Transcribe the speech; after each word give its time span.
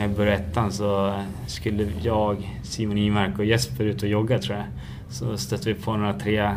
när 0.00 0.06
jag 0.06 0.16
började 0.16 0.36
ettan 0.36 0.72
så 0.72 1.20
skulle 1.46 1.88
jag, 2.02 2.58
Simon 2.62 2.98
Imark 2.98 3.38
och 3.38 3.44
Jesper 3.44 3.84
ut 3.84 4.02
och 4.02 4.08
jogga 4.08 4.38
tror 4.38 4.56
jag. 4.56 4.66
Så 5.10 5.36
stötte 5.36 5.72
vi 5.72 5.74
på 5.74 5.96
några 5.96 6.14
tre 6.14 6.50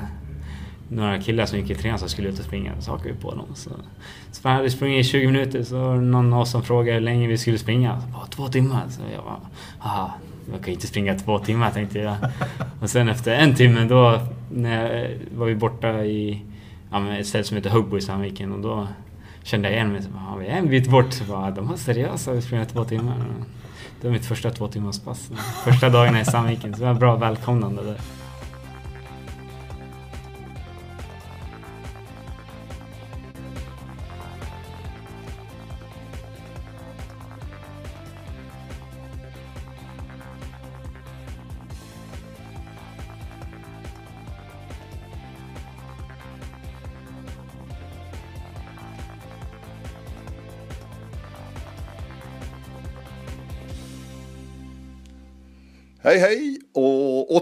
några 0.88 1.22
killar 1.22 1.46
som 1.46 1.60
gick 1.60 1.70
i 1.70 1.76
trean 1.76 2.00
som 2.00 2.10
skulle 2.10 2.30
ut 2.30 2.40
och 2.40 2.46
springa. 2.46 2.82
Så 2.82 2.92
hakade 2.92 3.12
vi 3.12 3.20
på 3.20 3.32
dem. 3.32 3.46
Så, 3.56 3.70
så 4.32 4.42
vi 4.44 4.50
hade 4.50 4.70
sprungit 4.70 5.06
i 5.06 5.10
20 5.10 5.26
minuter 5.28 5.64
så 5.64 5.80
var 5.80 5.96
det 5.96 6.02
någon 6.02 6.34
av 6.34 6.40
oss 6.40 6.52
som 6.52 6.64
frågade 6.64 6.94
hur 6.94 7.02
länge 7.02 7.28
vi 7.28 7.38
skulle 7.38 7.58
springa. 7.58 8.02
Så 8.02 8.08
bara, 8.08 8.26
två 8.26 8.48
timmar. 8.48 8.84
Så 8.90 9.02
jag 9.14 9.24
bara, 9.24 9.40
aha, 9.80 10.14
jag 10.52 10.64
kan 10.64 10.74
inte 10.74 10.88
springa 10.88 11.20
två 11.20 11.40
timmar 11.40 11.72
tänkte 11.72 12.00
jag. 12.00 12.16
Och 12.82 12.90
sen 12.90 13.10
efter 13.10 13.36
en 13.36 13.56
timme 13.56 13.86
då 13.86 14.20
när 14.52 15.12
var 15.36 15.46
vi 15.46 15.56
borta 15.56 16.06
i 16.06 16.42
ja, 16.92 17.16
ett 17.16 17.28
ställe 17.28 17.44
som 17.44 17.58
heter 17.58 17.70
Hugbo 17.70 17.98
i 17.98 18.02
Sandviken 18.02 18.52
och 18.52 18.60
då 18.60 18.88
kände 19.44 19.72
igen 19.72 19.92
mig. 19.92 20.02
Så 20.02 20.10
vi 20.40 20.48
är 20.48 20.58
en 20.58 20.70
bit 20.70 20.90
bort. 20.90 21.14
Så 21.14 21.24
bara, 21.24 21.52
de 21.52 21.68
var 21.68 21.76
seriösa, 21.76 22.32
vi 22.32 22.42
springer 22.42 22.66
två 22.66 22.84
timmar. 22.84 23.16
Det 24.02 24.08
var 24.08 24.14
mitt 24.14 24.26
första 24.26 24.52
två 24.52 24.68
timmars 24.68 25.00
pass. 25.00 25.32
Första 25.64 25.90
dagarna 25.90 26.22
i 26.22 26.26
Sandviken. 26.26 26.74
Så 26.74 26.80
det 26.80 26.86
var 26.86 26.94
bra 26.94 27.16
välkomnande 27.16 27.84
där. 27.84 27.98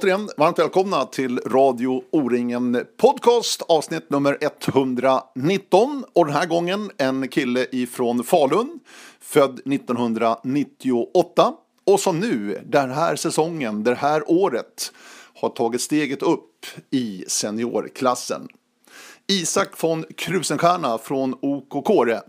Återigen 0.01 0.29
varmt 0.37 0.59
välkomna 0.59 1.05
till 1.05 1.39
Radio 1.39 2.03
O-ringen 2.11 2.85
Podcast 2.97 3.61
avsnitt 3.61 4.09
nummer 4.09 4.37
119 4.41 6.05
och 6.13 6.25
den 6.25 6.35
här 6.35 6.45
gången 6.45 6.91
en 6.97 7.27
kille 7.27 7.65
ifrån 7.71 8.23
Falun 8.23 8.79
född 9.19 9.59
1998 9.59 11.53
och 11.85 11.99
som 11.99 12.19
nu 12.19 12.61
den 12.65 12.91
här 12.91 13.15
säsongen, 13.15 13.83
det 13.83 13.95
här 13.95 14.31
året 14.31 14.93
har 15.41 15.49
tagit 15.49 15.81
steget 15.81 16.21
upp 16.21 16.65
i 16.91 17.25
seniorklassen. 17.27 18.47
Isak 19.27 19.83
von 19.83 20.05
Krusenstjerna 20.17 20.97
från 20.97 21.35
OK 21.41 21.85
Kåre 21.85 22.21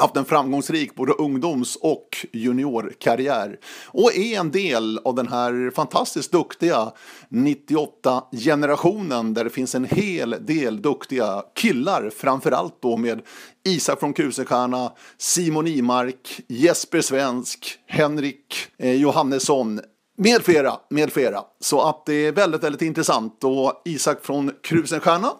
haft 0.00 0.16
en 0.16 0.24
framgångsrik 0.24 0.94
både 0.94 1.12
ungdoms 1.12 1.76
och 1.76 2.26
juniorkarriär 2.32 3.58
och 3.86 4.16
är 4.16 4.40
en 4.40 4.50
del 4.50 5.00
av 5.04 5.14
den 5.14 5.28
här 5.28 5.72
fantastiskt 5.74 6.32
duktiga 6.32 6.92
98-generationen 7.28 9.34
där 9.34 9.44
det 9.44 9.50
finns 9.50 9.74
en 9.74 9.84
hel 9.84 10.36
del 10.40 10.82
duktiga 10.82 11.42
killar, 11.54 12.10
framförallt 12.16 12.82
då 12.82 12.96
med 12.96 13.20
Isak 13.64 14.00
från 14.00 14.12
Kusekärna, 14.12 14.92
Simon 15.18 15.66
Imark, 15.66 16.40
Jesper 16.48 17.00
Svensk, 17.00 17.78
Henrik 17.86 18.54
eh, 18.78 18.94
Johannesson 18.94 19.80
med 20.16 20.42
flera, 20.42 20.72
med 20.90 21.12
flera. 21.12 21.42
Så 21.60 21.82
att 21.82 22.06
det 22.06 22.14
är 22.14 22.32
väldigt, 22.32 22.62
väldigt 22.62 22.82
intressant 22.82 23.44
och 23.44 23.82
Isak 23.84 24.24
från 24.24 24.52
Krusenstjärna 24.62 25.32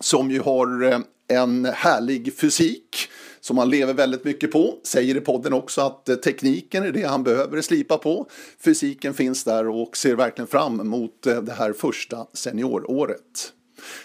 som 0.00 0.30
ju 0.30 0.40
har 0.40 0.92
eh, 0.92 0.98
en 1.28 1.64
härlig 1.64 2.38
fysik 2.38 3.08
som 3.46 3.58
han 3.58 3.70
lever 3.70 3.94
väldigt 3.94 4.24
mycket 4.24 4.50
på. 4.50 4.74
Säger 4.82 5.16
i 5.16 5.20
podden 5.20 5.52
också 5.52 5.80
att 5.80 6.08
eh, 6.08 6.16
tekniken 6.16 6.84
är 6.84 6.92
det 6.92 7.02
han 7.02 7.22
behöver 7.22 7.60
slipa 7.60 7.98
på. 7.98 8.26
Fysiken 8.64 9.14
finns 9.14 9.44
där 9.44 9.68
och 9.68 9.96
ser 9.96 10.14
verkligen 10.14 10.46
fram 10.46 10.80
emot 10.80 11.26
eh, 11.26 11.42
det 11.42 11.52
här 11.52 11.72
första 11.72 12.26
senioråret. 12.32 13.52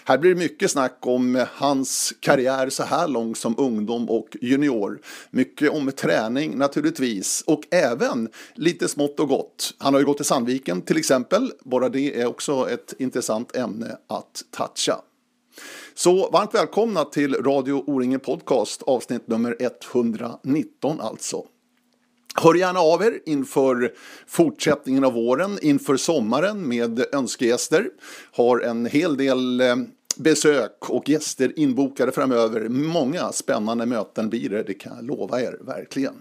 Här 0.04 0.18
blir 0.18 0.34
det 0.34 0.38
mycket 0.40 0.70
snack 0.70 0.98
om 1.00 1.36
eh, 1.36 1.48
hans 1.52 2.14
karriär 2.20 2.68
så 2.68 2.82
här 2.82 3.08
långt 3.08 3.38
som 3.38 3.54
ungdom 3.58 4.10
och 4.10 4.36
junior. 4.40 5.00
Mycket 5.30 5.70
om 5.70 5.92
träning 5.92 6.58
naturligtvis 6.58 7.44
och 7.46 7.62
även 7.70 8.28
lite 8.54 8.88
smått 8.88 9.20
och 9.20 9.28
gott. 9.28 9.74
Han 9.78 9.94
har 9.94 10.00
ju 10.00 10.06
gått 10.06 10.16
till 10.16 10.26
Sandviken 10.26 10.82
till 10.82 10.96
exempel. 10.96 11.52
Bara 11.64 11.88
det 11.88 12.20
är 12.20 12.26
också 12.26 12.70
ett 12.70 12.94
intressant 12.98 13.56
ämne 13.56 13.96
att 14.08 14.42
toucha. 14.50 15.00
Så 15.94 16.30
varmt 16.30 16.54
välkomna 16.54 17.04
till 17.04 17.34
Radio 17.34 17.84
O-ringen 17.86 18.20
Podcast 18.20 18.82
avsnitt 18.82 19.28
nummer 19.28 19.56
119 19.60 21.00
alltså. 21.00 21.46
Hör 22.34 22.54
gärna 22.54 22.80
av 22.80 23.02
er 23.02 23.20
inför 23.26 23.92
fortsättningen 24.26 25.04
av 25.04 25.12
våren, 25.12 25.58
inför 25.62 25.96
sommaren 25.96 26.68
med 26.68 27.04
önskegäster. 27.14 27.88
Har 28.32 28.60
en 28.60 28.86
hel 28.86 29.16
del 29.16 29.60
eh, 29.60 29.76
besök 30.16 30.90
och 30.90 31.08
gäster 31.08 31.58
inbokade 31.58 32.12
framöver. 32.12 32.68
Många 32.68 33.32
spännande 33.32 33.86
möten 33.86 34.30
blir 34.30 34.48
det, 34.48 34.62
det 34.62 34.74
kan 34.74 34.96
jag 34.96 35.04
lova 35.04 35.40
er 35.40 35.58
verkligen. 35.60 36.14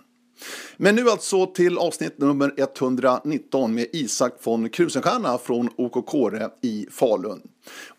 Men 0.77 0.95
nu 0.95 1.09
alltså 1.09 1.45
till 1.45 1.77
avsnitt 1.77 2.17
nummer 2.17 2.53
119 2.57 3.73
med 3.73 3.87
Isak 3.93 4.33
von 4.43 4.69
Krusenstjerna 4.69 5.37
från 5.37 5.69
OKK 5.77 6.15
i 6.61 6.87
Falun. 6.91 7.41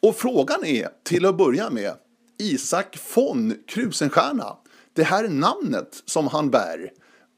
Och 0.01 0.17
frågan 0.17 0.65
är 0.65 0.89
till 1.05 1.27
att 1.27 1.37
börja 1.37 1.71
med 1.71 1.93
Isak 2.39 2.99
von 3.15 3.55
Krusenstjerna, 3.67 4.57
det 4.93 5.05
här 5.05 5.29
namnet 5.29 6.03
som 6.05 6.27
han 6.29 6.51
bär. 6.51 6.91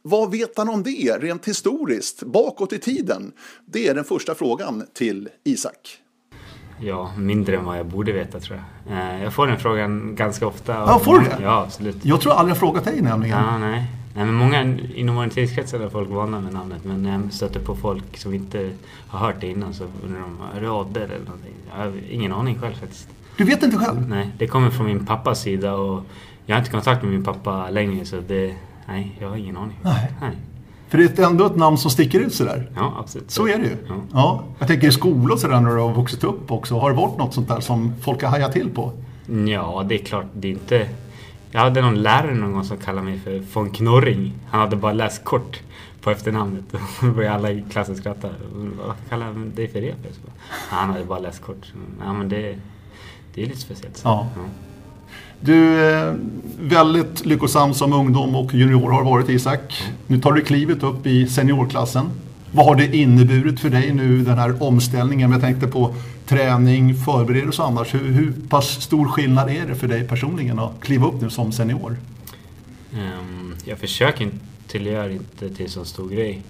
Vad 0.03 0.31
vet 0.31 0.59
han 0.59 0.69
om 0.69 0.83
det 0.83 1.19
rent 1.21 1.49
historiskt, 1.49 2.23
bakåt 2.23 2.73
i 2.73 2.79
tiden? 2.79 3.33
Det 3.67 3.89
är 3.89 3.95
den 3.95 4.05
första 4.05 4.35
frågan 4.35 4.87
till 4.93 5.29
Isak. 5.45 6.04
Ja, 6.85 7.11
mindre 7.17 7.57
än 7.57 7.65
vad 7.65 7.79
jag 7.79 7.87
borde 7.87 8.13
veta 8.13 8.41
tror 8.41 8.59
jag. 8.59 8.99
Eh, 8.99 9.23
jag 9.23 9.33
får 9.33 9.47
den 9.47 9.59
frågan 9.59 10.15
ganska 10.15 10.47
ofta. 10.47 10.73
Ja, 10.73 10.99
får 10.99 11.19
du 11.19 11.25
det? 11.25 11.39
Ja, 11.43 11.63
absolut. 11.63 12.05
Jag 12.05 12.21
tror 12.21 12.33
aldrig 12.33 12.51
jag 12.51 12.59
frågat 12.61 12.85
dig 12.85 13.03
nämligen. 13.03 13.39
Ja, 13.39 13.59
nej. 13.59 13.87
Nej, 14.17 14.25
men 14.25 14.35
många 14.35 14.63
inom 14.95 15.31
tidskrets 15.31 15.75
är 15.75 15.89
folk 15.89 16.11
vana 16.11 16.41
med 16.41 16.53
namnet 16.53 16.85
men 16.85 17.03
när 17.03 17.13
jag 17.13 17.33
stöter 17.33 17.61
på 17.61 17.77
folk 17.77 18.17
som 18.17 18.35
inte 18.35 18.71
har 19.09 19.19
hört 19.19 19.41
det 19.41 19.47
innan 19.47 19.75
så 19.75 19.85
undrar 20.05 20.21
de, 20.61 20.69
Odde 20.69 21.05
eller 21.05 21.19
någonting? 21.19 21.55
Jag 21.71 21.85
har 21.85 21.93
ingen 22.11 22.33
aning 22.33 22.59
själv 22.59 22.75
faktiskt. 22.75 23.09
Du 23.37 23.45
vet 23.45 23.63
inte 23.63 23.77
själv? 23.77 24.09
Nej, 24.09 24.31
det 24.39 24.47
kommer 24.47 24.71
från 24.71 24.87
min 24.87 25.07
pappas 25.07 25.41
sida 25.41 25.75
och 25.75 26.03
jag 26.47 26.57
har 26.57 26.61
inte 26.61 26.71
kontakt 26.71 27.03
med 27.03 27.13
min 27.13 27.25
pappa 27.25 27.71
längre 27.71 28.05
så 28.05 28.17
det, 28.29 28.55
nej, 28.87 29.17
jag 29.21 29.29
har 29.29 29.37
ingen 29.37 29.57
aning. 29.57 29.79
Nej. 29.83 30.13
nej. 30.21 30.37
För 30.95 30.99
det 30.99 31.19
är 31.19 31.27
ändå 31.27 31.47
ett 31.47 31.57
namn 31.57 31.79
som 31.79 31.91
sticker 31.91 32.21
ut 32.21 32.35
sådär. 32.35 32.71
Ja, 32.75 32.95
absolut. 32.99 33.31
Så 33.31 33.49
är 33.49 33.59
det 33.59 33.65
ju. 33.65 33.77
Ja. 33.89 33.95
ja. 34.13 34.45
Jag 34.59 34.69
tänker 34.69 34.89
i 34.89 34.93
skolan 34.93 35.33
och 35.33 35.39
sådär 35.39 35.61
när 35.61 35.71
du 35.71 35.81
har 35.81 35.93
vuxit 35.93 36.25
upp 36.25 36.51
också. 36.51 36.79
Har 36.79 36.91
det 36.91 36.97
varit 36.97 37.19
något 37.19 37.35
sånt 37.35 37.49
där 37.49 37.61
som 37.61 37.93
folk 38.03 38.23
har 38.23 38.31
hajat 38.31 38.53
till 38.53 38.71
på? 38.71 38.93
Ja, 39.47 39.85
det 39.89 39.95
är 39.95 40.05
klart. 40.05 40.27
Det 40.33 40.49
är 40.49 40.53
inte 40.53 40.89
jag 41.51 41.61
hade 41.61 41.81
någon 41.81 42.03
lärare 42.03 42.35
någon 42.35 42.53
gång 42.53 42.65
som 42.65 42.77
kallade 42.77 43.07
mig 43.07 43.19
för 43.19 43.39
von 43.53 43.71
Knorring. 43.71 44.33
Han 44.51 44.61
hade 44.61 44.77
bara 44.77 44.93
läst 44.93 45.25
kort 45.25 45.61
på 46.01 46.11
efternamnet. 46.11 46.65
Då 47.01 47.11
började 47.11 47.35
alla 47.35 47.51
i 47.51 47.65
klassen 47.71 47.97
skratta. 47.97 48.29
Vad 48.87 48.95
kallar 49.09 49.27
han 49.27 49.53
dig 49.55 49.69
för 49.69 49.81
det? 49.81 49.95
Han 50.49 50.91
hade 50.91 51.05
bara 51.05 51.19
läst 51.19 51.43
kort. 51.43 51.73
Ja, 52.01 52.13
men 52.13 52.29
det, 52.29 52.59
det 53.35 53.43
är 53.43 53.47
lite 53.47 53.61
speciellt. 53.61 54.01
Ja. 54.05 54.29
ja. 54.37 54.43
Du 55.47 55.81
är 55.81 56.19
väldigt 56.61 57.27
lyckosam 57.27 57.75
som 57.75 57.93
ungdom 57.93 58.37
och 58.37 58.55
junior 58.55 58.91
har 58.91 59.05
varit 59.05 59.29
Isak. 59.29 59.83
Nu 60.07 60.21
tar 60.21 60.33
du 60.33 60.41
klivet 60.41 60.83
upp 60.83 61.07
i 61.07 61.27
seniorklassen. 61.27 62.11
Vad 62.53 62.67
har 62.67 62.77
det 62.77 62.97
inneburit 62.97 63.61
för 63.61 63.71
dig 63.71 63.93
nu 63.93 64.23
den 64.23 64.39
här 64.39 64.63
omställningen? 64.63 65.33
Jag 65.33 65.41
tänkte 65.41 65.67
på 65.67 65.95
träning, 66.27 66.95
förberedelse 66.95 67.63
och 67.63 67.69
annars. 67.69 67.95
Hur, 67.95 68.13
hur 68.13 68.33
pass 68.49 68.83
stor 68.83 69.09
skillnad 69.09 69.51
är 69.51 69.67
det 69.67 69.75
för 69.75 69.89
dig 69.89 70.09
personligen 70.09 70.59
att 70.59 70.81
kliva 70.81 71.07
upp 71.07 71.21
nu 71.21 71.31
som 71.31 71.53
senior? 71.53 71.97
Ehm, 72.93 73.55
jag 73.65 73.79
försöker 73.79 74.25
inte, 74.25 74.39
till 74.67 74.87
inte 74.87 75.51
till 75.51 75.71
så 75.71 75.85
stor 75.85 76.09
grej. 76.09 76.43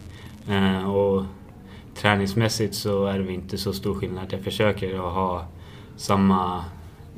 Ehm, 0.48 0.84
och 0.84 1.24
träningsmässigt 1.96 2.74
så 2.74 3.06
är 3.06 3.18
det 3.18 3.32
inte 3.32 3.58
så 3.58 3.72
stor 3.72 3.94
skillnad. 3.94 4.26
Jag 4.30 4.40
försöker 4.40 4.94
att 4.94 5.14
ha 5.14 5.46
samma 5.96 6.64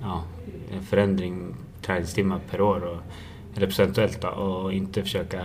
ja, 0.03 0.23
förändring 0.89 1.55
träningstimmar 1.87 2.41
per 2.51 2.61
år, 2.61 2.85
och, 2.85 2.99
procentuellt 3.55 4.21
då, 4.21 4.29
och 4.29 4.73
inte 4.73 5.03
försöka 5.03 5.43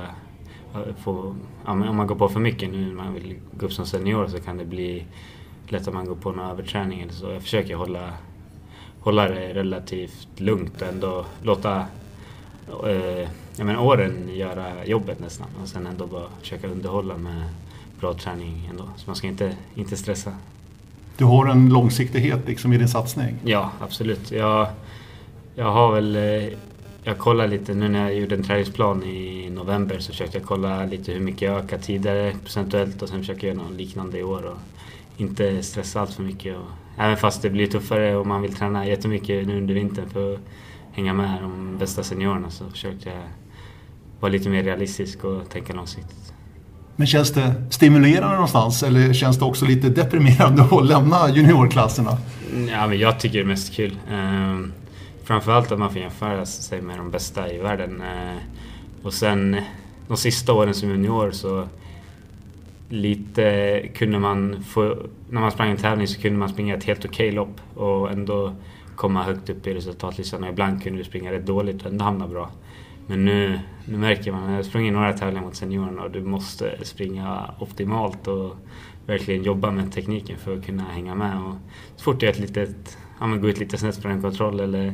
få, 1.03 1.35
om 1.65 1.95
man 1.97 2.07
går 2.07 2.15
på 2.15 2.29
för 2.29 2.39
mycket 2.39 2.69
nu 2.69 2.85
när 2.85 2.93
man 2.93 3.13
vill 3.13 3.35
gå 3.51 3.65
upp 3.65 3.73
som 3.73 3.85
senior 3.85 4.27
så 4.27 4.39
kan 4.39 4.57
det 4.57 4.65
bli 4.65 5.05
lätt 5.67 5.87
att 5.87 5.93
man 5.93 6.05
går 6.05 6.15
på 6.15 6.31
någon 6.31 6.49
överträning 6.49 7.01
eller 7.01 7.13
så. 7.13 7.31
Jag 7.31 7.41
försöker 7.41 7.75
hålla, 7.75 8.09
hålla 8.99 9.27
det 9.27 9.53
relativt 9.53 10.27
lugnt 10.37 10.81
och 10.81 10.87
ändå 10.87 11.25
låta 11.41 11.85
eh, 12.87 13.27
jag 13.55 13.65
menar, 13.65 13.81
åren 13.81 14.29
göra 14.35 14.85
jobbet 14.85 15.19
nästan 15.19 15.47
och 15.61 15.67
sen 15.67 15.87
ändå 15.87 16.07
bara 16.07 16.27
försöka 16.41 16.67
underhålla 16.67 17.17
med 17.17 17.43
bra 17.99 18.13
träning 18.13 18.67
ändå. 18.69 18.83
Så 18.97 19.03
man 19.05 19.15
ska 19.15 19.27
inte, 19.27 19.57
inte 19.75 19.97
stressa. 19.97 20.33
Du 21.17 21.25
har 21.25 21.47
en 21.47 21.69
långsiktighet 21.69 22.47
liksom 22.47 22.73
i 22.73 22.77
din 22.77 22.87
satsning? 22.87 23.35
Ja, 23.43 23.71
absolut. 23.79 24.31
Jag, 24.31 24.67
jag 25.55 25.71
har 25.71 25.93
väl 25.93 26.15
eh, 26.15 26.57
jag 27.03 27.17
kollade 27.17 27.49
lite 27.49 27.73
nu 27.73 27.89
när 27.89 28.01
jag 28.01 28.15
gjorde 28.15 28.35
en 28.35 28.43
träningsplan 28.43 29.03
i 29.03 29.49
november 29.49 29.99
så 29.99 30.11
försökte 30.11 30.37
jag 30.37 30.47
kolla 30.47 30.85
lite 30.85 31.11
hur 31.11 31.19
mycket 31.19 31.41
jag 31.41 31.57
ökat 31.57 31.83
tidigare 31.83 32.33
procentuellt 32.43 33.01
och 33.01 33.09
sen 33.09 33.19
försöker 33.19 33.47
jag 33.47 33.55
göra 33.55 33.67
något 33.67 33.77
liknande 33.77 34.17
i 34.17 34.23
år 34.23 34.45
och 34.45 34.57
inte 35.17 35.63
stressa 35.63 36.01
allt 36.01 36.13
för 36.13 36.23
mycket. 36.23 36.57
Och, 36.57 36.65
även 36.97 37.17
fast 37.17 37.41
det 37.41 37.49
blir 37.49 37.67
tuffare 37.67 38.15
och 38.15 38.27
man 38.27 38.41
vill 38.41 38.55
träna 38.55 38.87
jättemycket 38.87 39.47
nu 39.47 39.57
under 39.57 39.73
vintern 39.73 40.09
för 40.09 40.33
att 40.33 40.39
hänga 40.91 41.13
med 41.13 41.41
de 41.41 41.77
bästa 41.77 42.03
seniorerna 42.03 42.49
så 42.49 42.69
försökte 42.69 43.09
jag 43.09 43.21
vara 44.19 44.31
lite 44.31 44.49
mer 44.49 44.63
realistisk 44.63 45.23
och 45.23 45.49
tänka 45.49 45.73
långsiktigt. 45.73 46.33
Men 46.95 47.07
känns 47.07 47.31
det 47.31 47.53
stimulerande 47.69 48.33
någonstans 48.33 48.83
eller 48.83 49.13
känns 49.13 49.39
det 49.39 49.45
också 49.45 49.65
lite 49.65 49.89
deprimerande 49.89 50.63
att 50.71 50.85
lämna 50.85 51.29
juniorklasserna? 51.29 52.17
Ja, 52.71 52.87
men 52.87 52.99
jag 52.99 53.19
tycker 53.19 53.37
det 53.37 53.43
är 53.43 53.47
mest 53.47 53.73
kul. 53.73 53.97
Ehm, 54.11 54.73
framförallt 55.31 55.71
att 55.71 55.79
man 55.79 55.89
får 55.89 56.01
jämföra 56.01 56.45
sig 56.45 56.81
med 56.81 56.97
de 56.97 57.11
bästa 57.11 57.53
i 57.53 57.57
världen. 57.57 58.01
Eh, 58.01 58.37
och 59.03 59.13
sen 59.13 59.61
de 60.07 60.17
sista 60.17 60.53
åren 60.53 60.73
som 60.73 60.89
junior 60.89 61.31
så 61.31 61.67
lite 62.89 63.87
kunde 63.95 64.19
man 64.19 64.63
få... 64.63 64.97
När 65.29 65.41
man 65.41 65.51
sprang 65.51 65.71
en 65.71 65.77
tävling 65.77 66.07
så 66.07 66.21
kunde 66.21 66.39
man 66.39 66.49
springa 66.49 66.75
ett 66.75 66.83
helt 66.83 67.05
okej 67.05 67.27
okay 67.27 67.35
lopp 67.35 67.61
och 67.75 68.11
ändå 68.11 68.55
komma 68.95 69.23
högt 69.23 69.49
upp 69.49 69.67
i 69.67 69.73
resultatlistan. 69.73 70.43
Och 70.43 70.49
ibland 70.49 70.83
kunde 70.83 70.99
du 70.99 71.03
springa 71.03 71.31
rätt 71.31 71.45
dåligt 71.45 71.81
och 71.81 71.91
ändå 71.91 72.05
hamna 72.05 72.27
bra. 72.27 72.49
Men 73.07 73.25
nu, 73.25 73.59
nu 73.85 73.97
märker 73.97 74.31
man, 74.31 74.49
jag 74.49 74.55
har 74.55 74.63
sprungit 74.63 74.93
några 74.93 75.13
tävlingar 75.13 75.45
mot 75.45 75.55
seniorerna 75.55 76.03
och 76.03 76.11
du 76.11 76.21
måste 76.21 76.85
springa 76.85 77.49
optimalt 77.59 78.27
och 78.27 78.55
verkligen 79.05 79.43
jobba 79.43 79.71
med 79.71 79.91
tekniken 79.91 80.37
för 80.37 80.57
att 80.57 80.65
kunna 80.65 80.83
hänga 80.83 81.15
med. 81.15 81.37
Och 81.37 81.55
så 81.95 82.03
fort 82.03 82.19
det 82.19 82.25
är 82.25 82.31
ett 82.31 82.39
litet, 82.39 82.97
ja, 83.21 83.27
men 83.27 83.41
går 83.41 83.49
ut 83.49 83.59
lite 83.59 83.77
snett 83.77 84.05
en 84.05 84.21
kontroll 84.21 84.59
eller 84.59 84.93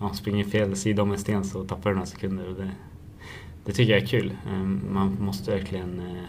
ja, 0.00 0.12
springer 0.14 0.44
fel 0.44 0.76
sida 0.76 1.02
om 1.02 1.12
en 1.12 1.18
sten 1.18 1.44
så 1.44 1.64
tappar 1.64 1.90
du 1.90 1.96
några 1.96 2.06
sekunder. 2.06 2.48
Och 2.48 2.54
det, 2.54 2.70
det 3.64 3.72
tycker 3.72 3.92
jag 3.92 4.02
är 4.02 4.06
kul. 4.06 4.32
Ehm, 4.52 4.80
man 4.90 5.16
måste 5.20 5.50
verkligen 5.50 6.00
eh, 6.00 6.24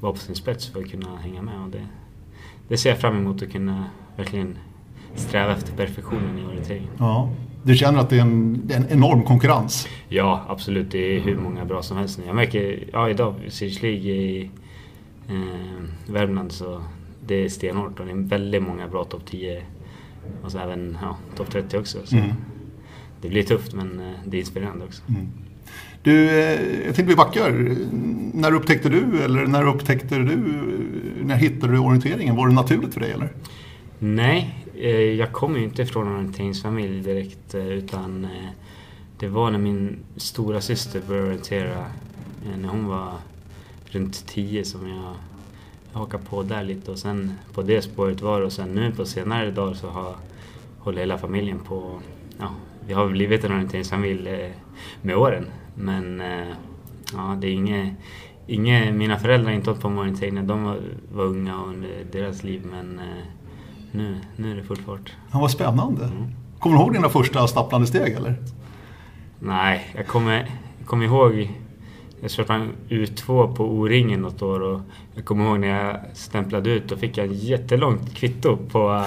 vara 0.00 0.12
på 0.12 0.18
sin 0.18 0.34
spets 0.34 0.66
för 0.66 0.80
att 0.80 0.90
kunna 0.90 1.16
hänga 1.16 1.42
med. 1.42 1.60
Och 1.60 1.70
det, 1.70 1.86
det 2.68 2.76
ser 2.76 2.90
jag 2.90 2.98
fram 2.98 3.16
emot 3.16 3.42
att 3.42 3.52
kunna 3.52 3.84
verkligen 4.16 4.58
sträva 5.14 5.52
efter 5.52 5.72
perfektionen 5.72 6.38
i 6.38 6.46
orienteringen. 6.46 6.90
Ja. 6.98 7.30
Du 7.62 7.76
känner 7.76 7.98
att 7.98 8.10
det 8.10 8.16
är 8.16 8.20
en, 8.20 8.60
det 8.64 8.74
är 8.74 8.78
en 8.78 8.88
enorm 8.90 9.22
konkurrens? 9.22 9.88
Ja, 10.08 10.44
absolut. 10.48 10.90
Det 10.90 11.16
är 11.16 11.20
hur 11.20 11.36
många 11.36 11.64
bra 11.64 11.82
som 11.82 11.96
helst 11.96 12.20
Jag 12.26 12.36
märker, 12.36 12.84
ja 12.92 13.10
idag, 13.10 13.34
Sirius 13.48 13.82
League 13.82 14.10
i 14.10 14.50
eh, 15.28 16.12
Värmland 16.12 16.52
så 16.52 16.82
det 17.26 17.34
är 17.34 17.48
stenhårt 17.48 18.00
och 18.00 18.06
det 18.06 18.12
är 18.12 18.28
väldigt 18.28 18.62
många 18.62 18.88
bra 18.88 19.04
topp 19.04 19.22
10 19.26 19.62
och 20.42 20.52
så 20.52 20.58
även 20.58 20.98
ja, 21.02 21.16
topp 21.36 21.50
30 21.50 21.78
också. 21.78 21.98
Så 22.04 22.16
mm. 22.16 22.30
Det 23.20 23.28
blir 23.28 23.42
tufft 23.42 23.74
men 23.74 24.00
eh, 24.00 24.14
det 24.24 24.36
är 24.36 24.38
inspirerande 24.40 24.84
också. 24.84 25.02
Mm. 25.08 25.28
Du, 26.02 26.30
eh, 26.30 26.86
jag 26.86 26.94
tänkte 26.94 27.02
vi 27.02 27.16
backar. 27.16 27.76
När 28.34 28.54
upptäckte 28.54 28.88
du, 28.88 29.22
eller 29.22 29.46
när 29.46 29.66
upptäckte 29.66 30.18
du, 30.18 30.36
när 31.22 31.36
hittade 31.36 31.72
du 31.72 31.78
orienteringen? 31.78 32.36
Var 32.36 32.48
det 32.48 32.54
naturligt 32.54 32.94
för 32.94 33.00
dig 33.00 33.10
eller? 33.10 33.32
Nej, 33.98 34.64
eh, 34.74 34.90
jag 34.90 35.32
kommer 35.32 35.58
ju 35.58 35.64
inte 35.64 35.86
från 35.86 36.06
en 36.06 36.14
orienteringsfamilj 36.14 37.02
direkt 37.02 37.54
utan 37.54 38.26
det 39.18 39.28
var 39.28 39.50
när 39.50 39.58
min 39.58 39.96
stora 40.16 40.60
syster 40.60 41.02
började 41.08 41.26
orientera 41.26 41.84
när 42.60 42.68
hon 42.68 42.86
var 42.86 43.12
runt 43.86 44.26
10 44.26 44.64
som 44.64 44.88
jag 44.88 45.14
hakade 45.96 46.24
på 46.24 46.42
där 46.42 46.64
lite 46.64 46.90
och 46.90 46.98
sen 46.98 47.32
på 47.54 47.62
det 47.62 47.82
spåret 47.82 48.22
var 48.22 48.40
och 48.40 48.52
sen 48.52 48.68
nu 48.68 48.92
på 48.92 49.04
senare 49.04 49.50
dagar 49.50 49.74
så 49.74 49.88
har 49.88 50.14
håller 50.86 51.00
hela 51.00 51.18
familjen 51.18 51.58
på, 51.58 52.00
ja, 52.38 52.48
vi 52.86 52.92
har 52.92 53.08
blivit 53.08 53.44
en 53.44 53.52
orienteringsfamilj 53.52 54.54
med 55.02 55.16
åren. 55.16 55.46
Men 55.74 56.20
eh, 56.20 56.46
ja, 57.12 57.36
det 57.40 57.46
är 57.46 57.52
inget, 57.52 57.94
inget, 58.46 58.94
mina 58.94 59.18
föräldrar 59.18 59.50
har 59.50 59.56
inte 59.56 59.70
hållit 59.70 59.82
på 59.82 59.88
med 59.88 60.00
orientering 60.00 60.34
när 60.34 60.42
de 60.42 60.64
var, 60.64 60.80
var 61.12 61.24
unga 61.24 61.60
och 61.60 61.68
under 61.68 62.04
deras 62.12 62.44
liv 62.44 62.62
men 62.70 62.98
eh, 62.98 63.24
nu, 63.92 64.16
nu 64.36 64.52
är 64.52 64.56
det 64.56 64.62
full 64.62 64.76
fart. 64.76 65.12
Ja, 65.32 65.38
vad 65.38 65.50
spännande. 65.50 66.04
Mm. 66.04 66.26
Kommer 66.58 66.76
du 66.76 66.82
ihåg 66.82 66.92
dina 66.92 67.08
första 67.08 67.46
stapplande 67.46 67.86
steg 67.86 68.12
eller? 68.12 68.34
Nej, 69.38 69.92
jag 69.94 70.06
kommer, 70.06 70.36
jag 70.78 70.86
kommer 70.86 71.06
ihåg 71.06 71.50
jag 72.20 72.30
sprang 72.30 72.72
U2 72.88 73.56
på 73.56 73.64
O-ringen 73.64 74.20
något 74.20 74.42
år 74.42 74.60
och 74.60 74.80
jag 75.14 75.24
kommer 75.24 75.44
ihåg 75.44 75.60
när 75.60 75.84
jag 75.84 76.00
stämplade 76.12 76.70
ut 76.70 76.92
och 76.92 76.98
fick 76.98 77.18
jag 77.18 77.26
en 77.26 77.34
jättelångt 77.34 78.14
kvitto 78.14 78.56
på 78.56 79.04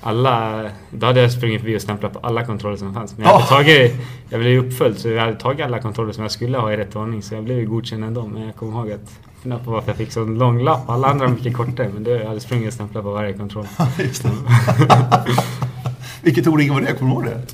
alla, 0.00 0.64
då 0.90 1.06
hade 1.06 1.20
jag 1.20 1.32
sprungit 1.32 1.60
förbi 1.60 1.76
och 1.76 1.82
stämplat 1.82 2.12
på 2.12 2.18
alla 2.18 2.46
kontroller 2.46 2.76
som 2.76 2.94
fanns. 2.94 3.18
Men 3.18 3.26
jag, 3.26 3.32
hade 3.32 3.44
oh. 3.44 3.48
tagit, 3.48 3.94
jag 4.28 4.40
blev 4.40 4.66
uppföljd 4.66 4.98
så 4.98 5.08
jag 5.08 5.20
hade 5.20 5.36
tagit 5.36 5.66
alla 5.66 5.80
kontroller 5.80 6.12
som 6.12 6.22
jag 6.22 6.30
skulle 6.30 6.58
ha 6.58 6.72
i 6.72 6.76
rätt 6.76 6.96
ordning. 6.96 7.22
Så 7.22 7.34
jag 7.34 7.44
blev 7.44 7.64
godkänd 7.64 8.04
ändå. 8.04 8.26
Men 8.26 8.42
jag 8.42 8.56
kommer 8.56 8.72
ihåg 8.72 8.92
att 8.92 9.18
fundera 9.42 9.60
på 9.60 9.70
varför 9.70 9.88
jag 9.88 9.96
fick 9.96 10.12
så 10.12 10.24
lång 10.24 10.62
lapp. 10.62 10.90
Alla 10.90 11.08
andra 11.08 11.26
var 11.26 11.34
mycket 11.34 11.56
kortare. 11.56 11.90
Men 11.94 12.04
det, 12.04 12.10
jag 12.10 12.28
hade 12.28 12.40
sprungit 12.40 12.68
och 12.68 12.74
stämplat 12.74 13.04
på 13.04 13.10
varje 13.10 13.32
kontroll. 13.32 13.66
Vilket 16.22 16.46
O-ring 16.46 16.74
var 16.74 16.80
det? 16.80 16.92
Kommer 16.92 17.10
du 17.10 17.16
ihåg 17.16 17.24
det? 17.24 17.46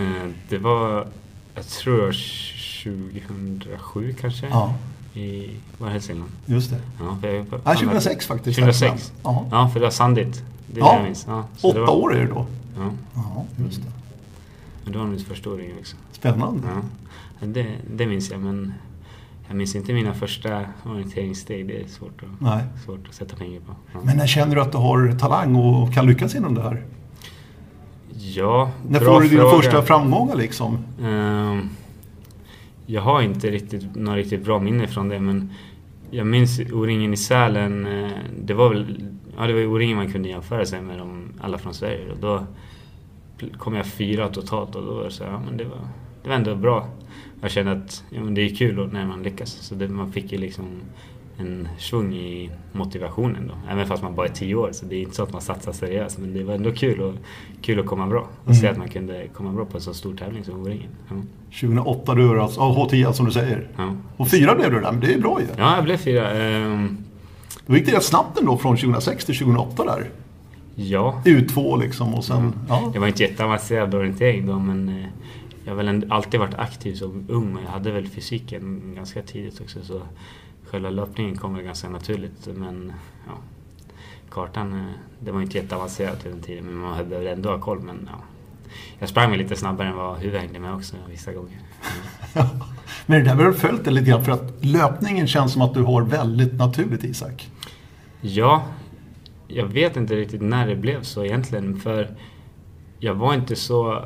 Eh, 0.00 0.26
det 0.48 0.58
var, 0.58 1.06
jag 1.56 1.66
tror 1.66 2.12
2007 2.84 4.14
kanske. 4.20 4.46
Ja. 4.46 4.74
I, 5.14 5.50
var 5.78 5.88
Hälsingland? 5.88 6.30
Just 6.46 6.70
det. 6.70 6.80
Ja, 7.00 7.18
för 7.20 7.28
jag, 7.28 7.46
ja, 7.64 7.74
2006 7.74 8.26
faktiskt. 8.26 8.58
2006. 8.58 9.12
Ja, 9.22 9.70
för 9.72 9.80
det 9.80 9.86
var 9.86 9.90
sandigt. 9.90 10.42
Det 10.66 10.80
är 10.80 10.84
ja, 10.84 10.90
det 10.90 10.96
jag 10.96 11.04
minns. 11.04 11.26
Ja, 11.28 11.44
åtta 11.60 11.80
var... 11.80 11.90
år 11.90 12.14
är 12.14 12.20
det 12.20 12.26
då. 12.26 12.46
Ja. 12.76 12.90
ja 13.14 13.44
just 13.64 13.82
det. 13.82 13.90
Men 14.84 14.92
det 14.92 14.98
var 14.98 15.06
min 15.06 15.18
första 15.18 15.50
åring 15.50 15.72
också. 15.80 15.96
Spännande. 16.12 16.68
Ja. 17.40 17.46
Det, 17.46 17.66
det 17.90 18.06
minns 18.06 18.30
jag, 18.30 18.40
men 18.40 18.74
jag 19.48 19.56
minns 19.56 19.76
inte 19.76 19.92
mina 19.92 20.14
första 20.14 20.64
orienteringssteg. 20.84 21.68
Det 21.68 21.82
är 21.82 21.86
svårt 21.88 22.22
att, 22.22 22.40
Nej. 22.40 22.64
svårt 22.84 23.08
att 23.08 23.14
sätta 23.14 23.36
pengar 23.36 23.60
på. 23.60 23.74
Ja. 23.92 24.00
Men 24.02 24.16
när 24.16 24.26
känner 24.26 24.54
du 24.54 24.62
att 24.62 24.72
du 24.72 24.78
har 24.78 25.18
talang 25.18 25.56
och 25.56 25.94
kan 25.94 26.06
lyckas 26.06 26.34
inom 26.34 26.54
det 26.54 26.62
här? 26.62 26.84
Ja, 28.18 28.70
När 28.88 29.00
får 29.00 29.20
du 29.20 29.28
dina 29.28 29.50
första 29.50 29.82
framgångar 29.82 30.36
liksom? 30.36 30.78
Um, 31.00 31.70
jag 32.86 33.02
har 33.02 33.22
inte 33.22 33.50
riktigt 33.50 33.94
några 33.94 34.18
riktigt 34.18 34.44
bra 34.44 34.58
minne 34.58 34.86
från 34.86 35.08
det, 35.08 35.20
men 35.20 35.50
jag 36.10 36.26
minns 36.26 36.60
O-ringen 36.60 37.12
i 37.12 37.16
Sälen. 37.16 37.86
Eh, 37.86 38.10
det 38.38 38.54
var 38.54 38.68
väl 38.68 39.02
ja, 39.36 39.46
det 39.46 39.52
var 39.52 39.60
O-ringen 39.60 39.96
man 39.96 40.12
kunde 40.12 40.28
jämföra 40.28 40.66
sig 40.66 40.80
med 40.80 40.98
de, 40.98 41.32
alla 41.40 41.58
från 41.58 41.74
Sverige. 41.74 42.12
Och 42.12 42.18
då 42.18 42.46
kom 43.58 43.74
jag 43.74 43.86
fyra 43.86 44.28
totalt 44.28 44.74
och 44.74 44.82
då 44.82 44.94
var 44.94 45.04
det 45.04 45.10
så 45.10 45.24
ja, 45.24 45.42
men 45.46 45.56
det 45.56 45.64
var, 45.64 45.88
det 46.22 46.28
var 46.28 46.36
ändå 46.36 46.54
bra. 46.54 46.88
Jag 47.40 47.50
kände 47.50 47.72
att 47.72 48.04
ja, 48.10 48.20
men 48.20 48.34
det 48.34 48.40
är 48.40 48.54
kul 48.54 48.88
när 48.92 49.06
man 49.06 49.22
lyckas. 49.22 49.50
Så 49.50 49.74
det, 49.74 49.88
man 49.88 50.12
fick 50.12 50.32
ju 50.32 50.38
liksom 50.38 50.66
en 51.38 51.68
svung 51.78 52.14
i 52.14 52.50
motivationen 52.72 53.46
då. 53.48 53.54
Även 53.72 53.86
fast 53.86 54.02
man 54.02 54.14
bara 54.14 54.26
är 54.26 54.32
tio 54.32 54.54
år 54.54 54.70
så 54.72 54.86
det 54.86 54.96
är 54.96 55.00
inte 55.00 55.16
så 55.16 55.22
att 55.22 55.32
man 55.32 55.42
satsar 55.42 55.72
seriöst. 55.72 56.18
Men 56.18 56.34
det 56.34 56.44
var 56.44 56.54
ändå 56.54 56.72
kul, 56.72 57.00
och, 57.00 57.14
kul 57.62 57.80
att 57.80 57.86
komma 57.86 58.06
bra. 58.06 58.28
Och 58.44 58.50
mm. 58.50 58.60
se 58.60 58.68
att 58.68 58.78
man 58.78 58.88
kunde 58.88 59.26
komma 59.32 59.52
bra 59.52 59.64
på 59.64 59.76
en 59.76 59.82
så 59.82 59.94
stor 59.94 60.14
tävling 60.14 60.44
som 60.44 60.62
O-ringen. 60.62 60.90
Ja. 61.08 61.16
2008 61.60 62.14
du 62.14 62.26
var 62.26 62.36
alltså, 62.36 62.60
H10 62.60 63.12
som 63.12 63.26
du 63.26 63.32
säger. 63.32 63.68
Ja. 63.76 63.96
Och 64.16 64.28
fyra 64.28 64.54
blev 64.54 64.70
du 64.70 64.80
där, 64.80 64.92
men 64.92 65.00
det 65.00 65.14
är 65.14 65.18
bra 65.18 65.40
ju. 65.40 65.46
Ja, 65.56 65.74
jag 65.74 65.84
blev 65.84 65.96
fyra. 65.96 66.56
Um, 66.56 66.98
då 67.66 67.76
gick 67.76 67.86
det 67.86 67.92
rätt 67.92 68.04
snabbt 68.04 68.38
ändå 68.38 68.56
från 68.56 68.76
2006 68.76 69.24
till 69.24 69.38
2008 69.38 69.84
där. 69.84 70.10
Ja. 70.74 71.22
U2 71.24 71.80
liksom 71.82 72.14
och 72.14 72.24
sen... 72.24 72.36
Mm. 72.36 72.52
Ja. 72.68 72.90
Jag 72.94 73.00
var 73.00 73.08
inte 73.08 73.22
jätteavancerad 73.22 73.94
orientering 73.94 74.46
då 74.46 74.58
men 74.58 74.88
eh, 74.88 75.06
jag 75.64 75.72
har 75.72 75.76
väl 75.76 76.06
alltid 76.08 76.40
varit 76.40 76.54
aktiv 76.54 76.94
som 76.94 77.26
ung 77.28 77.52
men 77.54 77.62
jag 77.64 77.70
hade 77.70 77.92
väl 77.92 78.08
fysiken 78.08 78.94
ganska 78.96 79.22
tidigt 79.22 79.60
också 79.60 79.82
så 79.82 80.02
själva 80.70 80.90
löpningen 80.90 81.36
kom 81.36 81.54
väl 81.54 81.64
ganska 81.64 81.88
naturligt 81.88 82.48
men 82.54 82.92
ja, 83.26 83.32
kartan, 84.30 84.72
eh, 84.72 84.94
det 85.20 85.30
var 85.30 85.42
inte 85.42 85.58
jätteavancerat 85.58 86.20
till 86.20 86.30
den 86.30 86.40
tiden 86.40 86.64
men 86.64 86.74
man 86.74 87.08
behövde 87.08 87.30
ändå 87.30 87.50
ha 87.50 87.60
koll 87.60 87.80
men 87.80 88.08
ja. 88.12 88.22
Jag 88.98 89.08
sprang 89.08 89.30
väl 89.30 89.38
lite 89.38 89.56
snabbare 89.56 89.88
än 89.88 89.96
vad 89.96 90.18
huvudet 90.18 90.40
hängde 90.40 90.58
med 90.58 90.74
också 90.74 90.96
vissa 91.08 91.32
gånger. 91.32 91.58
Men 93.06 93.24
det 93.24 93.30
där 93.30 93.34
har 93.34 93.44
du 93.44 93.54
följt 93.54 93.84
det 93.84 93.90
lite 93.90 94.10
grann 94.10 94.24
för 94.24 94.32
att 94.32 94.64
löpningen 94.64 95.26
känns 95.26 95.52
som 95.52 95.62
att 95.62 95.74
du 95.74 95.82
har 95.82 96.02
väldigt 96.02 96.54
naturligt 96.54 97.04
Isak. 97.04 97.50
Ja, 98.20 98.62
jag 99.48 99.66
vet 99.66 99.96
inte 99.96 100.16
riktigt 100.16 100.42
när 100.42 100.66
det 100.66 100.76
blev 100.76 101.02
så 101.02 101.24
egentligen. 101.24 101.80
För 101.80 102.16
jag 102.98 103.14
var 103.14 103.34
inte 103.34 103.56
så... 103.56 104.04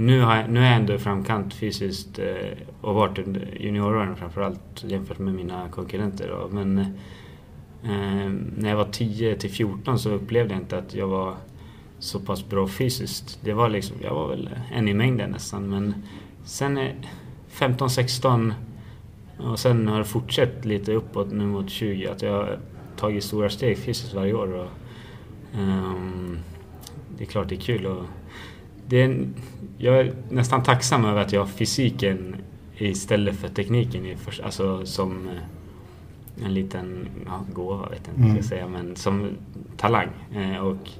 Nu, 0.00 0.20
har 0.20 0.36
jag, 0.36 0.50
nu 0.50 0.60
är 0.60 0.64
jag 0.64 0.76
ändå 0.76 0.94
i 0.94 0.98
framkant 0.98 1.54
fysiskt 1.54 2.18
eh, 2.18 2.58
och 2.80 2.94
varit 2.94 3.18
under 3.18 3.56
junioråren 3.60 4.16
framförallt 4.16 4.84
jämfört 4.84 5.18
med 5.18 5.34
mina 5.34 5.68
konkurrenter. 5.68 6.28
Då. 6.28 6.48
Men 6.54 6.78
eh, 7.82 8.30
när 8.56 8.68
jag 8.68 8.76
var 8.76 8.88
10 8.92 9.36
till 9.36 9.50
14 9.50 9.98
så 9.98 10.10
upplevde 10.10 10.54
jag 10.54 10.62
inte 10.62 10.78
att 10.78 10.94
jag 10.94 11.08
var 11.08 11.34
så 11.98 12.20
pass 12.20 12.48
bra 12.48 12.68
fysiskt. 12.68 13.38
Det 13.44 13.52
var 13.52 13.68
liksom, 13.68 13.96
jag 14.02 14.14
var 14.14 14.28
väl 14.28 14.50
en 14.72 14.88
i 14.88 14.94
mängden 14.94 15.30
nästan. 15.30 15.70
Men 15.70 15.94
sen 16.44 16.80
15-16 17.52 18.52
och 19.38 19.58
sen 19.58 19.88
har 19.88 19.98
det 19.98 20.04
fortsatt 20.04 20.64
lite 20.64 20.92
uppåt 20.92 21.32
nu 21.32 21.46
mot 21.46 21.70
20. 21.70 22.06
Att 22.06 22.22
jag 22.22 22.32
har 22.32 22.58
tagit 22.96 23.24
stora 23.24 23.50
steg 23.50 23.78
fysiskt 23.78 24.14
varje 24.14 24.34
år. 24.34 24.54
Och, 24.54 24.68
eh, 25.58 25.94
det 27.16 27.24
är 27.24 27.28
klart 27.28 27.48
det 27.48 27.54
är 27.54 27.60
kul 27.60 27.86
att 27.86 27.98
det 28.88 29.02
är, 29.02 29.28
jag 29.78 30.00
är 30.00 30.14
nästan 30.30 30.62
tacksam 30.62 31.04
över 31.04 31.20
att 31.20 31.32
jag 31.32 31.40
har 31.40 31.46
fysiken 31.46 32.36
istället 32.76 33.36
för 33.36 33.48
tekniken 33.48 34.06
i 34.06 34.16
först, 34.16 34.40
alltså 34.40 34.86
som 34.86 35.28
eh, 35.28 36.46
en 36.46 36.54
liten 36.54 37.08
ja, 37.26 37.44
gåva, 37.52 37.88
vet 37.88 38.00
jag 38.06 38.12
inte 38.14 38.30
mm. 38.30 38.42
ska 38.42 38.48
säga, 38.48 38.68
men 38.68 38.96
som 38.96 39.30
talang. 39.76 40.08
Eh, 40.34 40.56
och 40.56 40.90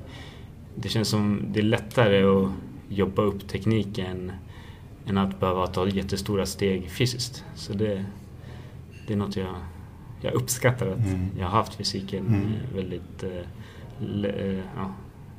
det 0.74 0.88
känns 0.88 1.08
som 1.08 1.42
det 1.52 1.60
är 1.60 1.64
lättare 1.64 2.24
att 2.24 2.50
jobba 2.88 3.22
upp 3.22 3.48
tekniken 3.48 4.32
än 5.06 5.18
att 5.18 5.40
behöva 5.40 5.66
ta 5.66 5.88
jättestora 5.88 6.46
steg 6.46 6.90
fysiskt. 6.90 7.44
Så 7.54 7.72
det, 7.72 8.04
det 9.06 9.12
är 9.12 9.16
något 9.16 9.36
jag, 9.36 9.56
jag 10.20 10.34
uppskattar 10.34 10.86
att 10.86 11.06
mm. 11.06 11.28
jag 11.38 11.44
har 11.44 11.58
haft 11.58 11.74
fysiken 11.74 12.26
mm. 12.26 12.42
väldigt 12.74 13.22
äh, 13.22 14.58
ja, 14.76 14.92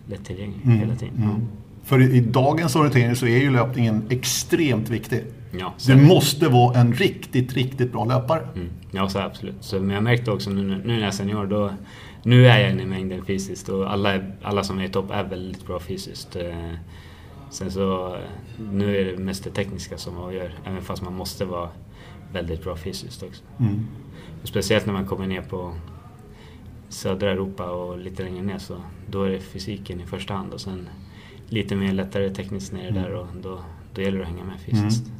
lättillgänglig 0.07 0.65
mm. 0.65 0.77
hela 0.77 0.95
tiden. 0.95 1.23
Mm. 1.23 1.47
För 1.89 2.01
i, 2.01 2.19
dagens 2.19 2.75
orientering 2.75 3.15
så 3.15 3.25
är 3.25 3.37
ju 3.37 3.51
löpningen 3.51 4.07
extremt 4.09 4.89
viktig. 4.89 5.23
Ja, 5.51 5.73
du 5.87 5.95
måste 5.95 6.49
vara 6.49 6.79
en 6.79 6.93
riktigt, 6.93 7.53
riktigt 7.53 7.91
bra 7.91 8.05
löpare. 8.05 8.47
Mm. 8.55 8.69
Ja, 8.91 9.09
så 9.09 9.19
absolut. 9.19 9.55
Så, 9.59 9.79
men 9.79 9.89
jag 9.89 10.03
märkte 10.03 10.31
också 10.31 10.49
nu, 10.49 10.61
nu 10.61 10.81
när 10.85 10.99
jag 10.99 11.07
är 11.07 11.11
senior, 11.11 11.45
då, 11.45 11.71
nu 12.23 12.47
är 12.47 12.59
jag 12.59 12.71
inne 12.71 12.83
i 12.83 12.85
mängden 12.85 13.25
fysiskt 13.25 13.69
och 13.69 13.91
alla, 13.91 14.19
alla 14.43 14.63
som 14.63 14.79
är 14.79 14.83
i 14.83 14.89
topp 14.89 15.11
är 15.11 15.23
väldigt 15.23 15.67
bra 15.67 15.79
fysiskt. 15.79 16.35
Eh, 16.35 16.73
sen 17.49 17.71
så, 17.71 18.17
nu 18.71 18.97
är 18.97 19.05
det 19.05 19.17
mest 19.17 19.43
det 19.43 19.49
tekniska 19.49 19.97
som 19.97 20.17
avgör, 20.17 20.53
även 20.65 20.81
fast 20.81 21.01
man 21.01 21.13
måste 21.13 21.45
vara 21.45 21.69
väldigt 22.33 22.63
bra 22.63 22.75
fysiskt 22.75 23.23
också. 23.23 23.43
Mm. 23.59 23.87
Speciellt 24.43 24.85
när 24.85 24.93
man 24.93 25.05
kommer 25.05 25.27
ner 25.27 25.41
på 25.41 25.73
södra 26.89 27.31
Europa 27.31 27.69
och 27.69 27.99
lite 27.99 28.23
längre 28.23 28.43
ner 28.43 28.57
så 28.57 28.75
då 29.09 29.23
är 29.23 29.29
det 29.29 29.39
fysiken 29.39 30.01
i 30.01 30.05
första 30.05 30.33
hand 30.33 30.53
och 30.53 30.61
sen 30.61 30.89
lite 31.49 31.75
mer 31.75 31.93
lättare 31.93 32.29
tekniskt 32.29 32.73
nere 32.73 32.87
mm. 32.87 33.03
där 33.03 33.13
och 33.13 33.27
då, 33.41 33.59
då 33.93 34.01
gäller 34.01 34.17
det 34.17 34.23
att 34.23 34.29
hänga 34.29 34.43
med 34.43 34.59
fysiskt. 34.65 35.05
Mm. 35.05 35.19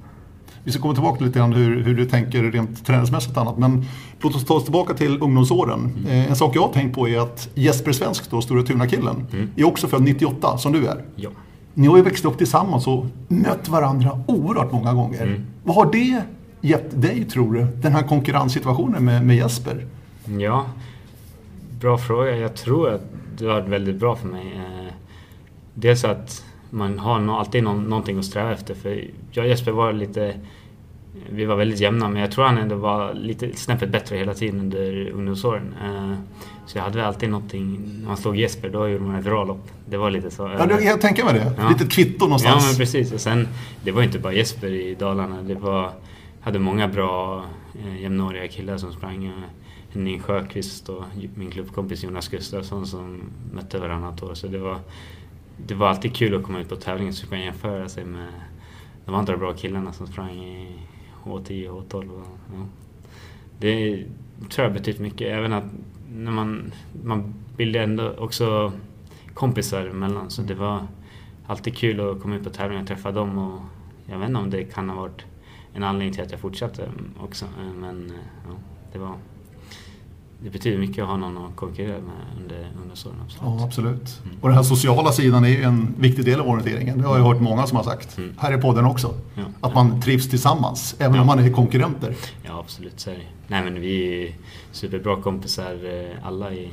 Vi 0.64 0.72
ska 0.72 0.82
komma 0.82 0.94
tillbaka 0.94 1.18
till 1.18 1.28
lite 1.28 1.40
grann 1.40 1.54
hur, 1.54 1.84
hur 1.84 1.96
du 1.96 2.06
tänker 2.06 2.44
rent 2.44 2.86
träningsmässigt 2.86 3.36
och 3.36 3.42
annat. 3.42 3.58
Men 3.58 3.86
låt 4.22 4.36
oss 4.36 4.46
ta 4.46 4.54
oss 4.54 4.64
tillbaka 4.64 4.94
till 4.94 5.22
ungdomsåren. 5.22 5.80
Mm. 5.80 6.06
Eh, 6.06 6.30
en 6.30 6.36
sak 6.36 6.56
jag 6.56 6.62
har 6.62 6.74
tänkt 6.74 6.96
på 6.96 7.10
är 7.10 7.20
att 7.20 7.50
Jesper 7.56 7.92
Svensk, 7.92 8.32
då, 8.32 8.42
Stora 8.42 8.64
Tuna-killen, 8.64 9.28
mm. 9.32 9.50
är 9.56 9.64
också 9.64 9.88
född 9.88 10.02
98 10.02 10.58
som 10.58 10.72
du 10.72 10.88
är. 10.88 11.04
Ja. 11.16 11.30
Ni 11.74 11.88
har 11.88 11.98
ju 11.98 12.04
växt 12.04 12.26
upp 12.26 12.38
tillsammans 12.38 12.88
och 12.88 13.06
mött 13.28 13.70
varandra 13.70 14.24
oerhört 14.28 14.72
många 14.72 14.94
gånger. 14.94 15.24
Mm. 15.24 15.46
Vad 15.64 15.76
har 15.76 15.92
det 15.92 16.22
gett 16.62 17.02
dig, 17.02 17.26
tror 17.26 17.54
du, 17.54 17.68
den 17.82 17.92
här 17.92 18.04
konkurrenssituationen 18.04 19.06
med, 19.06 19.26
med 19.26 19.36
Jesper? 19.36 19.86
Ja, 20.40 20.66
bra 21.80 21.98
fråga. 21.98 22.36
Jag 22.36 22.56
tror 22.56 22.94
att 22.94 23.02
det 23.38 23.46
har 23.46 23.54
varit 23.54 23.70
väldigt 23.70 23.96
bra 23.96 24.16
för 24.16 24.28
mig. 24.28 24.62
Eh, 25.80 25.82
dels 25.82 26.04
att 26.04 26.46
man 26.70 27.00
har 27.00 27.40
alltid 27.40 27.64
någonting 27.64 28.20
att 28.20 28.26
sträva 28.26 28.52
efter. 28.52 28.74
För 28.76 29.08
jag 29.32 29.44
och 29.44 29.50
Jesper 29.50 29.72
var 29.72 29.94
lite... 29.94 30.36
Vi 31.30 31.46
var 31.46 31.56
väldigt 31.56 31.80
jämna 31.80 32.10
men 32.10 32.22
jag 32.22 32.32
tror 32.32 32.46
han 32.46 32.58
ändå 32.58 32.76
var 32.76 33.14
lite 33.14 33.56
snäppet 33.56 33.90
bättre 33.90 34.16
hela 34.18 34.34
tiden 34.34 34.60
under 34.60 35.10
ungdomsåren. 35.10 35.76
Eh, 35.84 36.14
så 36.66 36.78
jag 36.78 36.84
hade 36.84 37.06
alltid 37.06 37.30
någonting... 37.30 37.80
När 38.00 38.08
man 38.08 38.18
slog 38.18 38.36
Jesper 38.36 38.70
då 38.70 38.88
gjorde 38.88 39.04
man 39.04 39.16
ett 39.16 39.26
bra 39.26 39.44
lopp. 39.44 39.68
Det 39.86 39.98
var 39.98 40.12
lite 40.12 40.32
så. 40.32 40.44
Ja, 40.44 40.68
jag 40.70 40.84
kan 40.84 41.00
tänka 41.00 41.26
mig 41.26 41.34
det. 41.34 41.54
Ja. 41.58 41.70
Lite 41.70 41.86
kvitto 41.86 42.26
någonstans. 42.26 42.64
Ja, 42.64 42.70
men 42.70 42.78
precis. 42.78 43.12
Och 43.14 43.22
sen, 43.22 43.48
det 43.84 43.92
var 43.92 44.04
inte 44.04 44.20
bara 44.20 44.34
Jesper 44.34 44.68
i 44.68 44.96
Dalarna. 44.96 45.42
Det 45.42 45.56
var... 45.56 45.92
hade 46.42 46.60
många 46.60 46.88
bra 46.88 47.44
eh, 47.86 48.02
jämnåriga 48.02 48.48
killar 48.48 48.78
som 48.78 48.94
sprang. 48.94 49.34
Henning 49.94 50.20
Sjöqvist 50.20 50.90
och 50.90 51.04
min 51.36 51.52
klubbkompis 51.52 52.04
Jonas 52.04 52.28
Gustafsson 52.28 52.88
som 52.88 53.22
mötte 53.54 53.80
varannat 53.80 54.24
år. 54.24 54.34
Så 54.34 54.48
det 54.48 54.58
var, 54.58 54.78
det 55.68 55.74
var 55.74 55.88
alltid 55.88 56.16
kul 56.16 56.36
att 56.36 56.44
komma 56.44 56.60
ut 56.60 56.70
på 56.70 56.76
tävlingen 56.76 57.14
så 57.14 57.28
man 57.30 57.42
jämföra 57.42 57.90
sig 57.90 58.06
med 58.06 58.28
de 59.06 59.16
andra 59.16 59.38
bra 59.38 59.54
killarna 59.54 59.94
som 59.94 60.08
sprang 60.08 60.32
i 60.32 60.80
H10 61.24 61.68
och 61.68 61.84
H12. 61.84 62.22
Ja. 62.54 62.66
Det 63.60 64.06
tror 64.50 64.66
jag 64.68 64.74
betytt 64.74 65.00
mycket. 65.00 65.28
Även 65.28 65.54
att 65.54 65.64
när 66.14 66.32
man, 66.32 66.72
man 67.04 67.34
bildade 67.58 67.84
ändå 67.84 68.14
också 68.18 68.72
kompisar 69.34 69.86
emellan. 69.86 70.30
Så 70.30 70.42
det 70.42 70.54
var 70.54 70.88
alltid 71.48 71.78
kul 71.78 72.00
att 72.00 72.22
komma 72.22 72.36
ut 72.36 72.44
på 72.44 72.50
tävlingar 72.50 72.82
och 72.82 72.88
träffa 72.88 73.12
dem. 73.12 73.38
Och 73.38 73.62
jag 74.06 74.20
vet 74.20 74.30
inte 74.30 74.42
om 74.42 74.50
det 74.50 74.64
kan 74.64 74.90
ha 74.90 75.02
varit 75.02 75.26
en 75.74 75.84
anledning 75.84 76.14
till 76.14 76.24
att 76.24 76.32
jag 76.32 76.40
fortsatte 76.40 76.92
också. 77.20 77.46
Men 77.76 78.06
eh, 78.10 78.16
ja, 78.48 78.56
det 78.94 79.00
var 79.00 79.16
det 80.44 80.50
betyder 80.50 80.78
mycket 80.78 81.02
att 81.02 81.10
ha 81.10 81.18
någon 81.18 81.38
att 81.38 81.56
konkurrera 81.56 82.02
med 82.02 82.42
under, 82.42 82.68
under 82.84 82.96
sådana 82.96 83.24
absolut. 83.24 83.60
Ja, 83.60 83.66
absolut. 83.66 84.22
Mm. 84.24 84.38
Och 84.42 84.48
den 84.48 84.58
här 84.58 84.64
sociala 84.64 85.12
sidan 85.12 85.44
är 85.44 85.50
ju 85.50 85.64
en 85.64 85.96
viktig 86.00 86.26
del 86.26 86.40
av 86.40 86.48
orienteringen. 86.48 86.98
Det 86.98 87.08
har 87.08 87.18
jag 87.18 87.26
hört 87.26 87.42
många 87.42 87.68
som 87.68 87.78
har 87.78 87.84
sagt. 87.84 88.18
Mm. 88.18 88.34
Här 88.38 88.58
i 88.58 88.62
podden 88.62 88.86
också. 88.86 89.14
Ja. 89.36 89.44
Att 89.62 89.76
man 89.76 90.02
trivs 90.02 90.30
tillsammans, 90.30 90.96
även 91.00 91.16
ja. 91.16 91.22
om 91.22 91.28
man 91.28 91.40
är 91.40 91.52
konkurrenter. 91.52 92.16
Ja, 92.44 92.60
absolut. 92.60 93.00
Så 93.00 93.10
är 93.10 93.14
det. 93.14 93.26
Nej, 93.48 93.64
men 93.64 93.82
vi 93.82 94.24
är 94.28 94.34
superbra 94.72 95.22
kompisar 95.22 95.74
eh, 95.74 96.28
alla 96.28 96.54
i 96.54 96.70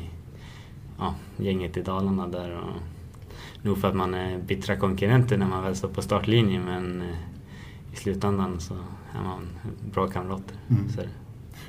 ja, 0.99 1.15
gänget 1.37 1.77
i 1.77 1.83
Dalarna 1.83 2.29
där. 2.29 2.57
Och 2.57 2.83
nog 3.63 3.79
för 3.79 3.89
att 3.89 3.97
man 3.97 4.15
är 4.15 4.39
bittra 4.39 4.77
konkurrenter 4.77 5.37
när 5.37 5.47
man 5.47 5.63
väl 5.65 5.77
står 5.77 5.89
på 5.89 6.03
startlinjen 6.03 6.65
men 6.65 7.01
eh, 7.01 7.17
i 7.93 7.97
slutändan 7.97 8.61
så 8.61 8.75
är 9.19 9.25
man 9.25 9.49
bra 9.93 10.07
kamrater. 10.07 10.57
Mm. 10.69 10.89
Så. 10.89 11.01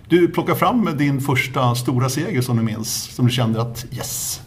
Du 0.10 0.28
plockar 0.28 0.56
fram 0.56 0.98
din 0.98 1.22
första 1.22 1.76
stora 1.76 2.10
seger 2.10 2.42
som 2.42 2.58
du 2.58 2.64
minns, 2.64 3.16
som 3.16 3.26
du 3.26 3.32
kände 3.32 3.62
att 3.62 3.86
yes. 3.92 4.42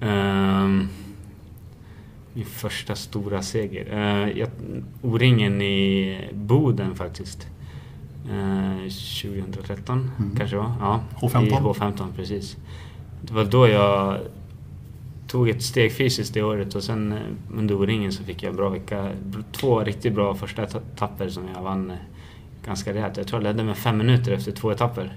Um, 0.00 0.88
min 2.32 2.44
första 2.44 2.94
stora 2.94 3.42
seger? 3.42 3.92
Uh, 3.92 4.38
jag, 4.38 4.48
O-ringen 5.02 5.62
i 5.62 6.30
Boden 6.32 6.94
faktiskt. 6.94 7.46
Uh, 8.30 8.88
2013 9.22 10.10
mm. 10.18 10.36
kanske 10.36 10.56
var? 10.56 10.72
Ja, 10.80 11.00
H15? 11.20 11.46
I 11.46 11.50
H15, 11.50 12.12
precis. 12.16 12.56
Det 13.22 13.32
var 13.32 13.44
då 13.44 13.68
jag 13.68 14.18
tog 15.26 15.48
ett 15.48 15.62
steg 15.62 15.92
fysiskt 15.92 16.34
det 16.34 16.42
året 16.42 16.74
och 16.74 16.82
sen 16.82 17.12
uh, 17.12 17.58
under 17.58 17.74
O-ringen 17.74 18.12
så 18.12 18.24
fick 18.24 18.42
jag 18.42 18.50
en 18.50 18.56
bra 18.56 18.68
vecka. 18.68 19.10
Två 19.52 19.80
riktigt 19.80 20.14
bra 20.14 20.34
första 20.34 20.62
etapper 20.62 21.28
som 21.28 21.42
jag 21.54 21.62
vann 21.62 21.92
ganska 22.64 22.94
rejält. 22.94 23.16
Jag 23.16 23.26
tror 23.26 23.42
jag 23.42 23.52
ledde 23.52 23.64
med 23.64 23.76
fem 23.76 23.98
minuter 23.98 24.32
efter 24.32 24.52
två 24.52 24.72
etapper. 24.72 25.16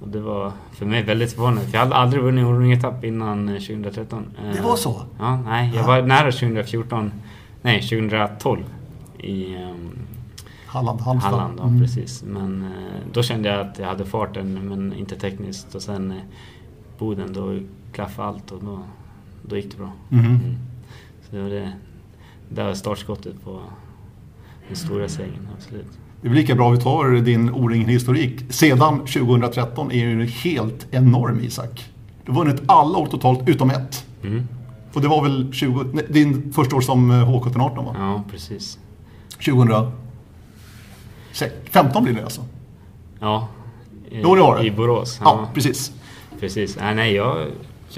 Och 0.00 0.08
det 0.08 0.20
var 0.20 0.52
för 0.72 0.86
mig 0.86 1.02
väldigt 1.02 1.32
förvånande, 1.32 1.60
för 1.60 1.72
jag 1.72 1.80
hade 1.80 1.94
aldrig 1.94 2.22
vunnit 2.22 2.46
en 2.46 2.72
etapp 2.72 3.04
innan 3.04 3.46
2013. 3.46 4.26
Eh, 4.38 4.54
det 4.54 4.62
var 4.62 4.76
så? 4.76 5.02
Ja, 5.18 5.36
nej. 5.36 5.72
Jag 5.74 5.84
var 5.84 6.02
nära 6.02 6.32
2014, 6.32 7.12
nej 7.62 7.80
2012 7.80 8.64
i 9.18 9.56
um, 9.56 9.98
Halland, 10.66 11.00
Halmstad. 11.00 11.30
Halland 11.30 11.58
ja, 11.58 11.64
mm. 11.64 11.80
precis. 11.80 12.22
Men 12.22 12.62
uh, 12.62 13.12
då 13.12 13.22
kände 13.22 13.48
jag 13.48 13.60
att 13.60 13.78
jag 13.78 13.86
hade 13.86 14.04
farten 14.04 14.68
men 14.68 14.92
inte 14.92 15.16
tekniskt. 15.16 15.74
Och 15.74 15.82
sen 15.82 16.10
uh, 16.10 16.18
Boden, 16.98 17.32
då 17.32 17.58
klaffade 17.92 18.28
allt 18.28 18.50
och 18.50 18.64
då, 18.64 18.82
då 19.42 19.56
gick 19.56 19.70
det 19.70 19.76
bra. 19.76 19.92
Mm. 20.10 20.26
Mm. 20.26 20.56
Så 21.22 21.36
det 21.36 21.42
var 21.42 21.50
det. 21.50 21.72
Det 22.48 22.64
var 22.64 22.74
startskottet 22.74 23.44
på 23.44 23.60
den 24.68 24.76
stora 24.76 25.08
segern, 25.08 25.48
absolut. 25.56 25.98
Det 26.22 26.28
är 26.28 26.32
lika 26.32 26.54
bra 26.54 26.70
vi 26.70 26.78
tar 26.78 27.20
din 27.20 27.50
O-ringen-historik. 27.50 28.52
Sedan 28.52 28.98
2013 28.98 29.92
är 29.92 29.96
ju 29.96 30.26
helt 30.26 30.86
enorm 30.90 31.40
Isak. 31.40 31.90
Du 32.24 32.32
har 32.32 32.44
vunnit 32.44 32.62
alla 32.66 32.98
år 32.98 33.06
totalt 33.06 33.48
utom 33.48 33.70
ett. 33.70 34.06
Mm. 34.22 34.48
Och 34.92 35.00
det 35.00 35.08
var 35.08 35.22
väl 35.22 35.52
20, 35.52 35.84
nej, 35.92 36.06
din 36.08 36.52
första 36.52 36.76
år 36.76 36.80
som 36.80 37.12
H17-18 37.12 37.84
va? 37.84 37.94
Ja, 37.98 38.22
precis. 38.30 38.78
2015 39.44 42.04
blir 42.04 42.14
det 42.14 42.24
alltså? 42.24 42.44
Ja. 43.20 43.48
I, 44.10 44.22
Då 44.22 44.36
har 44.36 44.58
det. 44.58 44.66
I 44.66 44.70
Borås. 44.70 45.20
Ja, 45.24 45.38
ja 45.42 45.48
precis. 45.54 45.92
Precis. 46.40 46.76
Nej, 46.80 46.94
nej, 46.94 47.14
jag 47.14 47.46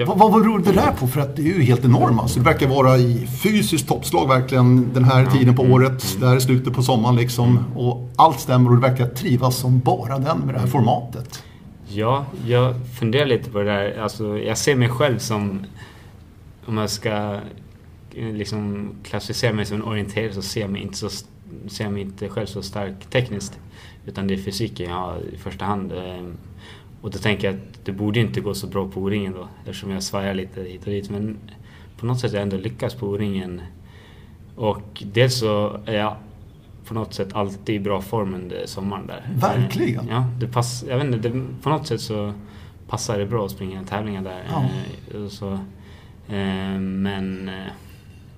vad, 0.03 0.17
vad 0.17 0.31
beror 0.33 0.59
det 0.59 0.71
där 0.71 0.91
på? 0.91 1.07
För 1.07 1.21
att 1.21 1.35
det 1.35 1.41
är 1.41 1.45
ju 1.45 1.61
helt 1.61 1.85
enormt. 1.85 2.21
Alltså, 2.21 2.39
det 2.39 2.45
verkar 2.45 2.67
vara 2.67 2.97
i 2.97 3.27
fysiskt 3.43 3.87
toppslag 3.87 4.27
verkligen 4.27 4.93
den 4.93 5.03
här 5.03 5.25
tiden 5.25 5.55
på 5.55 5.63
året. 5.63 6.05
Mm. 6.05 6.21
Det 6.21 6.27
här 6.27 6.35
är 6.35 6.39
slutet 6.39 6.73
på 6.73 6.83
sommaren 6.83 7.15
liksom. 7.15 7.59
Och 7.75 8.09
allt 8.15 8.39
stämmer 8.39 8.69
och 8.69 8.75
det 8.75 8.81
verkar 8.81 9.07
trivas 9.07 9.57
som 9.57 9.79
bara 9.79 10.19
den 10.19 10.39
med 10.39 10.55
det 10.55 10.59
här 10.59 10.67
formatet. 10.67 11.43
Ja, 11.87 12.25
jag 12.45 12.75
funderar 12.99 13.25
lite 13.25 13.49
på 13.49 13.57
det 13.57 13.65
där. 13.65 13.99
Alltså, 14.01 14.37
jag 14.37 14.57
ser 14.57 14.75
mig 14.75 14.89
själv 14.89 15.17
som, 15.19 15.65
om 16.65 16.77
jag 16.77 16.89
ska 16.89 17.39
eh, 18.13 18.33
liksom 18.33 18.91
klassificera 19.03 19.53
mig 19.53 19.65
som 19.65 19.75
en 19.75 19.83
orienterare 19.83 20.33
så 20.33 20.41
ser 20.41 20.61
jag 20.61 20.69
mig 20.69 20.81
inte, 20.81 20.97
så, 20.97 21.09
ser 21.67 21.83
jag 21.83 21.93
mig 21.93 22.01
inte 22.01 22.29
själv 22.29 22.45
så 22.45 22.61
stark 22.61 23.09
tekniskt. 23.09 23.59
Utan 24.05 24.27
det 24.27 24.33
är 24.33 24.37
fysiken 24.37 24.89
jag 24.89 24.95
har 24.95 25.17
i 25.33 25.37
första 25.37 25.65
hand. 25.65 25.91
Eh, 25.91 26.27
och 27.05 27.11
då 27.11 27.17
tänker 27.19 27.47
jag 27.47 27.55
att 27.55 27.85
det 27.85 27.91
borde 27.91 28.19
inte 28.19 28.41
gå 28.41 28.53
så 28.53 28.67
bra 28.67 28.87
på 28.87 29.01
O-ringen 29.01 29.33
då 29.33 29.47
eftersom 29.59 29.91
jag 29.91 30.03
svajar 30.03 30.33
lite 30.33 30.61
hit 30.61 30.81
och 30.83 30.89
dit. 30.91 31.09
Men 31.09 31.37
på 31.97 32.05
något 32.05 32.19
sätt 32.19 32.31
har 32.31 32.37
jag 32.37 32.43
ändå 32.43 32.57
lyckats 32.57 32.95
på 32.95 33.07
O-ringen. 33.07 33.61
Och 34.55 35.03
dels 35.13 35.39
så 35.39 35.79
är 35.85 35.93
jag 35.97 36.15
på 36.85 36.93
något 36.93 37.13
sätt 37.13 37.33
alltid 37.33 37.75
i 37.75 37.79
bra 37.79 38.01
form 38.01 38.33
under 38.33 38.65
sommaren 38.65 39.07
där. 39.07 39.29
Verkligen? 39.35 40.07
Ja, 40.09 40.25
det 40.39 40.47
pass, 40.47 40.85
jag 40.89 40.97
vet 40.97 41.05
inte, 41.05 41.29
det, 41.29 41.45
på 41.61 41.69
något 41.69 41.87
sätt 41.87 42.01
så 42.01 42.33
passar 42.87 43.17
det 43.19 43.25
bra 43.25 43.45
att 43.45 43.51
springa 43.51 43.83
tävlingar 43.83 44.21
där. 44.21 44.43
Ja. 44.49 44.65
Eh, 45.13 45.27
så, 45.27 45.53
eh, 46.27 46.79
men 46.79 47.49
eh, 47.49 47.53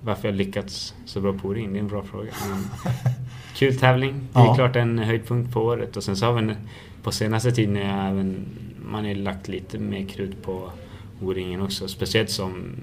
varför 0.01 0.27
jag 0.27 0.35
lyckats 0.35 0.93
så 1.05 1.21
bra 1.21 1.33
på 1.33 1.47
O-ringen, 1.47 1.73
det 1.73 1.79
är 1.79 1.81
en 1.81 1.87
bra 1.87 2.03
fråga. 2.03 2.31
Men, 2.49 2.63
kul 3.55 3.77
tävling, 3.77 4.27
det 4.33 4.39
är 4.39 4.43
Ja. 4.45 4.55
klart 4.55 4.75
en 4.75 4.99
höjdpunkt 4.99 5.53
på 5.53 5.61
året. 5.61 5.97
Och 5.97 6.03
sen 6.03 6.17
så 6.17 6.25
har 6.25 6.33
vi 6.33 6.39
en- 6.39 6.55
på 7.07 7.11
senaste 7.11 7.51
tiden 7.51 7.75
har 7.75 7.83
jag 7.83 8.09
även, 8.09 8.45
man 8.85 9.05
har 9.05 9.15
lagt 9.15 9.47
lite 9.47 9.79
mer 9.79 10.05
krut 10.05 10.43
på 10.43 10.71
O-ringen 11.21 11.61
också. 11.61 11.87
Speciellt 11.87 12.29
som 12.29 12.75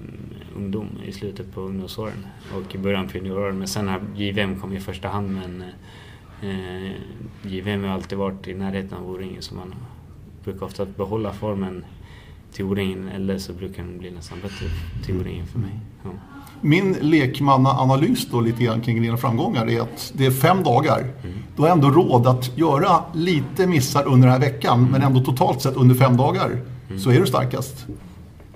ungdom 0.55 0.87
i 1.05 1.11
slutet 1.11 1.53
på 1.53 1.61
ungdomsåren 1.61 2.25
och 2.53 2.75
i 2.75 2.77
början 2.77 3.07
på 3.07 3.17
junioråren. 3.17 3.57
Men 3.57 3.67
sen 3.67 3.87
har 3.87 4.01
JVM 4.15 4.59
kommit 4.59 4.77
i 4.77 4.81
första 4.81 5.07
hand 5.07 5.31
men 5.31 5.63
eh, 6.41 6.91
JVM 7.41 7.83
har 7.83 7.89
alltid 7.89 8.17
varit 8.17 8.47
i 8.47 8.53
närheten 8.53 8.97
av 8.97 9.09
O-ringen 9.09 9.41
så 9.41 9.55
man 9.55 9.75
brukar 10.43 10.65
ofta 10.65 10.85
behålla 10.85 11.33
formen 11.33 11.85
till 12.51 12.65
O-ringen 12.65 13.09
eller 13.09 13.37
så 13.37 13.53
brukar 13.53 13.83
den 13.83 13.97
bli 13.97 14.11
nästan 14.11 14.39
bättre 14.41 14.65
till 15.05 15.17
O-ringen 15.17 15.47
för 15.47 15.59
mig. 15.59 15.79
Ja. 16.03 16.34
Min 16.65 16.93
lekmannaanalys 17.01 18.27
då 18.31 18.41
lite 18.41 18.63
grann 18.63 18.81
kring 18.81 19.01
dina 19.01 19.17
framgångar 19.17 19.69
är 19.69 19.81
att 19.81 20.11
det 20.15 20.25
är 20.25 20.31
fem 20.31 20.63
dagar. 20.63 20.99
Mm. 20.99 21.35
Du 21.55 21.61
har 21.61 21.69
ändå 21.69 21.89
råd 21.89 22.27
att 22.27 22.57
göra 22.57 23.03
lite 23.13 23.67
missar 23.67 24.07
under 24.07 24.27
den 24.27 24.41
här 24.41 24.51
veckan 24.51 24.87
men 24.91 25.01
ändå 25.01 25.19
totalt 25.19 25.61
sett 25.61 25.75
under 25.75 25.95
fem 25.95 26.17
dagar 26.17 26.61
så 26.97 27.09
är 27.09 27.19
du 27.19 27.25
starkast. 27.25 27.85
Mm. 27.87 27.97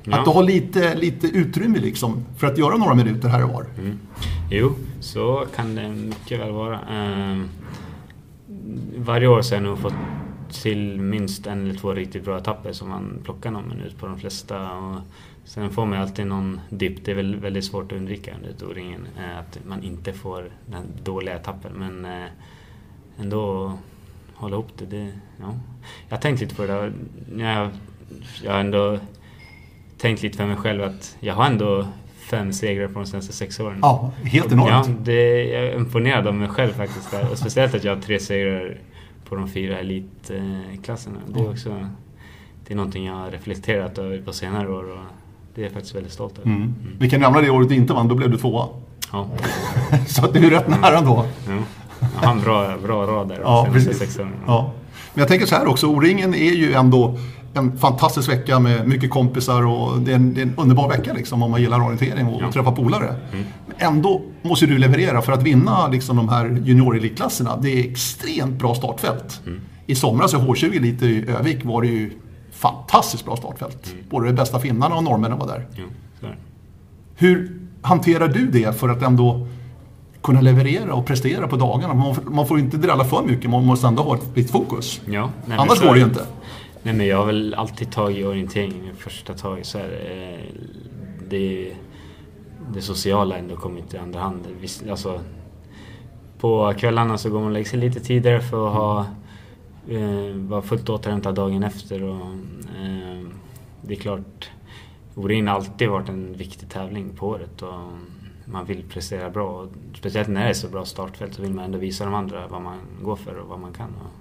Ja. 0.04 0.20
Att 0.20 0.26
du 0.26 0.32
har 0.32 0.44
lite, 0.44 0.96
lite 0.96 1.28
utrymme 1.28 1.80
liksom 1.80 2.26
för 2.38 2.48
att 2.48 2.58
göra 2.58 2.78
några 2.78 2.96
minuter 2.96 3.30
här 3.30 3.44
och 3.44 3.50
var. 3.50 3.66
Mm. 3.78 4.00
Jo, 4.52 4.74
så 5.00 5.46
kan 5.56 5.76
det 5.76 5.90
mycket 5.90 6.40
väl 6.40 6.52
vara. 6.52 6.80
Ehm, 6.80 7.50
varje 8.98 9.28
år 9.28 9.42
så 9.42 9.56
har 9.56 9.62
jag 9.62 9.70
nog 9.70 9.80
fått 9.80 9.94
till 10.62 11.00
minst 11.02 11.48
en 11.48 11.66
eller 11.66 11.80
två 11.80 11.94
riktigt 11.94 12.26
bra 12.26 12.38
etapper 12.38 12.74
som 12.74 12.90
man 12.90 13.22
plockar 13.24 13.52
någon 13.52 13.70
minut 13.70 13.98
på 14.00 14.06
de 14.06 14.20
flesta. 14.20 14.72
Och 14.72 14.96
sen 15.50 15.70
får 15.70 15.86
man 15.86 16.00
alltid 16.02 16.28
någon 16.28 16.60
dipp. 16.70 17.06
Det 17.06 17.12
är 17.12 17.16
väl 17.16 17.36
väldigt 17.36 17.66
svårt 17.66 17.92
att 17.92 17.98
undvika 17.98 18.36
under 18.36 18.54
touringen. 18.54 19.08
eh, 19.18 19.40
Att 19.40 19.60
man 19.68 19.84
inte 19.84 20.14
får 20.14 20.50
den 20.66 20.84
dåliga 21.04 21.36
etappen. 21.36 21.72
Men 21.76 22.06
eh, 22.06 22.28
ändå 23.20 23.74
hålla 24.34 24.54
ihop 24.56 24.68
det. 24.78 24.86
det 24.86 25.12
ja. 25.40 25.54
Jag 26.10 26.16
har 26.18 26.22
tänkt 26.22 26.42
lite 26.42 26.56
på 26.56 26.62
det 26.62 26.68
där. 26.74 26.94
Jag, 27.38 27.70
jag 28.44 28.52
har 28.54 28.60
ändå 28.60 29.00
tänkt 29.98 30.24
lite 30.24 30.38
för 30.38 30.46
mig 30.46 30.56
själv 30.56 30.84
att 30.84 31.18
jag 31.20 31.34
har 31.34 31.46
ändå 31.46 31.88
fem 32.18 32.54
segrar 32.54 32.88
på 32.88 32.94
de 32.94 33.06
senaste 33.06 33.34
sex 33.34 33.60
åren. 33.60 33.80
Ja, 33.82 34.12
helt 34.24 34.52
Ja, 34.52 34.54
enormt. 34.54 35.06
det, 35.06 35.44
jag 35.44 35.64
är 35.64 35.76
imponerad 35.76 36.28
av 36.28 36.34
mig 36.36 36.48
själv 36.50 36.72
faktiskt. 36.72 37.12
Där. 37.12 37.32
Och 37.32 37.38
speciellt 37.38 37.76
att 37.76 37.84
jag 37.84 37.96
har 37.96 38.02
tre 38.02 38.20
segrar 38.20 38.78
på 39.26 39.36
de 39.36 39.48
fyra 39.50 39.80
elitklasserna. 39.80 41.20
Det 41.28 41.40
är 41.40 41.50
också 41.50 41.88
det 42.68 42.74
är 42.74 42.76
någonting 42.78 43.06
jag 43.06 43.14
har 43.14 43.32
reflekterat 43.32 43.98
över 43.98 44.22
på 44.22 44.34
senare 44.34 44.70
år 44.72 44.92
och 44.92 45.00
det 45.60 45.64
är 45.64 45.66
jag 45.66 45.74
faktiskt 45.74 45.96
väldigt 45.96 46.14
stolt 46.14 46.38
över. 46.40 46.50
Mm. 46.50 46.74
Vi 47.00 47.10
kan 47.10 47.22
nämna 47.22 47.42
det 47.42 47.50
året 47.50 47.70
du 47.70 47.76
inte 47.76 47.94
vann, 47.94 48.08
då 48.08 48.16
blev 48.16 48.30
du 48.32 48.38
tvåa. 48.38 48.66
Ja, 49.12 49.28
Så 50.08 50.26
att 50.26 50.34
det 50.34 50.40
är 50.40 50.50
rätt 50.50 50.68
nära 50.82 50.98
ändå. 50.98 51.26
ja. 52.22 52.32
En 52.32 52.42
bra, 52.42 52.78
bra 52.84 53.08
rad 53.08 53.30
där 53.30 53.40
Ja, 53.44 53.68
precis. 53.74 54.20
Ja. 54.48 54.72
Men 55.14 55.20
jag 55.22 55.28
tänker 55.28 55.46
så 55.46 55.56
här 55.56 55.68
också, 55.68 55.88
O-ringen 55.88 56.34
är 56.34 56.52
ju 56.54 56.74
ändå 56.74 57.18
en 57.54 57.78
fantastisk 57.78 58.30
vecka 58.30 58.60
med 58.60 58.88
mycket 58.88 59.10
kompisar 59.10 59.66
och 59.66 60.00
det 60.00 60.12
är 60.12 60.16
en, 60.16 60.34
det 60.34 60.42
är 60.42 60.46
en 60.46 60.54
underbar 60.58 60.90
vecka 60.90 61.14
liksom 61.14 61.44
om 61.44 61.52
man 61.52 61.62
gillar 61.62 61.86
orientering 61.86 62.28
och 62.28 62.42
Ja. 62.42 62.52
träffa 62.52 62.72
polare. 62.72 63.16
Men 63.68 63.76
ändå 63.78 64.22
måste 64.42 64.66
du 64.66 64.78
leverera 64.78 65.22
för 65.22 65.32
att 65.32 65.44
vinna 65.44 65.88
liksom 65.88 66.18
de 66.18 66.30
här 66.30 66.62
juniorelitklasserna. 66.66 67.58
Det 67.62 67.70
är 67.80 67.92
extremt 67.92 68.60
bra 68.60 68.76
startfält. 68.76 69.42
I 69.86 69.96
somras 69.96 70.34
i 70.34 70.38
H20 70.38 70.80
lite 70.82 71.06
i 71.06 71.26
Övik 71.40 71.66
var 71.66 71.82
det 71.82 71.88
ju 71.88 72.12
fantastiskt 72.60 73.26
bra 73.26 73.36
startfält. 73.36 73.96
Både 74.10 74.26
de 74.28 74.34
bästa 74.34 74.60
finnarna 74.60 74.96
och 74.96 75.04
norrmännen 75.04 75.40
var 75.40 75.48
där. 75.48 75.68
Det. 76.22 76.28
Hur 77.16 77.60
hanterar 77.82 78.28
du 78.28 78.46
det 78.52 78.76
för 78.80 78.90
att 78.90 79.02
ändå 79.02 79.48
kunna 80.22 80.42
leverera 80.42 80.94
och 80.94 81.06
prestera 81.06 81.48
på 81.48 81.56
dagarna? 81.56 81.94
Man, 81.94 82.16
får- 82.16 82.24
man 82.24 82.48
får 82.48 82.60
inte 82.60 82.78
drälla 82.78 83.04
för 83.06 83.24
mycket, 83.24 83.50
man 83.50 83.66
måste 83.66 83.88
ändå 83.88 84.04
ha 84.04 84.16
ett 84.16 84.26
visst 84.34 84.52
fokus. 84.52 85.02
Ja, 85.06 85.30
nej, 85.46 85.58
Annars 85.58 85.82
går 85.82 85.94
det 85.94 86.00
ju 86.00 86.06
inte. 86.06 86.26
Nej 86.84 86.94
men 86.94 87.08
jag 87.08 87.18
har 87.18 87.26
väl 87.26 87.54
alltid 87.54 87.92
tagit 87.92 88.26
orientering 88.26 88.90
i 88.94 88.96
första 88.98 89.34
taget. 89.34 89.66
Så 89.66 89.78
här, 89.78 89.86
eh, 90.12 90.46
det, 91.30 91.72
det 92.74 92.82
sociala 92.82 93.38
ändå 93.38 93.56
kommit 93.56 93.94
i 93.94 93.98
andra 93.98 94.20
hand. 94.20 94.40
Visst, 94.62 94.84
Alltså, 94.90 95.20
på 96.40 96.74
kvällarna 96.78 97.18
så 97.18 97.30
går 97.30 97.38
man 97.40 97.48
och 97.48 97.52
lägger 97.54 97.70
sig 97.70 97.80
lite 97.80 98.00
tidigare 98.00 98.42
för 98.42 98.68
att 98.68 98.74
ha, 98.74 99.06
eh, 99.90 100.36
vara 100.36 100.62
fullt 100.62 100.90
återhämtad 100.90 101.36
dagen 101.36 101.64
efter. 101.64 102.04
Och, 102.04 102.26
eh, 102.82 103.26
det 103.82 103.94
är 103.94 104.00
klart, 104.00 104.50
Orin 105.16 105.48
har 105.48 105.56
alltid 105.56 105.90
varit 105.90 106.10
en 106.10 106.34
viktig 106.38 106.70
tävling 106.70 107.10
på 107.10 107.28
året. 107.28 107.62
Och 107.62 107.80
man 108.46 108.66
vill 108.66 108.84
prestera 108.84 109.30
bra. 109.30 109.50
Och 109.50 109.68
speciellt 109.94 110.28
när 110.28 110.44
det 110.44 110.50
är 110.50 110.54
så 110.54 110.68
bra 110.68 110.86
startfält 110.86 111.34
så 111.34 111.42
vill 111.42 111.54
man 111.54 111.66
ändå 111.66 111.78
visa 111.78 112.06
de 112.06 112.14
andra 112.14 112.48
vad 112.48 112.62
man 112.62 112.78
går 113.04 113.16
för 113.16 113.36
och 113.36 113.50
vad 113.50 113.60
man 113.60 113.74
kan. 113.74 113.90
Och 113.90 114.12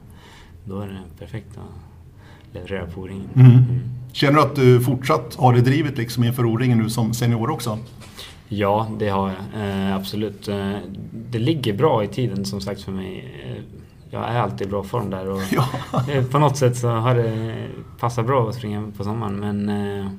då 0.65 0.81
är 0.81 0.87
det 0.87 1.19
perfekt 1.19 1.59
att 1.59 2.55
leverera 2.55 2.87
på 2.87 3.01
O-ringen. 3.01 3.29
Mm. 3.37 3.63
Känner 4.13 4.33
du 4.35 4.41
att 4.41 4.57
du 4.57 4.81
fortsatt 4.81 5.35
har 5.35 5.53
det 5.53 5.61
drivet 5.61 5.99
liksom 5.99 6.25
inför 6.25 6.47
O-ringen 6.47 6.79
nu 6.79 6.91
som 6.91 7.15
senior 7.15 7.51
också? 7.51 7.79
Ja, 8.49 8.89
det 8.99 9.09
har 9.09 9.29
jag. 9.29 9.69
Eh, 9.69 9.97
absolut. 9.97 10.49
Eh, 10.49 10.77
det 11.13 11.39
ligger 11.39 11.73
bra 11.73 12.05
i 12.05 12.09
tiden 12.09 12.45
som 12.45 12.61
sagt 12.61 12.83
för 12.83 12.93
mig. 12.93 13.35
Eh, 13.47 13.63
jag 14.11 14.29
är 14.29 14.39
alltid 14.39 14.67
i 14.67 14.71
bra 14.71 14.83
form 14.83 15.11
där 15.11 15.29
och 15.29 15.43
Ja. 15.51 15.69
eh, 16.13 16.25
på 16.25 16.39
något 16.39 16.57
sätt 16.57 16.77
så 16.77 16.89
har 16.89 17.15
det 17.15 17.55
passat 17.99 18.27
bra 18.27 18.49
att 18.49 18.55
springa 18.55 18.93
på 18.97 19.05
sommaren. 19.05 19.37
Men 19.37 19.69
eh, 19.69 20.11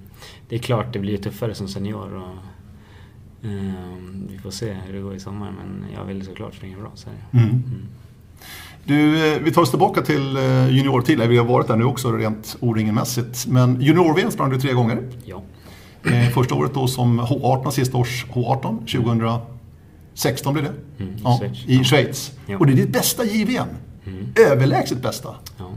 det 0.49 0.55
är 0.55 0.59
klart 0.59 0.93
det 0.93 0.99
blir 0.99 1.17
tuffare 1.17 1.55
som 1.55 1.67
senior. 1.67 2.15
Och, 2.15 3.47
eh, 3.49 3.73
vi 4.29 4.37
får 4.37 4.51
se 4.51 4.73
hur 4.85 4.93
det 4.93 4.99
går 4.99 5.15
i 5.15 5.19
sommar 5.19 5.51
men 5.51 5.85
jag 5.95 6.05
vill 6.05 6.25
såklart 6.25 6.55
springa 6.55 6.77
bra. 6.77 6.91
Så 6.95 7.09
det. 7.31 7.37
Mm. 7.37 7.63
Du, 8.83 9.33
eh, 9.33 9.39
vi 9.43 9.51
tar 9.51 9.61
oss 9.61 9.69
tillbaka 9.69 10.01
till 10.01 10.37
juniortiden. 10.69 11.29
Vi 11.29 11.37
har 11.37 11.45
varit 11.45 11.67
där 11.67 11.75
nu 11.75 11.83
också 11.83 12.11
rent 12.11 12.57
O-ringenmässigt. 12.59 13.47
Men 13.47 13.81
junior-VM 13.81 14.31
sprang 14.31 14.49
du 14.49 14.59
tre 14.59 14.73
gånger. 14.73 15.03
Ja. 15.25 15.41
Första 16.33 16.55
året 16.55 16.73
då 16.73 16.87
som 16.87 17.21
H18, 17.21 17.69
sista 17.69 17.97
års 17.97 18.25
H18, 18.25 18.85
2016 20.21 20.53
blev 20.53 20.65
det. 20.65 21.03
Mm, 21.03 21.13
i 21.15 21.19
ja, 21.23 21.37
Schweiz. 21.39 21.65
I 21.67 21.83
Schweiz. 21.83 22.31
Ja. 22.45 22.57
Och 22.57 22.65
det 22.67 22.71
är 22.73 22.75
ditt 22.75 22.89
bästa 22.93 23.23
JVM. 23.25 23.67
Mm. 24.05 24.25
Överlägset 24.51 25.01
bästa. 25.01 25.35
Ja. 25.57 25.69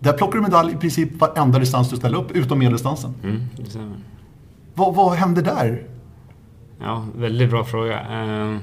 Där 0.00 0.12
plockar 0.12 0.34
du 0.38 0.40
medalj 0.42 0.72
i 0.72 0.76
princip 0.76 1.20
varenda 1.20 1.58
distans 1.58 1.90
du 1.90 1.96
ställer 1.96 2.18
upp, 2.18 2.30
utom 2.30 2.58
medeldistansen. 2.58 3.14
Mm. 3.24 3.40
Vad, 4.74 4.94
vad 4.94 5.12
hände 5.16 5.42
där? 5.42 5.82
Ja, 6.80 7.06
väldigt 7.16 7.50
bra 7.50 7.64
fråga. 7.64 8.00
Eh, 8.00 8.56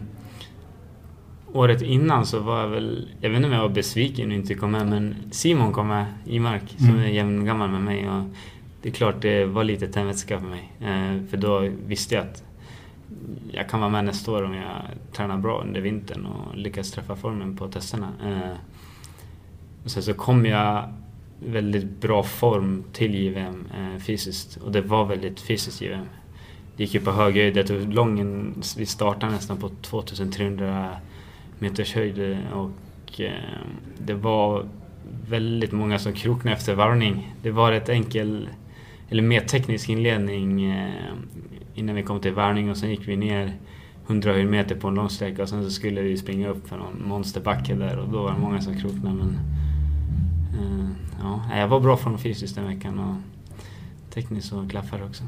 året 1.54 1.82
innan 1.82 2.26
så 2.26 2.40
var 2.40 2.60
jag 2.60 2.68
väl, 2.68 3.10
jag 3.22 3.30
vet 3.30 3.38
inte 3.38 3.48
om 3.48 3.54
jag 3.54 3.62
var 3.62 3.70
besviken 3.70 4.28
och 4.32 4.36
inte 4.36 4.54
kom 4.54 4.72
med, 4.72 4.88
men 4.88 5.16
Simon 5.32 5.74
kom 5.74 5.88
med 5.88 6.06
i 6.26 6.40
mark 6.40 6.64
som 6.78 6.90
Mm. 6.90 7.00
är 7.02 7.08
jämngammal 7.08 7.70
med 7.70 7.82
mig. 7.82 8.10
Och 8.10 8.24
det 8.82 8.90
är 8.90 8.94
klart 8.94 9.22
det 9.22 9.46
var 9.46 9.64
lite 9.64 9.88
tändvätska 9.88 10.40
för 10.40 10.48
mig. 10.48 10.72
Eh, 10.80 11.30
för 11.30 11.38
då 11.38 11.70
visste 11.88 12.16
jag 12.16 12.24
att 12.24 12.44
jag 13.52 13.70
kan 13.70 13.80
vara 13.80 13.90
med 13.90 14.06
nästa 14.06 14.32
år 14.32 14.44
om 14.44 14.54
jag 14.54 14.82
tränar 15.14 15.38
bra 15.38 15.62
under 15.62 15.82
vintern 15.82 16.26
och 16.26 16.58
lyckas 16.58 16.92
träffa 16.92 17.16
formen 17.16 17.58
på 17.58 17.68
testerna. 17.68 18.10
Eh, 18.26 18.58
och 19.84 19.92
sen 19.92 20.04
så 20.04 20.14
kom 20.14 20.46
jag 20.46 20.94
väldigt 21.46 22.02
bra 22.02 22.24
form 22.24 22.84
till 22.94 23.16
JVM 23.16 23.68
eh, 23.78 24.00
fysiskt 24.00 24.58
och 24.58 24.72
det 24.72 24.82
var 24.82 25.06
väldigt 25.06 25.40
fysiskt 25.40 25.82
JVM. 25.82 26.06
Det 26.76 26.84
gick 26.84 26.94
ju 26.94 27.00
på 27.00 27.12
hög 27.12 27.36
höjd. 27.36 27.58
Jag 27.58 27.68
tog 27.68 27.94
lången, 27.94 28.54
vi 28.78 28.86
startade 28.86 29.32
nästan 29.32 29.58
på 29.58 29.70
2300 29.82 30.90
meters 31.60 31.96
höjd 31.96 32.32
eh, 32.32 32.58
och 32.58 33.22
eh, 33.22 33.32
det 33.98 34.14
var 34.14 34.66
väldigt 35.30 35.72
många 35.72 36.00
som 36.00 36.14
kroknade 36.14 36.58
efter 36.58 36.76
varvning. 36.76 37.36
Det 37.42 37.52
var 37.52 37.72
ett 37.72 37.90
enkel, 37.90 38.50
eller 39.10 39.24
mer 39.24 39.42
teknisk 39.42 39.90
inledning 39.90 40.72
eh, 40.72 41.14
innan 41.76 41.96
vi 41.96 42.04
kom 42.04 42.20
till 42.20 42.34
varvning 42.34 42.70
och 42.72 42.78
sen 42.78 42.90
gick 42.90 43.08
vi 43.08 43.18
ner 43.18 43.54
100 44.08 44.34
meter 44.34 44.76
på 44.76 44.88
en 44.88 44.96
lång 44.96 45.10
sträcka 45.10 45.44
och 45.44 45.50
sen 45.50 45.64
så 45.64 45.70
skulle 45.72 46.02
vi 46.02 46.18
springa 46.18 46.48
upp 46.50 46.70
för 46.70 46.78
någon 46.78 47.04
monsterbacke 47.08 47.76
där 47.76 47.98
och 47.98 48.10
då 48.10 48.24
var 48.24 48.32
det 48.34 48.40
många 48.40 48.62
som 48.62 48.78
kroknade 48.80 49.16
men 49.16 49.40
eh, 50.60 50.90
ja, 51.22 51.58
jag 51.60 51.68
var 51.68 51.80
bra 51.80 51.98
form 51.98 52.18
fysiskt 52.18 52.56
den 52.56 52.68
veckan 52.68 53.00
och 53.00 53.16
tekniskt 54.14 54.48
så 54.50 54.68
klaffade 54.70 55.04
också. 55.04 55.24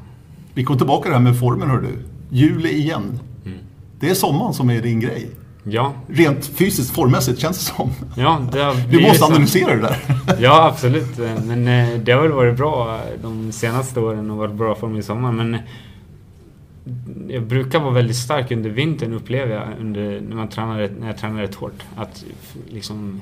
Vi 0.54 0.64
kom 0.64 0.78
tillbaka 0.78 1.02
till 1.02 1.10
det 1.10 1.16
här 1.16 1.24
med 1.24 1.38
formen 1.38 1.70
hör 1.70 1.80
du. 1.80 1.98
Juli 2.36 2.68
igen. 2.72 3.18
Mm. 3.46 3.58
Det 4.00 4.10
är 4.10 4.14
sommaren 4.14 4.54
som 4.54 4.70
är 4.70 4.82
din 4.82 5.00
grej. 5.00 5.30
Ja, 5.64 5.92
Rent 6.06 6.46
fysiskt, 6.46 6.94
formmässigt 6.94 7.38
känns 7.40 7.58
det 7.58 7.74
som. 7.74 7.90
ja 8.16 8.40
det 8.52 8.86
Du 8.90 9.00
måste 9.00 9.18
så. 9.18 9.24
analysera 9.24 9.74
det 9.76 9.80
där. 9.82 9.96
Ja, 10.40 10.66
absolut. 10.68 11.18
Men 11.44 11.68
eh, 11.68 11.98
det 12.00 12.12
har 12.12 12.22
väl 12.22 12.32
varit 12.32 12.56
bra 12.56 13.00
de 13.22 13.52
senaste 13.52 14.00
åren 14.00 14.30
och 14.30 14.36
varit 14.36 14.54
bra 14.54 14.74
form 14.74 14.96
i 14.96 15.02
sommar. 15.02 15.32
Men 15.32 15.58
jag 17.28 17.42
brukar 17.42 17.80
vara 17.80 17.90
väldigt 17.90 18.16
stark 18.16 18.50
under 18.50 18.70
vintern 18.70 19.12
upplever 19.12 19.54
jag 19.54 19.68
under, 19.80 20.20
när, 20.20 20.36
man 20.36 20.48
tränar, 20.48 20.90
när 21.00 21.06
jag 21.06 21.18
tränar 21.18 21.40
rätt 21.40 21.54
hårt. 21.54 21.84
Att 21.96 22.24
liksom, 22.68 23.20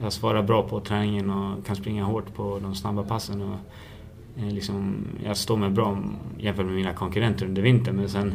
jag 0.00 0.12
svarar 0.12 0.42
bra 0.42 0.62
på 0.62 0.80
träningen 0.80 1.30
och 1.30 1.66
kan 1.66 1.76
springa 1.76 2.04
hårt 2.04 2.34
på 2.34 2.58
de 2.62 2.74
snabba 2.74 3.02
passen. 3.02 3.42
Och, 3.42 3.56
eh, 4.38 4.52
liksom, 4.52 4.96
jag 5.24 5.36
står 5.36 5.56
mig 5.56 5.70
bra 5.70 5.98
jämfört 6.38 6.66
med 6.66 6.74
mina 6.74 6.92
konkurrenter 6.92 7.46
under 7.46 7.62
vintern. 7.62 7.96
Men 7.96 8.08
sen 8.08 8.34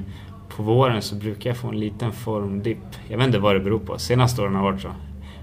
på 0.50 0.64
våren 0.64 1.02
så 1.02 1.16
brukar 1.16 1.50
jag 1.50 1.58
få 1.58 1.68
en 1.68 1.80
liten 1.80 2.12
formdipp. 2.12 2.96
Jag 3.08 3.18
vet 3.18 3.28
inte 3.28 3.40
vad 3.40 3.56
det 3.56 3.60
beror 3.60 3.80
på. 3.80 3.98
Senaste 3.98 4.42
åren 4.42 4.56
har 4.56 4.64
det 4.64 4.72
varit 4.72 4.82
så. 4.82 4.92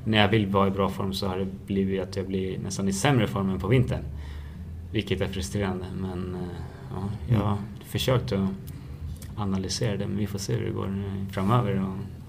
När 0.05 0.19
jag 0.19 0.29
vill 0.29 0.47
vara 0.47 0.69
i 0.69 0.71
bra 0.71 0.89
form 0.89 1.13
så 1.13 1.27
har 1.27 1.39
det 1.39 1.47
blivit 1.67 2.03
att 2.03 2.17
jag 2.17 2.27
blir 2.27 2.59
nästan 2.59 2.89
i 2.89 2.93
sämre 2.93 3.27
form 3.27 3.51
än 3.51 3.61
på 3.61 3.69
vintern. 3.69 4.03
Vilket 4.93 5.21
är 5.21 5.27
frustrerande 5.27 5.85
men 6.01 6.35
eh, 6.35 6.41
ja, 6.95 7.35
jag 7.35 7.41
har 7.41 7.57
försökt 7.85 8.33
att 8.33 8.49
analysera 9.41 9.97
det 9.97 10.07
men 10.07 10.17
vi 10.17 10.27
får 10.27 10.39
se 10.39 10.53
hur 10.53 10.67
det 10.67 10.73
går 10.73 11.05
framöver. 11.33 11.83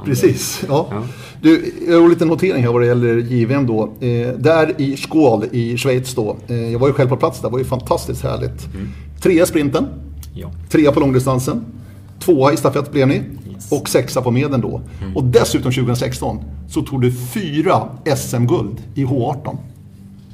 Precis. 0.06 0.63
Ja. 0.67 0.88
ja. 0.91 1.04
Du, 1.41 1.74
jag 1.88 2.02
har 2.02 2.10
lite 2.10 2.26
notering 2.26 2.63
här 2.63 2.72
vad 2.72 2.82
det 2.82 2.88
gäller 2.88 3.17
JVM 3.17 3.67
då. 3.67 3.84
Eh, 4.00 4.28
där 4.38 4.82
i 4.82 4.98
Skål 4.98 5.45
i 5.52 5.78
Schweiz 5.78 6.15
då. 6.15 6.38
Eh, 6.48 6.72
jag 6.72 6.80
var 6.80 6.88
ju 6.88 6.93
själv 6.93 7.10
på 7.10 7.17
plats 7.17 7.41
där, 7.41 7.48
det 7.48 7.52
var 7.52 7.60
ju 7.60 7.65
fantastiskt 7.65 8.24
härligt. 8.24 8.74
Mm. 8.74 8.89
Trea 9.22 9.45
sprinten. 9.45 9.88
Ja. 10.34 10.52
Trea 10.69 10.91
på 10.91 11.00
långdistansen. 11.00 11.65
Tvåa 12.19 12.54
i 12.54 12.58
stafett 12.58 12.91
blev 12.91 13.08
ni. 13.08 13.15
Yes. 13.15 13.72
Och 13.72 13.89
sexa 13.89 14.22
på 14.22 14.32
medel 14.32 14.62
då. 14.62 14.82
Mm. 15.02 15.17
Och 15.17 15.24
dessutom 15.24 15.72
2016 15.72 16.43
så 16.69 16.82
tog 16.82 17.02
du 17.02 17.12
fyra 17.12 17.89
SM-guld 18.17 18.78
i 18.95 19.06
H18. 19.06 19.58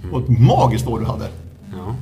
Mm. 0.04 0.14
Och 0.14 0.22
ett 0.22 0.40
magiskt 0.40 0.88
år 0.88 1.00
du 1.00 1.06
hade. 1.06 1.26
Ja. 1.72 1.96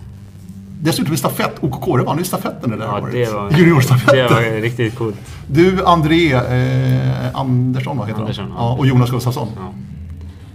Dessutom 0.83 1.13
i 1.13 1.17
stafett. 1.17 1.63
OKK 1.63 2.05
vann 2.05 2.17
ju 2.17 2.23
stafetten 2.23 2.69
det 2.69 2.77
där 2.77 2.85
ja, 2.85 3.01
året. 3.01 3.13
Det 3.51 3.57
Juniorstafetten. 3.57 4.17
Det 4.17 4.33
var 4.33 4.61
riktigt 4.61 4.95
coolt. 4.95 5.15
Du, 5.47 5.85
André 5.85 6.33
eh, 6.33 7.35
Andersson, 7.35 7.97
vad 7.97 8.07
heter 8.07 8.21
Andersson, 8.21 8.51
han? 8.51 8.65
Ja. 8.65 8.77
och 8.77 8.87
Jonas 8.87 9.11
Gustafsson. 9.11 9.47
Ja. 9.55 9.73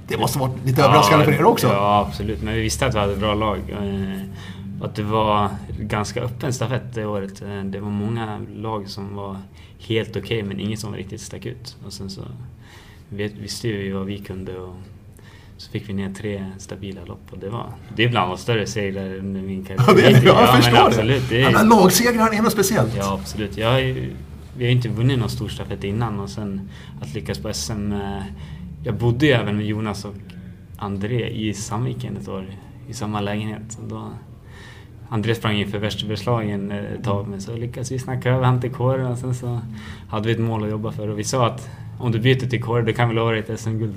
Det 0.09 0.19
måste 0.19 0.39
varit 0.39 0.65
lite 0.65 0.83
överraskande 0.83 1.25
för 1.25 1.33
er 1.33 1.45
också? 1.45 1.67
Ja, 1.67 2.07
absolut. 2.09 2.43
Men 2.43 2.55
vi 2.55 2.61
visste 2.61 2.87
att 2.87 2.95
vi 2.95 2.99
hade 2.99 3.13
ett 3.13 3.19
bra 3.19 3.35
lag. 3.35 3.59
Eh, 3.71 4.85
att 4.85 4.95
det 4.95 5.03
var 5.03 5.49
ganska 5.81 6.21
öppen 6.21 6.53
stafett 6.53 6.95
det 6.95 7.07
året. 7.07 7.43
Eh, 7.43 7.65
det 7.65 7.81
var 7.81 7.91
många 7.91 8.41
lag 8.57 8.89
som 8.89 9.15
var 9.15 9.37
helt 9.79 10.11
okej 10.11 10.23
okay, 10.23 10.43
men 10.43 10.61
inget 10.61 10.81
som 10.81 10.95
riktigt 10.95 11.21
stack 11.21 11.47
ut. 11.47 11.77
Och 11.87 11.93
sen 11.93 12.11
så 12.11 12.21
visste 13.09 13.69
vi 13.69 13.91
vad 13.91 14.07
vi 14.07 14.19
kunde 14.19 14.59
och 14.59 14.75
så 15.59 15.71
fick 15.71 15.89
vi 15.89 15.93
ner 15.93 16.15
tre 16.15 16.47
stabila 16.59 17.05
lopp 17.05 17.23
och 17.31 17.39
det 17.39 17.49
var 17.49 17.73
det 17.97 18.05
är 18.05 18.09
bland 18.09 18.31
de 18.31 18.39
större 18.39 18.67
segrar 18.67 19.15
under 19.15 19.41
min 19.41 19.65
karriär. 19.65 19.85
Ja, 19.87 19.95
det 19.95 20.03
är, 20.03 20.27
jag 20.27 20.43
ja, 20.43 20.47
förstår 20.57 20.87
absolut, 20.87 21.29
det. 21.29 21.43
Är, 21.43 21.51
ja, 21.51 21.63
lagsegrar 21.63 22.35
är 22.35 22.43
något 22.43 22.53
speciellt. 22.53 22.97
Ja, 22.97 23.19
absolut. 23.21 23.57
Jag 23.57 23.81
vi 24.59 24.65
har 24.65 24.71
ju 24.71 24.77
inte 24.77 24.89
vunnit 24.89 25.19
någon 25.19 25.31
stor 25.31 25.49
stafett 25.49 25.85
innan 25.85 26.21
och 26.21 26.31
sen 26.31 26.71
att 27.01 27.15
lyckas 27.15 27.39
på 27.39 27.53
SM. 27.53 27.93
Eh, 27.93 28.23
jag 28.85 28.95
bodde 28.95 29.27
ju 29.27 29.33
även 29.33 29.57
med 29.57 29.67
Jonas 29.67 30.05
och 30.05 30.15
André 30.77 31.29
i 31.29 31.55
Sandviken 31.55 32.17
ett 32.17 32.29
år 32.29 32.47
i 32.89 32.95
samma 32.95 33.21
lägenhet. 33.21 33.79
Då, 33.89 34.11
André 35.09 35.35
sprang 35.35 35.57
inför 35.57 35.79
Västerbergslagen 35.79 36.71
ett 36.71 37.05
tag 37.05 37.29
men 37.29 37.41
så 37.41 37.57
lyckades 37.57 37.93
vi 37.93 37.99
snacka 37.99 38.31
över 38.31 38.45
han 38.45 38.61
till 38.61 38.71
kåren 38.71 39.07
och 39.07 39.19
sen 39.19 39.35
så 39.35 39.61
hade 40.09 40.27
vi 40.27 40.33
ett 40.33 40.41
mål 40.41 40.65
att 40.65 40.71
jobba 40.71 40.93
för 40.93 41.09
och 41.09 41.19
vi 41.19 41.25
sa 41.25 41.47
att 41.47 41.71
om 41.99 42.13
du 42.13 42.19
byter 42.19 42.49
till 42.49 42.63
kåren 42.63 42.87
då 42.87 42.93
kan 42.93 43.09
vi 43.09 43.15
lova 43.15 43.31
dig 43.31 43.41
ett 43.41 43.61
SM-guld. 43.61 43.95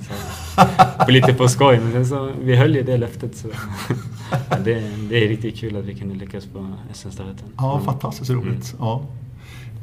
lite 1.07 1.33
på 1.33 1.47
skoj 1.47 1.79
men 1.79 1.91
sen 1.91 2.05
så 2.05 2.31
vi 2.41 2.55
höll 2.55 2.75
ju 2.75 2.83
det 2.83 2.97
löftet 2.97 3.35
så 3.35 3.47
ja, 4.49 4.57
det, 4.63 4.83
det, 5.09 5.23
är 5.23 5.27
riktigt 5.27 5.57
kul 5.57 5.77
att 5.77 5.85
vi 5.85 5.95
kunde 5.95 6.15
lyckas 6.15 6.45
på 6.45 6.67
SM-stafetten. 6.93 7.45
Ja, 7.57 7.73
mm. 7.73 7.85
fantastiskt 7.85 8.31
roligt. 8.31 8.73
Mm. 8.73 8.77
Ja. 8.79 9.01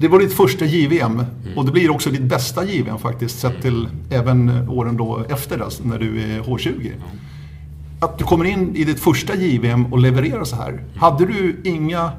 Det 0.00 0.08
var 0.08 0.18
ditt 0.18 0.32
första 0.32 0.64
JVM 0.64 1.02
mm. 1.02 1.26
och 1.56 1.64
det 1.64 1.72
blir 1.72 1.90
också 1.90 2.10
ditt 2.10 2.22
bästa 2.22 2.64
JVM 2.64 2.98
faktiskt 2.98 3.38
sett 3.38 3.62
till 3.62 3.88
även 4.10 4.68
åren 4.68 4.96
då 4.96 5.24
efter 5.28 5.58
det, 5.58 5.84
när 5.84 5.98
du 5.98 6.22
är 6.22 6.40
H20 6.40 6.92
att 8.00 8.18
du 8.18 8.24
kommer 8.24 8.44
in 8.44 8.76
i 8.76 8.84
ditt 8.84 9.00
första 9.00 9.34
JVM 9.34 9.92
och 9.92 9.98
levererar 9.98 10.44
så 10.44 10.56
här. 10.56 10.84
Hade 10.96 11.26
du 11.26 11.60
inga... 11.64 12.12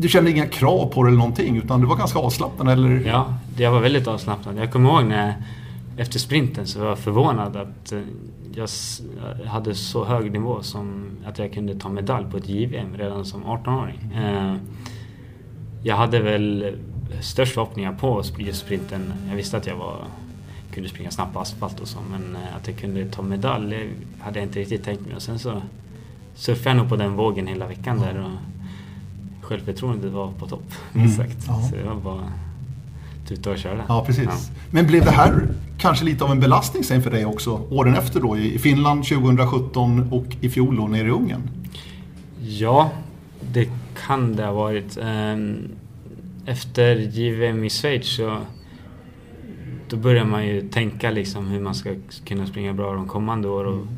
Du 0.00 0.08
kände 0.08 0.30
inga 0.30 0.46
krav 0.46 0.86
på 0.86 1.02
det 1.02 1.08
eller 1.08 1.18
någonting 1.18 1.56
utan 1.56 1.80
du 1.80 1.86
var 1.86 1.96
ganska 1.96 2.18
avslappnad 2.18 2.68
eller? 2.68 3.06
Ja, 3.06 3.34
jag 3.56 3.72
var 3.72 3.80
väldigt 3.80 4.06
avslappnad. 4.06 4.58
Jag 4.58 4.72
kommer 4.72 4.90
ihåg 4.90 5.04
när 5.04 5.34
efter 5.96 6.18
sprinten 6.18 6.66
så 6.66 6.80
var 6.80 6.88
jag 6.88 6.98
förvånad 6.98 7.56
att 7.56 7.92
eh, 7.92 8.00
jag 8.54 8.68
hade 9.46 9.74
så 9.74 10.04
hög 10.04 10.32
nivå 10.32 10.62
som 10.62 11.10
att 11.26 11.38
jag 11.38 11.52
kunde 11.52 11.74
ta 11.74 11.88
medalj 11.88 12.26
på 12.30 12.36
ett 12.36 12.48
JVM 12.48 12.96
redan 12.96 13.24
som 13.24 13.44
18-åring. 13.44 14.12
Eh, 14.12 14.54
jag 15.82 15.96
hade 15.96 16.20
väl 16.20 16.76
störst 17.20 17.54
förhoppningar 17.54 17.92
på 17.92 18.22
just 18.38 18.60
sprinten. 18.60 19.12
Jag 19.28 19.36
visste 19.36 19.56
att 19.56 19.66
jag 19.66 19.76
var 19.76 19.96
kunde 20.74 20.88
springa 20.88 21.10
snabbt 21.10 21.32
på 21.32 21.40
asfalt 21.40 21.80
och 21.80 21.88
så 21.88 21.98
men 22.10 22.36
eh, 22.36 22.56
att 22.56 22.68
jag 22.68 22.76
kunde 22.76 23.06
ta 23.06 23.22
medalj 23.22 23.88
hade 24.20 24.38
jag 24.38 24.46
inte 24.46 24.58
riktigt 24.58 24.84
tänkt 24.84 25.06
mig. 25.06 25.16
Och 25.16 25.22
sen 25.22 25.38
så 25.38 25.62
surfade 26.34 26.70
jag 26.70 26.76
nog 26.76 26.88
på 26.88 26.96
den 26.96 27.16
vågen 27.16 27.46
hela 27.46 27.66
veckan 27.66 28.00
där 28.00 28.18
och 28.18 28.57
självförtroendet 29.48 30.12
var 30.12 30.32
på 30.32 30.46
topp. 30.46 30.72
Mm. 30.94 31.08
Sagt. 31.08 31.42
Så 31.42 31.76
det 31.76 31.84
var 31.84 31.94
bara 31.94 32.32
tuta 33.28 33.50
och 33.50 33.58
köra. 33.58 33.84
Ja, 33.88 34.04
precis. 34.06 34.24
Ja. 34.24 34.54
Men 34.70 34.86
blev 34.86 35.04
det 35.04 35.10
här 35.10 35.48
kanske 35.78 36.04
lite 36.04 36.24
av 36.24 36.30
en 36.30 36.40
belastning 36.40 36.84
sen 36.84 37.02
för 37.02 37.10
dig 37.10 37.26
också 37.26 37.62
åren 37.70 37.94
efter 37.94 38.20
då 38.20 38.36
i 38.36 38.58
Finland 38.58 39.04
2017 39.04 40.08
och 40.12 40.26
i 40.40 40.48
fjol 40.48 40.76
då 40.76 40.86
nere 40.86 41.06
i 41.06 41.10
Ungern? 41.10 41.42
Ja, 42.40 42.90
det 43.52 43.68
kan 44.06 44.36
det 44.36 44.44
ha 44.44 44.52
varit. 44.52 44.98
Ehm, 45.02 45.68
efter 46.46 46.96
JVM 46.96 47.64
i 47.64 47.70
Schweiz 47.70 48.16
så 48.16 48.38
då 49.88 49.96
börjar 49.96 50.24
man 50.24 50.46
ju 50.46 50.68
tänka 50.68 51.10
liksom 51.10 51.46
hur 51.46 51.60
man 51.60 51.74
ska 51.74 51.94
kunna 52.24 52.46
springa 52.46 52.72
bra 52.72 52.92
de 52.92 53.08
kommande 53.08 53.48
år 53.48 53.64
och 53.64 53.72
mm. 53.74 53.88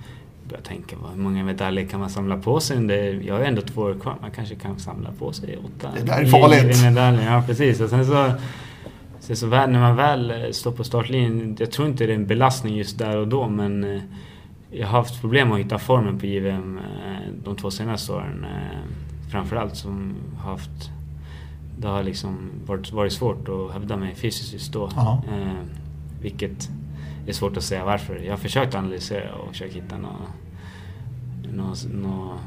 Börja 0.51 0.63
tänka 0.63 0.97
hur 1.15 1.23
många 1.23 1.45
medaljer 1.45 1.87
kan 1.87 2.01
man 2.01 2.11
samla 2.11 2.37
på 2.37 2.61
sig 2.61 2.77
under, 2.77 3.21
jag 3.27 3.35
har 3.35 3.41
ändå 3.41 3.63
två 3.63 3.83
år 3.83 3.95
kvar, 3.95 4.17
man 4.21 4.31
kanske 4.31 4.55
kan 4.55 4.79
samla 4.79 5.11
på 5.19 5.33
sig 5.33 5.59
åtta. 5.59 5.91
Det 5.97 6.03
där 6.03 6.23
är 6.23 6.27
farligt! 6.27 6.83
Medaljer. 6.83 7.33
Ja 7.33 7.43
precis, 7.47 7.81
och 7.81 7.91
sen 7.91 8.07
så, 8.07 8.33
sen 9.21 9.37
så 9.37 9.47
väl, 9.47 9.71
när 9.71 9.81
man 9.81 9.97
väl 9.97 10.55
står 10.55 10.73
på 10.73 10.85
startlinjen, 10.85 11.57
jag 11.59 11.71
tror 11.71 11.89
inte 11.89 12.07
det 12.07 12.13
är 12.13 12.17
en 12.17 12.27
belastning 12.27 12.77
just 12.77 12.99
där 12.99 13.17
och 13.17 13.29
då 13.29 13.49
men 13.49 13.85
eh, 13.85 14.03
jag 14.71 14.87
har 14.87 14.99
haft 14.99 15.21
problem 15.21 15.53
att 15.53 15.59
hitta 15.59 15.79
formen 15.79 16.19
på 16.19 16.27
JVM 16.27 16.79
eh, 16.79 17.33
de 17.45 17.57
två 17.57 17.71
senaste 17.71 18.13
åren. 18.13 18.45
Eh, 18.45 19.31
framförallt 19.31 19.77
som 19.77 20.15
har 20.39 20.51
haft 20.51 20.91
det 21.79 21.89
har 21.89 22.03
liksom 22.03 22.51
varit, 22.67 22.93
varit 22.93 23.13
svårt 23.13 23.49
att 23.49 23.73
hävda 23.73 23.97
mig 23.97 24.15
fysiskt 24.15 24.53
just 24.53 24.73
då. 24.73 24.87
Eh, 24.87 25.53
vilket 26.21 26.71
är 27.27 27.33
svårt 27.33 27.57
att 27.57 27.63
säga 27.63 27.85
varför. 27.85 28.17
Jag 28.17 28.33
har 28.33 28.39
försökt 28.39 28.75
analysera 28.75 29.35
och 29.35 29.49
försökt 29.49 29.75
hitta 29.75 29.97
någon, 29.99 31.77
någon, 31.93 32.39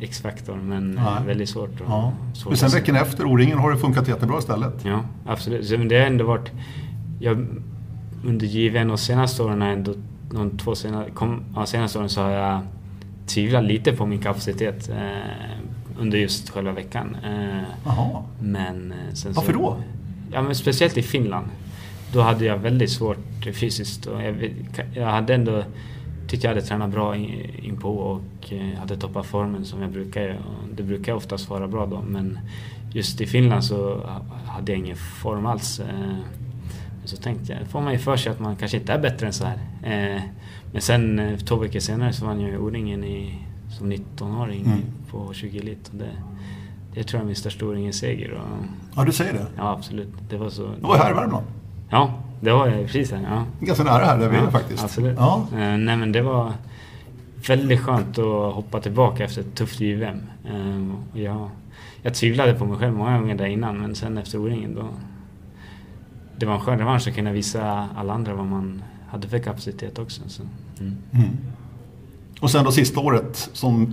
X-faktor 0.00 0.56
men 0.56 1.00
ja. 1.04 1.18
väldigt 1.26 1.48
svårt. 1.48 1.80
Och, 1.80 1.86
ja. 1.88 2.12
svårt 2.34 2.50
men 2.50 2.58
sen 2.58 2.70
veckan 2.70 2.96
efter 2.96 3.24
O-ringen 3.26 3.58
har 3.58 3.72
det 3.72 3.78
funkat 3.78 4.08
jättebra 4.08 4.38
istället. 4.38 4.84
Ja, 4.84 5.04
absolut. 5.26 5.70
Men 5.70 5.88
det 5.88 5.98
har 5.98 6.06
ändå 6.06 6.24
varit... 6.24 6.50
Jag, 7.20 7.46
under 8.24 8.46
JVN 8.46 8.90
och 8.90 9.00
senaste 9.00 9.42
åren 9.42 9.62
ändå... 9.62 9.94
De 10.30 10.58
två 10.58 10.74
sena, 10.74 11.04
kom, 11.14 11.44
ja, 11.54 11.66
senaste 11.66 11.98
åren 11.98 12.08
så 12.08 12.22
har 12.22 12.30
jag 12.30 12.60
tvivlat 13.26 13.64
lite 13.64 13.92
på 13.92 14.06
min 14.06 14.18
kapacitet. 14.18 14.88
Eh, 14.88 15.58
under 15.98 16.18
just 16.18 16.50
själva 16.50 16.72
veckan. 16.72 17.16
Eh, 17.24 18.22
men 18.38 18.92
eh, 18.92 19.14
sen 19.14 19.32
Varför 19.32 19.52
då? 19.52 19.76
Ja, 20.32 20.42
men 20.42 20.54
speciellt 20.54 20.96
i 20.96 21.02
Finland. 21.02 21.46
Då 22.14 22.20
hade 22.20 22.44
jag 22.44 22.58
väldigt 22.58 22.90
svårt 22.90 23.46
fysiskt 23.52 24.06
och 24.06 24.22
jag, 24.22 24.54
jag 24.94 25.06
hade 25.06 25.34
ändå 25.34 25.64
tyckte 26.28 26.46
jag 26.46 26.54
hade 26.54 26.66
tränat 26.66 26.90
bra 26.90 27.16
in, 27.16 27.76
på 27.80 27.96
och 27.96 28.52
eh, 28.52 28.78
hade 28.78 28.96
toppat 28.96 29.26
formen 29.26 29.64
som 29.64 29.82
jag 29.82 29.90
brukar. 29.90 30.38
Det 30.76 30.82
brukar 30.82 31.14
oftast 31.14 31.50
vara 31.50 31.68
bra 31.68 31.86
då 31.86 32.02
men 32.02 32.38
just 32.92 33.20
i 33.20 33.26
Finland 33.26 33.64
så 33.64 34.00
hade 34.46 34.72
jag 34.72 34.78
ingen 34.78 34.96
form 34.96 35.46
alls. 35.46 35.80
Så 37.04 37.16
tänkte 37.16 37.52
jag, 37.52 37.68
får 37.68 37.80
man 37.80 37.92
ju 37.92 37.98
för 37.98 38.16
sig 38.16 38.32
att 38.32 38.40
man 38.40 38.56
kanske 38.56 38.76
inte 38.76 38.92
är 38.92 38.98
bättre 38.98 39.26
än 39.26 39.32
så 39.32 39.44
här. 39.44 39.58
Men 40.72 40.82
sen 40.82 41.38
två 41.44 41.56
veckor 41.56 41.80
senare 41.80 42.12
så 42.12 42.26
vann 42.26 42.40
jag 42.40 42.50
ju 42.50 42.58
O-ringen 42.58 43.04
som 43.78 43.92
19-åring 43.92 44.66
mm. 44.66 44.80
på 45.10 45.32
20 45.32 45.58
elit. 45.58 45.90
Det, 45.92 46.10
det 46.94 47.04
tror 47.04 47.18
jag 47.18 47.22
är 47.22 47.26
min 47.26 47.36
största 47.36 47.66
O-ringen-seger. 47.66 48.40
Ja, 48.96 49.04
du 49.04 49.12
säger 49.12 49.32
det? 49.32 49.46
Ja, 49.56 49.72
absolut. 49.72 50.08
Det 50.30 50.36
var 50.36 50.50
så... 50.50 50.62
Du 50.80 50.86
var 50.86 50.96
här 50.96 51.10
i 51.10 51.14
Värmland? 51.14 51.46
Ja, 51.94 52.10
det 52.40 52.52
var 52.52 52.68
jag 52.68 52.86
precis 52.86 53.12
här. 53.12 53.26
Ja. 53.30 53.44
Ganska 53.60 53.84
nära 53.84 54.04
här 54.04 54.18
där 54.18 54.28
vi 54.28 54.36
ja, 54.36 54.46
är 54.46 54.50
faktiskt. 54.50 54.84
Absolut. 54.84 55.16
Ja. 55.18 55.46
Uh, 55.52 55.58
nej 55.58 55.96
men 55.96 56.12
det 56.12 56.22
var 56.22 56.52
väldigt 57.48 57.80
skönt 57.80 58.18
att 58.18 58.54
hoppa 58.54 58.80
tillbaka 58.80 59.24
efter 59.24 59.40
ett 59.40 59.54
tufft 59.54 59.80
JVM. 59.80 60.20
Uh, 60.50 60.94
jag, 61.12 61.50
jag 62.02 62.14
tvivlade 62.14 62.54
på 62.54 62.64
mig 62.64 62.78
själv 62.78 62.94
många 62.94 63.18
gånger 63.18 63.34
där 63.34 63.46
innan 63.46 63.78
men 63.78 63.94
sen 63.94 64.18
efter 64.18 64.38
O-ringen 64.38 64.74
då... 64.74 64.88
Det 66.36 66.46
var 66.46 66.54
en 66.54 66.60
skön 66.60 66.78
revansch 66.78 67.08
att 67.08 67.14
kunna 67.14 67.32
visa 67.32 67.88
alla 67.96 68.12
andra 68.12 68.34
vad 68.34 68.46
man 68.46 68.82
hade 69.08 69.28
för 69.28 69.38
kapacitet 69.38 69.98
också. 69.98 70.22
Så, 70.26 70.42
mm. 70.80 70.96
Mm. 71.12 71.28
Och 72.40 72.50
sen 72.50 72.64
då 72.64 72.72
sista 72.72 73.00
året 73.00 73.50
som 73.52 73.82
eh, 73.82 73.88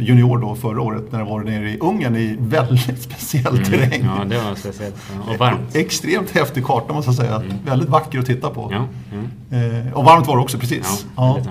junior 0.00 0.38
då 0.38 0.54
förra 0.54 0.82
året 0.82 1.12
när 1.12 1.18
det 1.18 1.24
var 1.24 1.40
nere 1.40 1.70
i 1.70 1.78
Ungern 1.78 2.16
i 2.16 2.36
väldigt 2.40 3.02
speciell 3.02 3.54
mm. 3.54 3.64
terräng. 3.64 4.04
Ja, 4.04 4.24
det 4.24 4.36
var 4.36 4.54
speciellt. 4.54 4.94
Och 5.28 5.38
varmt. 5.38 5.76
Extremt 5.76 6.30
häftig 6.30 6.64
karta 6.64 6.92
måste 6.92 7.08
jag 7.08 7.16
säga. 7.16 7.36
Mm. 7.36 7.56
Väldigt 7.64 7.88
vacker 7.88 8.18
att 8.18 8.26
titta 8.26 8.50
på. 8.50 8.68
Ja. 8.72 8.86
Mm. 9.12 9.92
och 9.92 10.04
varmt 10.04 10.26
var 10.26 10.36
det 10.36 10.42
också, 10.42 10.58
precis. 10.58 11.06
Ja, 11.16 11.38
ja. 11.44 11.50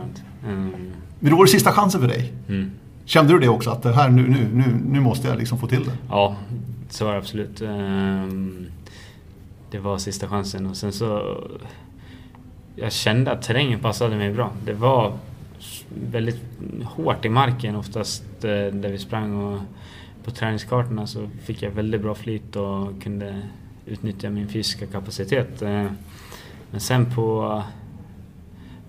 Mm. 0.49 0.71
Men 1.19 1.31
då 1.31 1.37
var 1.37 1.45
det 1.45 1.51
sista 1.51 1.71
chansen 1.71 2.01
för 2.01 2.07
dig. 2.07 2.33
Mm. 2.49 2.71
Kände 3.05 3.33
du 3.33 3.39
det 3.39 3.49
också? 3.49 3.69
Att 3.69 3.83
det 3.83 3.93
här, 3.93 4.09
nu, 4.09 4.27
nu, 4.27 4.47
nu, 4.53 4.63
nu 4.91 4.99
måste 4.99 5.27
jag 5.27 5.37
liksom 5.37 5.57
få 5.57 5.67
till 5.67 5.83
det? 5.83 5.97
Ja, 6.09 6.35
så 6.89 7.05
var 7.05 7.11
det 7.11 7.17
absolut. 7.17 7.61
Ehm, 7.61 8.65
det 9.71 9.79
var 9.79 9.97
sista 9.97 10.27
chansen 10.27 10.65
och 10.65 10.77
sen 10.77 10.91
så... 10.93 11.37
Jag 12.75 12.91
kände 12.91 13.31
att 13.31 13.41
terrängen 13.41 13.79
passade 13.79 14.15
mig 14.15 14.33
bra. 14.33 14.51
Det 14.65 14.73
var 14.73 15.13
väldigt 16.11 16.41
hårt 16.85 17.25
i 17.25 17.29
marken 17.29 17.75
oftast 17.75 18.23
eh, 18.43 18.49
där 18.49 18.89
vi 18.89 18.97
sprang 18.97 19.35
och 19.35 19.59
på 20.23 20.31
träningskartorna 20.31 21.07
så 21.07 21.29
fick 21.43 21.61
jag 21.61 21.71
väldigt 21.71 22.01
bra 22.01 22.15
flyt 22.15 22.55
och 22.55 23.01
kunde 23.03 23.41
utnyttja 23.85 24.29
min 24.29 24.47
fysiska 24.47 24.85
kapacitet. 24.85 25.61
Eh, 25.61 25.85
men 26.71 26.79
sen 26.79 27.15
på... 27.15 27.63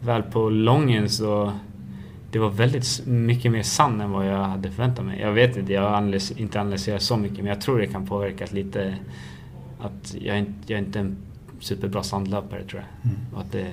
Väl 0.01 0.23
på 0.23 0.51
lången 0.51 1.09
så... 1.09 1.53
Det 2.31 2.38
var 2.38 2.51
väldigt 2.51 3.03
mycket 3.07 3.53
mer 3.53 3.62
sand 3.62 4.03
än 4.03 4.11
vad 4.11 4.27
jag 4.27 4.45
hade 4.45 4.71
förväntat 4.71 5.05
mig. 5.05 5.21
Jag 5.21 5.33
vet 5.33 5.57
inte, 5.57 5.73
jag 5.73 5.90
har 5.90 6.40
inte 6.40 6.61
analyserat 6.61 7.03
så 7.03 7.17
mycket 7.17 7.38
men 7.38 7.47
jag 7.47 7.61
tror 7.61 7.79
det 7.79 7.87
kan 7.87 8.07
påverka 8.07 8.47
lite 8.51 8.97
att 9.81 10.17
jag, 10.21 10.38
inte, 10.38 10.53
jag 10.67 10.81
är 10.81 10.85
inte 10.85 10.99
en 11.01 11.17
superbra 11.61 12.03
sandlöpare 12.03 12.64
tror 12.64 12.83
jag. 12.83 13.11
Mm. 13.11 13.27
Och 13.35 13.40
att 13.40 13.53
det, 13.53 13.73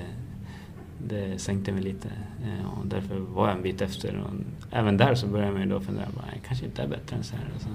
det 1.08 1.40
sänkte 1.40 1.72
mig 1.72 1.82
lite 1.82 2.08
eh, 2.44 2.78
och 2.78 2.86
därför 2.86 3.16
var 3.16 3.48
jag 3.48 3.56
en 3.56 3.62
bit 3.62 3.80
efter. 3.80 4.18
Och 4.18 4.30
även 4.70 4.96
där 4.96 5.14
så 5.14 5.26
började 5.26 5.52
man 5.52 5.62
ju 5.62 5.68
då 5.68 5.80
fundera, 5.80 6.06
bara, 6.14 6.24
jag 6.32 6.42
kanske 6.48 6.64
inte 6.64 6.82
är 6.82 6.88
bättre 6.88 7.16
än 7.16 7.24
så 7.24 7.36
här. 7.36 7.44
Så, 7.58 7.68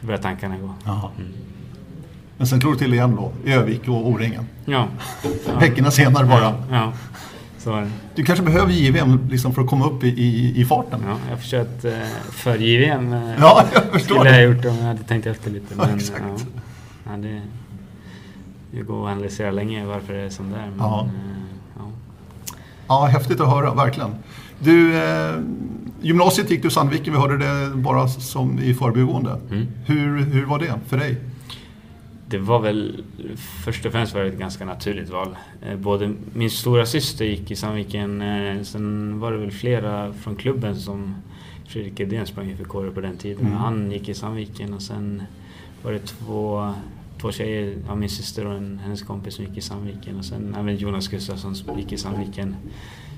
så 0.00 0.06
började 0.06 0.22
tankarna 0.22 0.58
gå. 0.58 0.74
Mm. 0.86 1.32
Men 2.36 2.46
sen 2.46 2.60
slog 2.60 2.72
du 2.72 2.78
till 2.78 2.94
igen 2.94 3.16
då, 3.16 3.32
i 3.44 3.52
Övik 3.52 3.88
och 3.88 4.08
O-ringen. 4.08 4.46
Ja. 4.64 4.88
ja. 5.46 5.58
Veckorna 5.60 5.90
senare 5.90 6.26
bara. 6.26 6.40
Ja, 6.40 6.54
ja. 6.70 6.92
Du 8.14 8.24
kanske 8.24 8.44
behöver 8.44 8.72
JVM 8.72 9.28
liksom 9.30 9.54
för 9.54 9.62
att 9.62 9.68
komma 9.68 9.86
upp 9.86 10.04
i, 10.04 10.08
i, 10.08 10.60
i 10.60 10.64
farten? 10.64 11.00
Ja, 11.06 11.16
jag 11.24 11.30
har 11.30 11.36
försökt 11.36 11.84
eh, 11.84 11.92
för 12.30 12.56
JVM. 12.56 13.12
Eh, 13.12 13.34
ja, 13.40 13.64
jag 13.74 13.82
förstår 13.82 14.14
skulle 14.14 14.40
jag 14.40 14.42
gjort 14.42 14.64
om 14.64 14.76
jag 14.76 14.84
hade 14.84 15.02
tänkt 15.02 15.26
efter 15.26 15.50
lite. 15.50 15.74
Men, 15.74 15.88
ja, 15.88 15.96
exakt. 15.96 16.46
Ja, 17.04 17.16
det, 17.16 17.40
det 18.70 18.82
går 18.82 19.06
att 19.06 19.12
analysera 19.12 19.50
länge 19.50 19.84
varför 19.84 20.12
det 20.12 20.20
är 20.20 20.30
som 20.30 20.50
det 20.50 20.56
är. 20.56 20.70
Men, 20.76 21.10
Ja. 22.88 23.04
häftigt 23.06 23.40
att 23.40 23.48
höra, 23.48 23.74
verkligen. 23.74 24.10
Du, 24.58 24.96
eh, 24.96 25.34
gymnasiet 26.02 26.50
gick 26.50 26.62
du 26.62 26.68
i 26.68 26.70
Sandviken, 26.70 27.12
vi 27.12 27.18
hörde 27.18 27.36
det 27.38 27.76
bara 27.76 28.08
som 28.08 28.58
i 28.58 28.74
förbigående. 28.74 29.36
Mm. 29.50 29.66
Hur, 29.86 30.18
hur 30.24 30.44
var 30.44 30.58
det 30.58 30.74
för 30.88 30.96
dig? 30.96 31.16
Det 32.28 32.38
var 32.38 32.58
väl 32.58 33.04
först 33.64 33.86
och 33.86 33.92
främst 33.92 34.14
var 34.14 34.20
det 34.22 34.28
ett 34.28 34.38
ganska 34.38 34.64
naturligt 34.64 35.10
val. 35.10 35.36
Eh, 35.62 35.76
Både 35.76 36.14
min 36.34 36.50
stora 36.50 36.86
syster 36.86 37.24
gick 37.24 37.50
i 37.50 37.56
Sandviken, 37.56 38.22
eh, 38.22 38.62
sen 38.62 39.20
var 39.20 39.32
det 39.32 39.38
väl 39.38 39.50
flera 39.50 40.12
från 40.12 40.36
klubben 40.36 40.76
som 40.76 41.14
Fredrik 41.68 42.00
Edén 42.00 42.26
sprang 42.26 42.50
i 42.50 42.56
för 42.56 42.90
på 42.90 43.00
den 43.00 43.16
tiden. 43.16 43.46
Mm. 43.46 43.58
Han 43.58 43.90
gick 43.90 44.08
i 44.08 44.14
Sandviken 44.14 44.74
och 44.74 44.82
sen 44.82 45.22
var 45.82 45.92
det 45.92 46.06
två, 46.06 46.72
två 47.22 47.32
tjejer, 47.32 47.76
ja, 47.86 47.94
min 47.94 48.08
syster 48.08 48.46
och 48.46 48.54
en, 48.54 48.80
hennes 48.82 49.02
kompis 49.02 49.34
som 49.34 49.44
gick 49.44 49.56
i 49.56 49.60
Sandviken 49.60 50.18
och 50.18 50.24
sen 50.24 50.54
även 50.58 50.76
Jonas 50.76 51.08
Gustafsson 51.08 51.54
som 51.54 51.78
gick 51.78 51.92
i 51.92 51.96
Sandviken. 51.96 52.56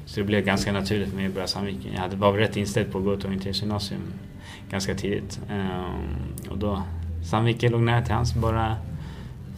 Så 0.07 0.21
det 0.21 0.27
blev 0.27 0.45
ganska 0.45 0.73
naturligt 0.73 1.09
för 1.09 1.17
mig 1.17 1.27
att 1.27 1.35
börja 1.35 1.47
Sandviken. 1.47 1.93
Jag 1.93 2.01
hade 2.01 2.17
var 2.17 2.33
rätt 2.33 2.57
inställd 2.57 2.93
på 2.93 2.99
att 2.99 3.05
gå 3.05 3.17
till 3.17 3.27
orienteringsgymnasium 3.27 4.01
ganska 4.71 4.95
tidigt. 4.95 5.41
Ehm, 5.51 6.51
och 6.51 6.59
då, 6.59 6.83
Sandviken 7.31 7.73
låg 7.73 7.81
nära 7.81 8.03
till 8.03 8.15
hands, 8.15 8.35
bara 8.35 8.77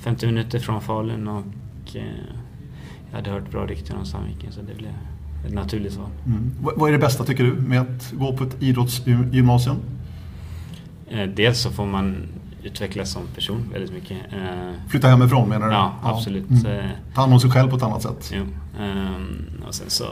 50 0.01 0.27
minuter 0.27 0.59
från 0.59 0.81
Falun 0.81 1.29
och 1.29 1.97
eh, 1.97 2.03
jag 3.11 3.17
hade 3.17 3.31
hört 3.31 3.51
bra 3.51 3.67
rykten 3.67 3.97
om 3.97 4.07
Sandviken 4.07 4.53
så 4.53 4.61
det 4.61 4.75
blev 4.75 4.93
ett 5.47 5.55
naturligt 5.55 5.97
val. 5.97 6.11
Mm. 6.27 6.51
Vad 6.61 6.79
vad 6.79 6.89
är 6.89 6.93
det 6.93 6.99
bästa 6.99 7.25
tycker 7.25 7.45
du 7.45 7.53
med 7.53 7.81
att 7.81 8.13
gå 8.13 8.37
på 8.37 8.45
ett 8.45 8.63
idrottsgymnasium? 8.63 9.77
Eh, 11.09 11.29
dels 11.29 11.61
så 11.61 11.71
får 11.71 11.87
man 11.87 12.17
utvecklas 12.67 13.13
som 13.13 13.23
person 13.35 13.71
väldigt 13.73 13.93
mycket. 13.93 14.33
Eh, 14.33 14.73
Flytta 14.89 15.09
hemifrån 15.09 15.49
menar 15.49 15.67
du? 15.67 15.73
ja, 15.73 15.95
absolut. 16.03 16.51
Mm. 16.51 16.67
Eh, 16.67 16.91
Ta 17.15 17.21
hand 17.21 17.33
om 17.33 17.41
sig 17.41 17.51
själv 17.51 17.71
på 17.71 17.77
ett 17.77 17.83
annat 17.83 18.03
sätt. 18.03 18.31
Jo. 18.35 18.43
Ehm, 18.81 19.63
och 19.67 19.75
sen 19.75 19.91
så 19.91 20.05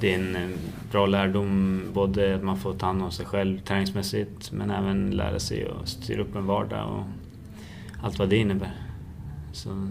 det 0.00 0.14
är 0.14 0.18
en 0.18 0.36
eh, 0.36 0.48
bra 0.90 1.06
lärdom 1.06 1.82
både 1.92 2.34
att 2.34 2.42
man 2.42 2.58
får 2.58 2.74
ta 2.74 2.86
hand 2.86 3.02
om 3.02 3.10
sig 3.10 3.26
själv 3.26 3.58
träningsmässigt 3.58 4.52
men 4.52 4.70
även 4.70 5.10
lära 5.10 5.38
sig 5.38 5.68
att 5.82 5.88
styra 5.88 6.22
upp 6.22 6.36
en 6.36 6.46
vardag 6.46 6.90
och 6.90 7.04
allt 8.04 8.18
vad 8.18 8.28
det 8.28 8.36
innebär. 8.36 8.72
Så 9.52 9.88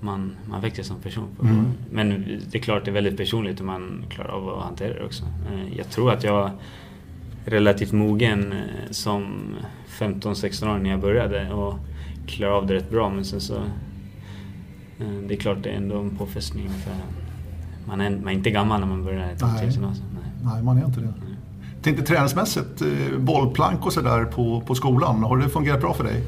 man, 0.00 0.36
man 0.44 0.60
växer 0.60 0.82
som 0.82 1.00
person. 1.00 1.28
Mm. 1.42 1.64
Men 1.90 2.08
det 2.50 2.58
är 2.58 2.62
klart 2.62 2.84
det 2.84 2.90
är 2.90 2.92
väldigt 2.92 3.16
personligt 3.16 3.60
hur 3.60 3.64
man 3.64 4.04
klarar 4.10 4.28
av 4.28 4.48
att 4.48 4.64
hantera 4.64 4.94
det 4.94 5.04
också. 5.04 5.24
Jag 5.76 5.90
tror 5.90 6.12
att 6.12 6.24
jag 6.24 6.50
relativt 7.44 7.92
mogen 7.92 8.52
eh, 8.52 8.90
som 8.90 9.54
15-16 9.88 10.74
år 10.74 10.78
när 10.78 10.90
jag 10.90 11.00
började 11.00 11.52
och 11.52 11.78
klarade 12.26 12.56
av 12.56 12.66
det 12.66 12.74
rätt 12.74 12.90
bra 12.90 13.10
men 13.10 13.24
sen 13.24 13.40
så 13.40 13.54
eh, 15.00 15.20
det 15.28 15.34
är 15.34 15.38
klart 15.38 15.58
det 15.62 15.70
är 15.70 15.76
ändå 15.76 16.00
en 16.00 16.16
påfrestning 16.16 16.68
för 16.68 16.92
man 17.86 18.00
är, 18.00 18.10
man 18.10 18.28
är 18.28 18.32
inte 18.32 18.50
gammal 18.50 18.80
när 18.80 18.86
man 18.86 19.04
börjar 19.04 19.20
ett 19.20 19.40
Nej. 19.40 19.48
orienteringsgymnasium. 19.50 20.06
Nej. 20.14 20.52
Nej, 20.54 20.62
man 20.62 20.78
är 20.78 20.84
inte 20.84 21.00
det. 21.00 21.12
Tänkte 21.82 22.04
träningsmässigt, 22.04 22.82
eh, 22.82 23.18
bollplank 23.18 23.86
och 23.86 23.92
sådär 23.92 24.24
på, 24.24 24.60
på 24.60 24.74
skolan, 24.74 25.22
har 25.22 25.36
det 25.36 25.48
fungerat 25.48 25.80
bra 25.80 25.94
för 25.94 26.04
dig? 26.04 26.22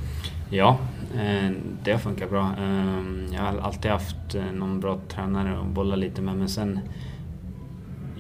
Ja, 0.50 0.78
det 1.84 1.92
har 1.92 1.98
funkat 1.98 2.30
bra. 2.30 2.50
Jag 3.32 3.40
har 3.40 3.58
alltid 3.58 3.90
haft 3.90 4.36
någon 4.52 4.80
bra 4.80 4.98
tränare 5.08 5.58
att 5.60 5.66
bolla 5.66 5.96
lite 5.96 6.22
med 6.22 6.36
men 6.36 6.48
sen 6.48 6.80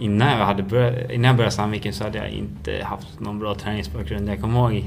innan 0.04 0.38
jag, 0.38 0.46
hade 0.46 0.62
börjat, 0.62 1.10
innan 1.10 1.24
jag 1.28 1.36
började 1.36 1.54
Sandviken 1.54 1.92
så 1.92 2.04
hade 2.04 2.18
jag 2.18 2.28
inte 2.28 2.84
haft 2.84 3.20
någon 3.20 3.38
bra 3.38 3.54
träningsbakgrund. 3.54 4.28
Jag 4.28 4.40
kommer 4.40 4.58
ihåg 4.72 4.84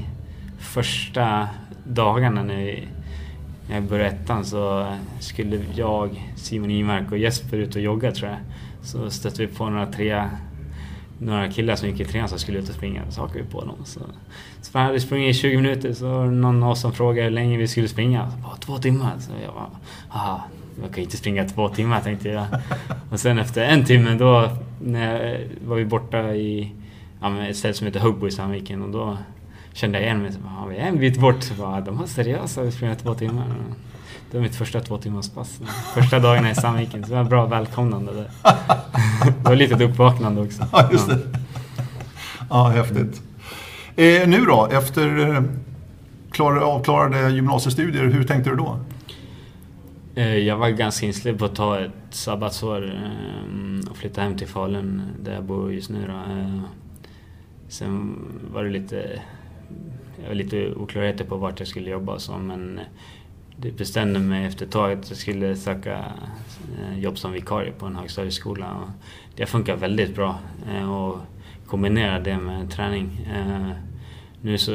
första 0.58 1.48
dagarna 1.84 2.42
när 2.42 2.56
vi- 2.56 2.88
när 3.68 3.74
jag 3.74 3.84
började 3.84 4.10
ettan 4.10 4.44
så 4.44 4.86
skulle 5.20 5.60
jag, 5.74 6.32
Simon 6.36 6.70
Imark 6.70 7.12
och 7.12 7.18
Jesper 7.18 7.56
ut 7.56 7.74
och 7.76 7.82
jogga 7.82 8.12
tror 8.12 8.30
jag. 8.30 8.38
Så 8.82 9.10
stötte 9.10 9.46
vi 9.46 9.52
på 9.54 9.68
några 9.70 9.86
tre 9.86 10.24
några 11.20 11.48
killar 11.50 11.76
som 11.76 11.88
gick 11.88 12.00
i 12.00 12.04
trean 12.04 12.28
som 12.28 12.38
skulle 12.38 12.58
ut 12.58 12.68
och 12.68 12.74
springa. 12.74 13.02
Så 13.10 13.20
hakade 13.20 13.38
vi 13.42 13.50
på 13.50 13.60
dem. 13.64 13.76
Så, 13.84 14.00
så 14.60 14.78
hade 14.78 15.00
sprungit 15.00 15.36
i 15.36 15.38
20 15.38 15.56
minuter 15.56 15.92
så 15.92 16.08
var 16.12 16.24
det 16.24 16.30
någon 16.30 16.62
av 16.62 16.70
oss 16.70 16.80
som 16.80 16.92
frågade 16.92 17.22
hur 17.24 17.30
länge 17.30 17.56
vi 17.56 17.68
skulle 17.68 17.88
springa. 17.88 18.30
Så 18.30 18.36
bara, 18.36 18.56
två 18.56 18.78
timmar. 18.78 19.12
Så 19.18 19.30
jag 19.44 19.54
bara, 19.54 19.70
haha, 20.08 20.42
jag 20.82 20.94
kan 20.94 21.04
inte 21.04 21.16
springa 21.16 21.48
två 21.48 21.68
timmar 21.68 22.00
tänkte 22.00 22.28
jag. 22.28 22.46
Och 23.10 23.20
sen 23.20 23.38
efter 23.38 23.64
en 23.64 23.84
timme 23.84 24.14
då 24.14 24.50
när 24.80 25.14
jag, 25.14 25.34
eh, 25.34 25.40
var 25.66 25.76
vi 25.76 25.84
borta 25.84 26.34
i 26.34 26.72
ja, 27.20 27.46
ett 27.46 27.56
ställe 27.56 27.74
som 27.74 27.86
heter 27.86 28.00
Hugbo 28.00 28.28
i 28.28 28.30
Sandviken 28.30 28.82
och 28.82 28.90
då 28.90 29.18
kände 29.72 29.98
jag 29.98 30.04
igen 30.04 30.22
mig. 30.22 30.32
Så 30.32 30.38
bara, 30.38 30.52
ja, 30.60 30.66
vi 30.66 30.76
är 30.76 30.88
en 30.88 30.98
bit 30.98 31.20
bort. 31.20 31.42
Så 31.42 31.54
bara, 31.54 31.80
de 31.80 31.98
var 31.98 32.06
seriösa, 32.06 32.62
vi 32.62 32.72
springer 32.72 32.94
två 32.94 33.14
timmar. 33.14 33.44
Det 34.30 34.36
var 34.36 34.42
mitt 34.42 34.56
första 34.56 34.80
två 34.80 34.98
timmars 34.98 35.28
pass. 35.30 35.60
Första 35.94 36.18
dagarna 36.18 36.50
i 36.50 36.54
Sandviken. 36.54 37.04
Så 37.04 37.10
det 37.10 37.16
var 37.16 37.24
bra 37.24 37.46
välkomnande 37.46 38.12
där. 38.12 38.30
Det 39.42 39.48
var 39.48 39.56
lite 39.56 39.74
ett 39.74 39.80
uppvaknande 39.80 40.40
också. 40.40 40.66
Ja, 40.72 40.88
just 40.92 41.08
det. 41.08 41.18
Ja, 42.50 42.68
häftigt. 42.68 43.22
Eh, 43.96 44.28
nu 44.28 44.44
då, 44.44 44.68
efter 44.72 45.28
eh, 45.28 46.62
avklarade 46.62 47.30
gymnasiestudier, 47.30 48.04
hur 48.04 48.24
tänkte 48.24 48.50
du 48.50 48.56
då? 48.56 48.78
Eh, 50.18 50.36
jag 50.38 50.56
var 50.56 50.70
ganska 50.70 51.06
inställd 51.06 51.38
på 51.38 51.44
att 51.44 51.54
ta 51.54 51.80
ett 51.80 51.90
sabbatsår 52.10 52.94
eh, 52.94 53.90
och 53.90 53.96
flytta 53.96 54.20
hem 54.20 54.36
till 54.36 54.46
Falun 54.46 55.02
där 55.22 55.34
jag 55.34 55.44
bor 55.44 55.72
just 55.72 55.90
nu. 55.90 56.06
Då. 56.06 56.12
Eh, 56.12 56.60
sen 57.68 58.18
var 58.52 58.64
det 58.64 58.70
lite, 58.70 59.22
jag 60.22 60.28
var 60.28 60.34
lite 60.34 60.74
oklarheter 60.74 61.24
på 61.24 61.36
vart 61.36 61.58
jag 61.58 61.68
skulle 61.68 61.90
jobba 61.90 62.12
och 62.12 62.20
så 62.20 62.38
men 62.38 62.80
det 63.56 63.70
bestämde 63.70 64.18
mig 64.18 64.44
efter 64.44 64.66
ett 64.66 64.72
tag 64.72 64.92
att 64.92 65.08
jag 65.08 65.18
skulle 65.18 65.56
söka 65.56 66.04
jobb 66.96 67.18
som 67.18 67.32
vikarie 67.32 67.72
på 67.72 67.86
en 67.86 67.96
högstadieskola. 67.96 68.74
Och 68.74 68.88
det 69.36 69.46
funkar 69.46 69.76
väldigt 69.76 70.14
bra 70.14 70.38
och 70.88 71.18
kombinera 71.66 72.20
det 72.20 72.38
med 72.38 72.70
träning. 72.70 73.28
Nu 74.42 74.58
så, 74.58 74.72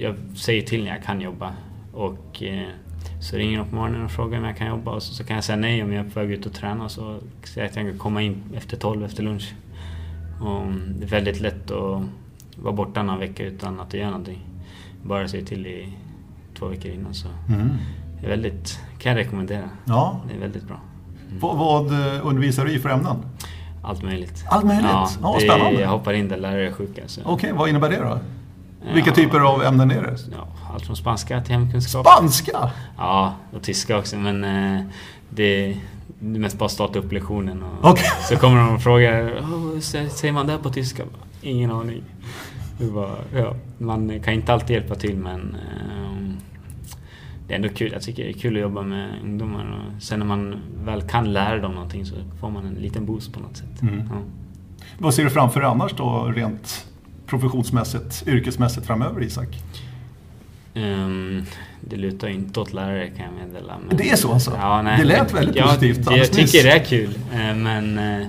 jag 0.00 0.14
säger 0.36 0.62
till 0.62 0.84
när 0.84 0.90
jag 0.90 1.04
kan 1.04 1.20
jobba 1.20 1.54
och 1.92 2.42
så 3.20 3.36
ringer 3.36 3.58
de 3.58 3.68
på 3.68 3.74
morgonen 3.76 4.04
och 4.04 4.10
frågar 4.10 4.38
om 4.38 4.44
jag 4.44 4.56
kan 4.56 4.66
jobba 4.68 4.90
och 4.90 5.02
så, 5.02 5.14
så 5.14 5.24
kan 5.24 5.34
jag 5.36 5.44
säga 5.44 5.56
nej 5.56 5.82
om 5.82 5.92
jag 5.92 6.06
är 6.06 6.10
på 6.10 6.20
väg 6.20 6.30
ut 6.30 6.46
och 6.46 6.52
träna 6.52 6.88
så 6.88 7.18
säger 7.44 7.60
jag 7.66 7.70
att 7.70 7.76
jag 7.76 7.86
kan 7.86 7.98
komma 7.98 8.22
in 8.22 8.42
efter 8.56 8.76
12 8.76 9.04
efter 9.04 9.22
lunch. 9.22 9.54
Och 10.40 10.62
det 10.98 11.04
är 11.04 11.08
väldigt 11.08 11.40
lätt 11.40 11.70
att 11.70 12.02
vara 12.62 12.72
borta 12.74 13.02
några 13.02 13.18
veckor 13.20 13.46
utan 13.46 13.80
att 13.80 13.94
göra 13.94 14.10
någonting. 14.10 14.40
Bara 15.02 15.28
säga 15.28 15.46
till 15.46 15.66
i 15.66 15.88
två 16.58 16.66
veckor 16.66 16.90
innan 16.92 17.14
så 17.14 17.28
Mm. 17.48 17.68
det 18.20 18.26
är 18.26 18.30
väldigt, 18.30 18.80
kan 18.98 19.12
jag 19.12 19.18
rekommendera. 19.18 19.70
Ja. 19.84 20.20
Det 20.28 20.34
är 20.34 20.38
väldigt 20.40 20.62
bra. 20.68 20.80
Vad, 21.40 21.56
vad 21.56 21.86
eh, 21.92 22.26
undervisar 22.26 22.64
du 22.64 22.72
i 22.72 22.78
för 22.78 22.88
ämnen? 22.88 23.16
Allt 23.82 24.02
möjligt. 24.02 24.44
Allt 24.48 24.64
möjligt? 24.64 24.86
Ja, 24.90 25.08
Ja, 25.22 25.34
det, 25.40 25.46
spännande. 25.46 25.80
Jag 25.80 25.88
hoppar 25.88 26.12
in 26.12 26.28
där 26.28 26.36
lärare 26.36 26.66
är 26.66 26.72
sjuka. 26.72 27.02
Okej, 27.24 27.52
vad 27.52 27.68
innebär 27.68 27.90
det 27.90 27.96
då? 27.96 28.18
Vilka 28.94 29.12
typer 29.12 29.40
av 29.40 29.62
ämnen 29.62 29.90
är 29.90 30.02
det? 30.02 30.16
Ja, 30.32 30.48
allt 30.74 30.86
från 30.86 30.96
spanska 30.96 31.40
till 31.40 31.54
hemkunskap. 31.54 32.06
Spanska? 32.06 32.70
Ja, 32.96 33.34
och 33.52 33.62
tyska 33.62 33.98
också 33.98 34.16
men 34.16 34.44
eh, 34.44 34.82
det, 35.30 35.42
är 35.70 35.76
mest 36.18 36.58
bara 36.58 36.68
starta 36.68 36.98
upp 36.98 37.12
lektionen 37.12 37.62
och 37.62 37.90
Okej. 37.90 38.04
så 38.28 38.36
kommer 38.36 38.56
de 38.60 38.74
och 38.74 38.82
frågar 38.82 39.38
"Åh, 39.42 39.50
vad 39.50 39.74
sä- 39.76 40.08
säger 40.08 40.32
man 40.32 40.46
det 40.46 40.58
på 40.58 40.70
tyska? 40.70 41.02
Ingen 41.42 41.70
aning. 41.70 42.02
Var, 42.80 43.10
ja, 43.34 43.54
man 43.78 44.20
kan 44.20 44.34
inte 44.34 44.52
alltid 44.52 44.76
hjälpa 44.76 44.94
till 44.94 45.16
men 45.16 45.56
ehm, 45.56 46.36
det 47.48 47.52
är 47.54 47.56
ändå 47.56 47.68
kul. 47.68 47.90
Jag 47.92 48.02
tycker 48.02 48.24
det 48.24 48.30
är 48.30 48.32
kul 48.32 48.56
att 48.56 48.62
jobba 48.62 48.82
med 48.82 49.10
ungdomar. 49.24 49.64
Och 49.96 50.02
sen 50.02 50.18
när 50.18 50.26
man 50.26 50.56
väl 50.84 51.02
kan 51.02 51.32
lära 51.32 51.58
dem 51.58 51.72
någonting 51.72 52.06
så 52.06 52.14
får 52.40 52.50
man 52.50 52.66
en 52.66 52.74
liten 52.74 53.06
boost 53.06 53.32
på 53.32 53.40
något 53.40 53.56
sätt. 53.56 53.82
Mm. 53.82 53.98
Ja. 54.10 54.16
Vad 54.98 55.14
ser 55.14 55.24
du 55.24 55.30
framför 55.30 55.60
dig 55.60 55.68
annars 55.70 55.92
då, 55.96 56.32
rent 56.36 56.86
professionsmässigt, 57.26 58.24
yrkesmässigt 58.26 58.86
framöver, 58.86 59.22
Isak? 59.22 59.48
Um, 60.74 61.44
det 61.80 61.96
lutar 61.96 62.28
inte 62.28 62.60
åt 62.60 62.72
lärare 62.72 63.10
kan 63.10 63.24
jag 63.24 63.34
meddela. 63.46 63.78
Men, 63.88 63.96
det 63.96 64.10
är 64.10 64.16
så 64.16 64.32
alltså? 64.32 64.56
Ja, 64.60 64.82
nej, 64.82 64.98
det 64.98 65.04
lät 65.04 65.34
väldigt 65.34 65.56
ja, 65.56 65.64
positivt. 65.64 66.08
Det, 66.08 66.16
jag 66.16 66.32
tycker 66.32 66.64
det 66.64 66.70
är 66.70 66.84
kul. 66.84 67.18
Eh, 67.32 67.54
men 67.54 67.98
eh, 67.98 68.28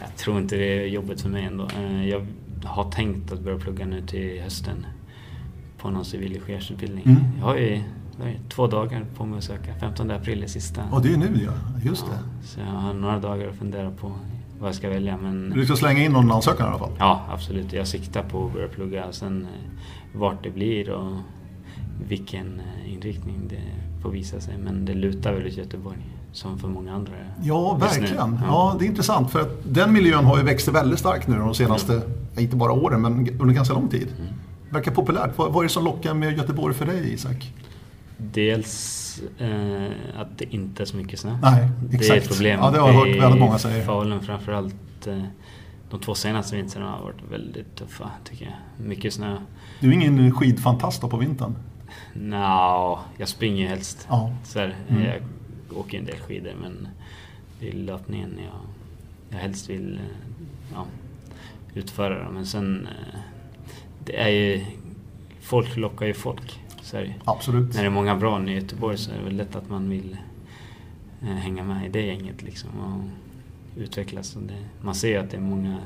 jag 0.00 0.16
tror 0.16 0.38
inte 0.38 0.56
det 0.56 0.82
är 0.82 0.86
jobbet 0.86 1.20
för 1.20 1.28
mig 1.28 1.44
ändå. 1.44 1.68
Eh, 1.78 2.08
jag 2.08 2.26
har 2.64 2.90
tänkt 2.90 3.32
att 3.32 3.40
börja 3.40 3.58
plugga 3.58 3.86
nu 3.86 4.02
till 4.02 4.42
hösten 4.42 4.86
på 5.78 5.90
någon 5.90 6.04
civilingenjörsutbildning. 6.04 7.04
Mm. 7.06 7.22
Jag 7.38 7.46
har 7.46 7.56
ju 7.56 7.82
två 8.48 8.66
dagar 8.66 9.04
på 9.16 9.26
mig 9.26 9.38
att 9.38 9.44
söka. 9.44 9.74
15 9.80 10.10
april 10.10 10.42
är 10.42 10.46
sista. 10.46 10.84
Och 10.92 11.02
det 11.02 11.12
är 11.12 11.16
nu 11.16 11.40
ja, 11.44 11.52
just 11.84 12.04
ja, 12.08 12.12
det. 12.12 12.46
Så 12.46 12.60
jag 12.60 12.66
har 12.66 12.94
några 12.94 13.18
dagar 13.18 13.48
att 13.48 13.56
fundera 13.56 13.90
på 13.90 14.12
vad 14.58 14.68
jag 14.68 14.74
ska 14.74 14.88
välja. 14.88 15.16
Men... 15.16 15.50
Du 15.50 15.64
ska 15.64 15.76
slänga 15.76 16.04
in 16.04 16.12
någon 16.12 16.32
ansökan 16.32 16.66
i 16.66 16.68
alla 16.68 16.78
fall? 16.78 16.92
Ja, 16.98 17.26
absolut. 17.30 17.72
Jag 17.72 17.88
siktar 17.88 18.22
på 18.22 18.46
att 18.46 18.52
börja 18.52 18.68
plugga. 18.68 19.12
Sen 19.12 19.46
vart 20.12 20.44
det 20.44 20.50
blir 20.50 20.90
och 20.90 21.12
vilken 22.08 22.60
eh, 22.60 22.92
inriktning 22.92 23.48
det 23.48 23.62
får 24.02 24.10
visa 24.10 24.40
sig. 24.40 24.54
Men 24.58 24.84
det 24.84 24.94
lutar 24.94 25.32
väl 25.32 25.46
åt 25.46 25.56
Göteborg 25.56 25.98
som 26.32 26.58
för 26.58 26.68
många 26.68 26.94
andra. 26.94 27.12
Ja, 27.42 27.74
verkligen. 27.74 28.38
Ja. 28.42 28.46
ja. 28.46 28.76
det 28.78 28.84
är 28.84 28.86
intressant 28.86 29.30
för 29.30 29.40
att 29.40 29.58
den 29.64 29.92
miljön 29.92 30.24
har 30.24 30.38
ju 30.38 30.44
växt 30.44 30.68
väldigt 30.68 30.98
starkt 30.98 31.28
nu 31.28 31.36
de 31.36 31.54
senaste, 31.54 31.92
mm. 31.92 32.08
inte 32.36 32.56
bara 32.56 32.72
åren, 32.72 33.02
men 33.02 33.40
under 33.40 33.54
ganska 33.54 33.74
lång 33.74 33.88
tid. 33.88 34.08
Mm. 34.18 34.32
Verkar 34.70 34.92
populärt. 34.92 35.30
Vad, 35.38 35.52
vad 35.52 35.64
är 35.64 35.68
det 35.68 35.72
som 35.72 35.84
lockar 35.84 36.14
med 36.14 36.36
Göteborg 36.36 36.74
för 36.74 36.86
dig, 36.86 37.12
Isak? 37.12 37.52
Dels 38.16 39.05
eh, 39.38 40.20
att 40.20 40.38
det 40.38 40.54
inte 40.54 40.82
är 40.82 40.84
så 40.84 40.96
mycket 40.96 41.20
snö. 41.20 41.38
Nej, 41.42 41.68
exakt. 41.92 42.08
Det 42.08 42.14
är 42.14 42.18
ett 42.18 42.28
problem. 42.28 42.60
Ja, 42.60 42.70
det 42.70 42.78
har 42.78 42.88
jag 42.88 42.94
hört 42.94 43.22
väldigt 43.22 43.40
många 43.40 43.58
säga. 43.58 43.84
Falun 43.84 44.22
framförallt. 44.22 45.06
Eh, 45.06 45.22
de 45.90 46.00
två 46.00 46.14
senaste 46.14 46.56
vintrarna 46.56 46.90
har 46.90 47.02
varit 47.02 47.22
väldigt 47.30 47.76
tuffa, 47.76 48.10
tycker 48.24 48.44
jag. 48.44 48.86
Mycket 48.86 49.12
snö. 49.14 49.36
Du 49.80 49.88
är 49.88 49.92
ingen 49.92 50.32
skidfantast 50.32 51.00
på 51.00 51.16
vintern? 51.16 51.54
Nja, 52.14 52.98
jag 53.16 53.28
springer 53.28 53.68
helst. 53.68 54.06
Ja. 54.10 54.34
Så 54.44 54.58
här, 54.58 54.76
mm. 54.88 55.04
Jag 55.04 55.22
åker 55.78 55.98
en 55.98 56.04
del 56.04 56.18
skidor 56.18 56.52
men 56.60 56.88
det 57.60 57.68
är 57.68 57.72
löpningen 57.72 58.38
jag, 58.38 58.60
jag 59.30 59.38
helst 59.38 59.70
vill 59.70 59.94
eh, 59.94 60.00
ja, 60.74 60.86
utföra. 61.74 62.30
Men 62.30 62.46
sen, 62.46 62.86
eh, 62.86 63.20
det 64.04 64.20
är 64.20 64.28
ju, 64.28 64.64
folk 65.40 65.76
lockar 65.76 66.06
ju 66.06 66.14
folk. 66.14 66.60
Så 66.86 66.96
här, 66.96 67.14
Absolut. 67.24 67.74
När 67.74 67.80
det 67.80 67.86
är 67.86 67.90
många 67.90 68.16
bra 68.16 68.48
i 68.48 68.54
Göteborg 68.54 68.98
så 68.98 69.10
är 69.10 69.18
det 69.18 69.24
väl 69.24 69.36
lätt 69.36 69.56
att 69.56 69.70
man 69.70 69.90
vill 69.90 70.16
eh, 71.22 71.28
hänga 71.28 71.64
med 71.64 71.86
i 71.86 71.88
det 71.88 72.02
gänget 72.02 72.42
liksom 72.42 72.70
och 72.70 73.00
utvecklas. 73.82 74.36
Och 74.36 74.42
det, 74.42 74.54
man 74.80 74.94
ser 74.94 75.08
ju 75.08 75.16
att 75.16 75.30
det 75.30 75.36
är 75.36 75.40
många, 75.40 75.78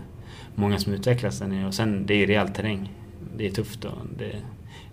många 0.55 0.79
som 0.79 0.93
utvecklas 0.93 1.39
där 1.39 1.49
nere 1.49 1.67
och 1.67 1.75
sen 1.75 2.07
det 2.07 2.15
är 2.15 2.27
reell 2.27 2.49
terräng. 2.49 2.93
Det 3.37 3.47
är 3.47 3.51
tufft 3.51 3.85
och 3.85 3.93
det, 4.19 4.37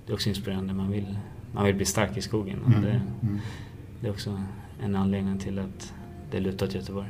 det 0.06 0.12
är 0.12 0.14
också 0.14 0.30
inspirerande. 0.30 0.74
Man 0.74 0.92
vill, 0.92 1.18
man 1.52 1.66
vill 1.66 1.76
bli 1.76 1.86
stark 1.86 2.18
i 2.18 2.22
skogen. 2.22 2.60
Och 2.62 2.72
mm. 2.72 2.82
det, 2.82 3.02
mm. 3.22 3.40
det 4.02 4.08
är 4.08 4.12
också 4.12 4.42
en 4.84 4.96
anledning 4.96 5.40
till 5.40 5.60
att 5.60 5.94
det 6.32 6.40
lutar 6.40 6.66
åt 6.66 6.76
Göteborg. 6.76 7.10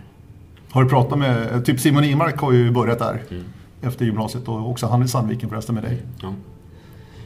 Har 0.70 0.84
du 0.84 0.90
pratat 0.90 1.20
med, 1.20 1.66
typ 1.66 1.80
Simon 1.80 2.04
Imark 2.04 2.40
har 2.40 2.52
ju 2.52 2.72
börjat 2.72 3.00
där 3.00 3.24
mm. 3.32 3.44
efter 3.82 4.06
gymnasiet 4.06 4.48
och 4.48 4.70
också 4.70 4.88
han 4.88 5.04
i 5.04 5.08
Sandviken 5.08 5.50
förresten 5.50 5.76
med 5.76 5.84
dig. 5.84 6.02
Ja. 6.22 6.34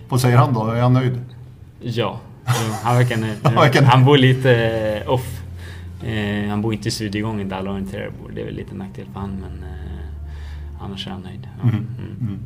Vad 0.09 0.21
säger 0.21 0.37
han 0.37 0.53
då? 0.53 0.67
Är 0.67 0.81
han 0.81 0.93
nöjd? 0.93 1.19
Ja, 1.81 2.19
han 2.83 2.97
verkar 2.97 3.17
nöjd. 3.17 3.85
han 3.85 4.05
bor 4.05 4.17
lite 4.17 4.55
eh, 4.55 5.11
off. 5.11 5.41
Eh, 6.03 6.49
han 6.49 6.61
bor 6.61 6.73
inte 6.73 6.87
i 6.87 6.91
studiegången 6.91 7.49
där 7.49 7.55
alla 7.57 7.71
orienterare 7.71 8.11
bor. 8.21 8.31
Det 8.35 8.41
är 8.41 8.45
väl 8.45 8.55
lite 8.55 8.75
nackdel 8.75 9.05
för 9.13 9.19
han 9.19 9.29
men 9.29 9.63
eh, 9.69 10.83
annars 10.83 11.07
är 11.07 11.11
han 11.11 11.21
nöjd. 11.21 11.47
Ja. 11.61 11.69
Mm. 11.69 11.75
mm. 11.75 12.17
mm. 12.21 12.39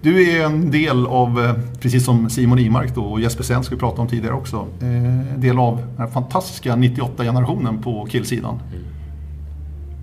Du 0.00 0.30
är 0.30 0.44
en 0.44 0.70
del 0.70 1.06
av, 1.06 1.60
precis 1.80 2.04
som 2.04 2.30
Simon 2.30 2.58
Imark 2.58 2.94
då, 2.94 3.02
och 3.02 3.20
Jesper 3.20 3.44
Svensk 3.44 3.72
vi 3.72 3.76
pratade 3.76 4.02
om 4.02 4.08
tidigare 4.08 4.34
också, 4.34 4.66
eh, 4.80 5.38
del 5.38 5.58
av 5.58 5.76
den 5.76 5.98
här 5.98 6.06
fantastiska 6.06 6.76
98-generationen 6.76 7.82
på 7.82 8.06
killsidan. 8.06 8.60
Mm. 8.72 8.84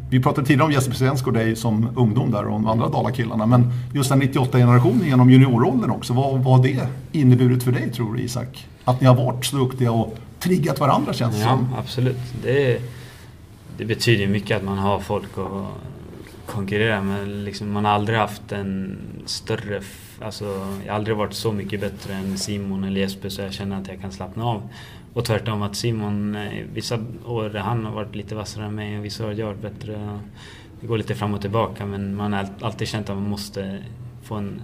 Vi 0.10 0.20
pratade 0.20 0.48
tidigare 0.48 0.66
om 0.66 0.72
Jesper 0.72 0.96
Svensk 0.96 1.28
och 1.28 1.34
dig 1.34 1.56
som 1.56 1.90
ungdom 1.96 2.32
där 2.32 2.46
och 2.46 2.52
de 2.52 2.68
andra 2.68 2.90
Dala-killarna. 2.90 3.46
Men 3.46 3.74
just 3.94 4.10
den 4.10 4.22
98-generationen 4.22 5.06
genom 5.06 5.30
juniorrollen 5.30 5.90
också, 5.90 6.14
vad 6.14 6.44
har 6.44 6.64
det 6.64 6.88
inneburit 7.12 7.64
för 7.64 7.72
dig 7.72 7.92
tror 7.92 8.14
du 8.14 8.22
Isak? 8.22 8.68
Att 8.84 9.02
ni 9.02 9.08
har 9.08 9.16
varit 9.16 9.46
så 9.46 9.58
duktiga 9.58 9.92
och 9.92 10.18
triggat 10.40 10.80
varandra 10.80 11.14
känns 11.14 11.36
det 11.36 11.42
ja, 11.42 11.50
som. 11.50 11.76
absolut. 11.80 12.18
Det, 12.44 12.82
det 13.78 13.86
betyder 13.86 14.28
mycket 14.28 14.58
att 14.58 14.64
man 14.64 14.78
har 14.78 15.00
folk 15.00 15.38
att 15.38 16.54
konkurrera 16.54 17.02
med. 17.02 17.28
Liksom, 17.28 17.72
man 17.72 17.86
har 17.86 17.92
aldrig 17.92 18.20
haft 18.20 18.52
en 18.52 18.98
större... 19.26 19.82
Alltså, 20.22 20.46
jag 20.86 20.92
har 20.94 21.00
aldrig 21.00 21.18
varit 21.18 21.34
så 21.34 21.52
mycket 21.52 21.82
bättre 21.82 22.14
än 22.14 22.38
Simon 22.38 22.84
eller 22.84 23.02
Jesper 23.02 23.30
så 23.30 23.42
jag 23.42 23.54
känner 23.54 23.82
att 23.82 23.88
jag 23.88 24.02
kan 24.02 24.12
slappna 24.12 24.46
av. 24.46 24.70
Och 25.16 25.26
tvärtom 25.26 25.62
att 25.62 25.76
Simon, 25.76 26.36
eh, 26.36 26.64
vissa 26.74 27.00
år 27.26 27.50
han 27.50 27.86
har 27.86 27.92
varit 27.92 28.16
lite 28.16 28.36
vassare 28.36 28.66
än 28.66 28.76
mig 28.76 28.98
och 29.00 29.06
vissa 29.06 29.24
år 29.24 29.28
har 29.28 29.34
jag 29.36 29.46
varit 29.46 29.62
bättre. 29.62 30.20
Det 30.82 30.88
går 30.88 30.98
lite 30.98 31.16
fram 31.16 31.34
och 31.34 31.42
tillbaka 31.42 31.86
men 31.86 32.16
man 32.16 32.34
har 32.34 32.48
alltid 32.62 32.88
känt 32.88 33.10
att 33.10 33.16
man 33.18 33.30
måste 33.30 33.84
få 34.24 34.36
en... 34.36 34.62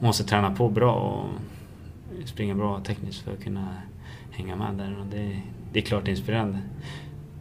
måste 0.00 0.24
träna 0.24 0.54
på 0.54 0.68
bra 0.68 0.94
och 0.94 1.28
springa 2.28 2.54
bra 2.54 2.80
tekniskt 2.80 3.20
för 3.22 3.32
att 3.32 3.44
kunna 3.44 3.68
hänga 4.30 4.56
med 4.56 4.74
där. 4.74 4.96
Och 5.00 5.06
det, 5.06 5.40
det 5.72 5.78
är 5.78 5.82
klart 5.82 6.08
inspirerande. 6.08 6.58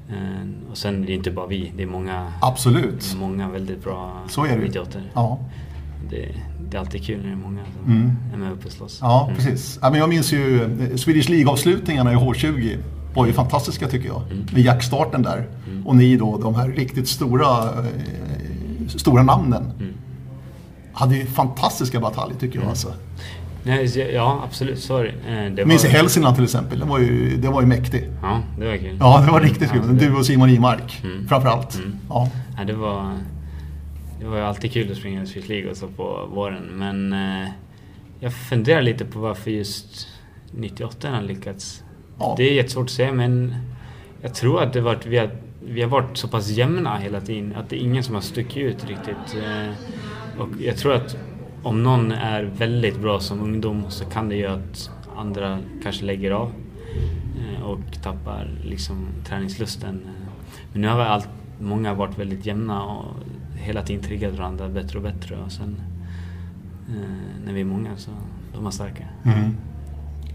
Eh, 0.10 0.70
och 0.72 0.78
sen 0.78 1.04
är 1.04 1.08
det 1.08 1.14
inte 1.14 1.32
bara 1.32 1.48
vi, 1.48 1.72
det 1.78 1.84
är 1.84 1.88
många, 1.88 2.34
Absolut. 2.42 3.16
många 3.20 3.50
väldigt 3.50 3.84
bra 3.84 4.22
Så 4.28 4.46
är 4.46 4.58
det. 4.58 4.66
idioter. 4.66 5.04
Ja. 5.14 5.40
Det, 6.10 6.36
det, 6.70 6.78
är 6.78 6.80
alltid 6.80 7.04
kul 7.04 7.18
när 7.18 7.26
det 7.26 7.32
är 7.32 7.36
många 7.36 7.62
som 7.84 7.92
mm. 7.92 8.12
är 8.34 8.38
med 8.38 8.52
uppe 8.52 8.66
och 8.66 8.72
slåss. 8.72 9.00
Ja, 9.02 9.24
mm. 9.24 9.36
precis. 9.36 9.80
Ja, 9.82 9.90
men 9.90 10.00
jag 10.00 10.10
minns 10.10 10.34
ju 10.34 10.64
eh, 10.64 10.96
Swedish 10.96 11.30
League-avslutningarna 11.30 12.14
i 12.14 12.16
H20 12.16 12.78
var 13.14 13.26
ju 13.26 13.34
fantastiska 13.34 13.88
tycker 13.88 14.08
jag. 14.08 14.22
Mm. 14.32 14.46
Med 14.54 14.62
jackstarten 14.62 15.22
där. 15.22 15.48
Mm. 15.68 15.88
Och 15.88 15.96
ni 15.96 16.18
då, 16.18 16.38
de 16.38 16.56
här 16.56 16.70
riktigt 16.70 17.08
stora, 17.08 17.64
eh, 17.64 18.88
stora 18.88 19.24
namnen. 19.24 19.72
Mm. 19.80 19.94
Hade 20.94 21.16
ju 21.16 21.26
fantastiska 21.26 22.00
bataljer 22.00 22.40
tycker 22.40 22.56
jag. 22.56 22.62
Mm. 22.62 22.70
Alltså. 22.70 22.94
Nej, 23.64 24.14
ja, 24.14 24.42
absolut. 24.46 24.80
Sorry. 24.80 25.10
Eh, 25.28 25.54
det 25.56 25.66
Minns 25.66 25.86
i 25.86 25.88
Hälsingland 25.88 26.36
till 26.36 26.44
exempel. 26.44 26.80
Det 26.80 26.86
var 26.86 27.00
ju, 27.00 27.38
det 27.38 27.48
var 27.48 27.62
ju 27.62 27.68
mäktig. 27.68 28.10
Ja, 28.22 28.40
det 28.60 28.66
var 28.66 28.78
kul. 28.78 28.98
Ja, 29.00 29.24
det 29.26 29.32
var 29.32 29.42
riktigt 29.42 29.72
kul. 29.72 29.98
Du 29.98 30.16
och 30.16 30.26
Simon 30.26 30.50
Imark 30.50 31.02
mm. 31.04 31.28
framförallt. 31.28 31.76
Mm. 31.76 31.98
Ja. 32.10 32.30
ja, 32.58 32.64
det 32.64 32.74
var... 32.74 33.18
Det 34.22 34.28
var 34.28 34.38
ju 34.38 34.44
alltid 34.44 34.72
kul 34.72 34.92
att 34.92 34.98
springa 34.98 35.26
Swiss 35.26 35.50
League 35.50 35.72
och 35.72 35.78
så 35.78 35.88
på 35.88 36.30
våren. 36.34 36.64
Men 36.72 37.14
eh, 37.14 37.50
jag 38.20 38.34
funderar 38.34 38.82
lite 38.82 39.06
på 39.06 39.20
varför 39.20 39.52
just 39.52 40.08
98 40.52 41.10
har 41.10 41.22
lyckats. 41.22 41.84
Ja. 42.20 42.34
Det 42.38 42.44
är 42.44 42.54
jättesvårt 42.54 42.84
att 42.84 42.90
säga 42.90 43.12
men 43.12 43.56
jag 44.22 44.36
tror 44.36 44.64
att 44.64 44.74
det 44.74 44.82
varit, 44.82 45.06
vi, 45.06 45.18
har, 45.18 45.30
vi 45.64 45.82
har 45.82 45.90
varit 45.90 46.18
så 46.18 46.28
pass 46.28 46.50
jämna 46.50 46.98
hela 46.98 47.22
tiden. 47.22 47.56
Att 47.56 47.70
det 47.70 47.76
är 47.76 47.80
ingen 47.80 48.04
som 48.04 48.16
har 48.16 48.22
stuckit 48.22 48.58
ut 48.58 48.90
riktigt. 48.90 49.36
Eh, 49.36 49.74
och 50.42 50.50
jag 50.60 50.78
tror 50.78 50.94
att 50.94 51.18
om 51.64 51.84
någon 51.84 52.12
är 52.12 52.44
väldigt 52.44 53.00
bra 53.00 53.20
som 53.20 53.42
ungdom 53.42 53.84
så 53.90 54.06
kan 54.06 54.30
det 54.30 54.36
göra 54.36 54.54
att 54.54 54.90
andra 55.16 55.60
kanske 55.84 56.06
lägger 56.06 56.32
av 56.32 56.52
eh, 57.40 57.64
och 57.64 58.04
tappar 58.04 58.50
liksom 58.64 59.08
träningslusten. 59.26 60.02
Men 60.72 60.82
nu 60.82 60.88
har 60.88 61.00
allt, 61.00 61.30
många 61.60 61.94
varit 61.94 62.20
väldigt 62.20 62.46
jämna 62.46 62.84
och 62.84 63.16
hela 63.62 63.82
tiden 63.82 64.04
triggat 64.04 64.34
varandra 64.38 64.70
bättre 64.70 64.98
och 64.98 65.04
bättre 65.04 65.38
och 65.46 65.52
sen 65.52 65.76
eh, 66.90 67.46
när 67.46 67.54
vi 67.54 67.62
är 67.62 67.66
många 67.66 67.90
så 67.98 68.12
de 68.54 68.68
är 68.68 68.72
starka. 68.72 69.04
Mm. 69.24 69.56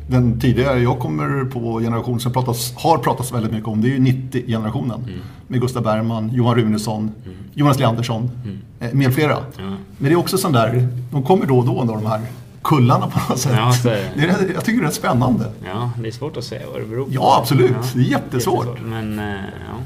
Den 0.08 0.40
tidigare, 0.40 0.78
jag 0.80 0.98
kommer 0.98 1.44
på 1.44 1.80
generationen 1.80 2.20
som 2.20 2.32
pratas, 2.32 2.74
har 2.76 2.98
pratats 2.98 3.32
väldigt 3.32 3.52
mycket 3.52 3.68
om, 3.68 3.80
det 3.80 3.88
är 3.88 3.90
ju 3.90 3.98
90-generationen. 3.98 5.00
Mm. 5.04 5.20
Med 5.46 5.60
Gustav 5.60 5.82
Bergman, 5.82 6.30
Johan 6.32 6.54
Runesson, 6.54 7.10
mm. 7.24 7.36
Jonas 7.54 7.78
Leandersson 7.78 8.30
mm. 8.44 8.58
Eh, 8.80 8.92
med 8.92 9.14
flera. 9.14 9.32
Ja. 9.32 9.62
Men 9.98 10.08
det 10.08 10.12
är 10.12 10.16
också 10.16 10.38
sån 10.38 10.52
där, 10.52 10.88
de 11.10 11.22
kommer 11.22 11.46
då 11.46 11.58
och 11.58 11.66
då, 11.66 11.84
de 11.84 12.06
här 12.06 12.20
kullarna 12.62 13.06
på 13.06 13.20
något 13.32 13.38
sätt. 13.38 13.52
Ja, 13.56 13.74
det 13.82 13.90
är, 13.90 14.10
det 14.14 14.22
är, 14.22 14.54
jag 14.54 14.64
tycker 14.64 14.82
det 14.82 14.88
är 14.88 14.90
spännande. 14.90 15.52
Ja, 15.64 15.90
det 16.02 16.08
är 16.08 16.12
svårt 16.12 16.36
att 16.36 16.44
säga 16.44 16.62
vad 16.72 16.80
det 16.80 16.86
beror 16.86 17.04
på. 17.04 17.10
Ja, 17.12 17.38
absolut. 17.40 17.70
Ja, 17.70 17.88
det 17.94 18.00
är 18.00 18.04
jättesvårt. 18.04 18.66
jättesvårt. 18.66 18.90
Men, 18.90 19.18
eh, 19.18 19.34
ja. 19.68 19.76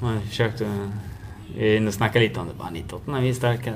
Man 0.00 0.14
har 0.14 0.20
försökt 0.20 0.60
att 0.60 0.68
vi 1.58 1.72
är 1.72 1.76
inne 1.76 1.88
och 1.88 1.94
snackar 1.94 2.20
lite 2.20 2.40
om 2.40 2.46
det. 2.46 2.54
Bara 2.58 2.70
98 2.70 3.20
vi 3.20 3.28
är 3.28 3.34
starka. 3.34 3.72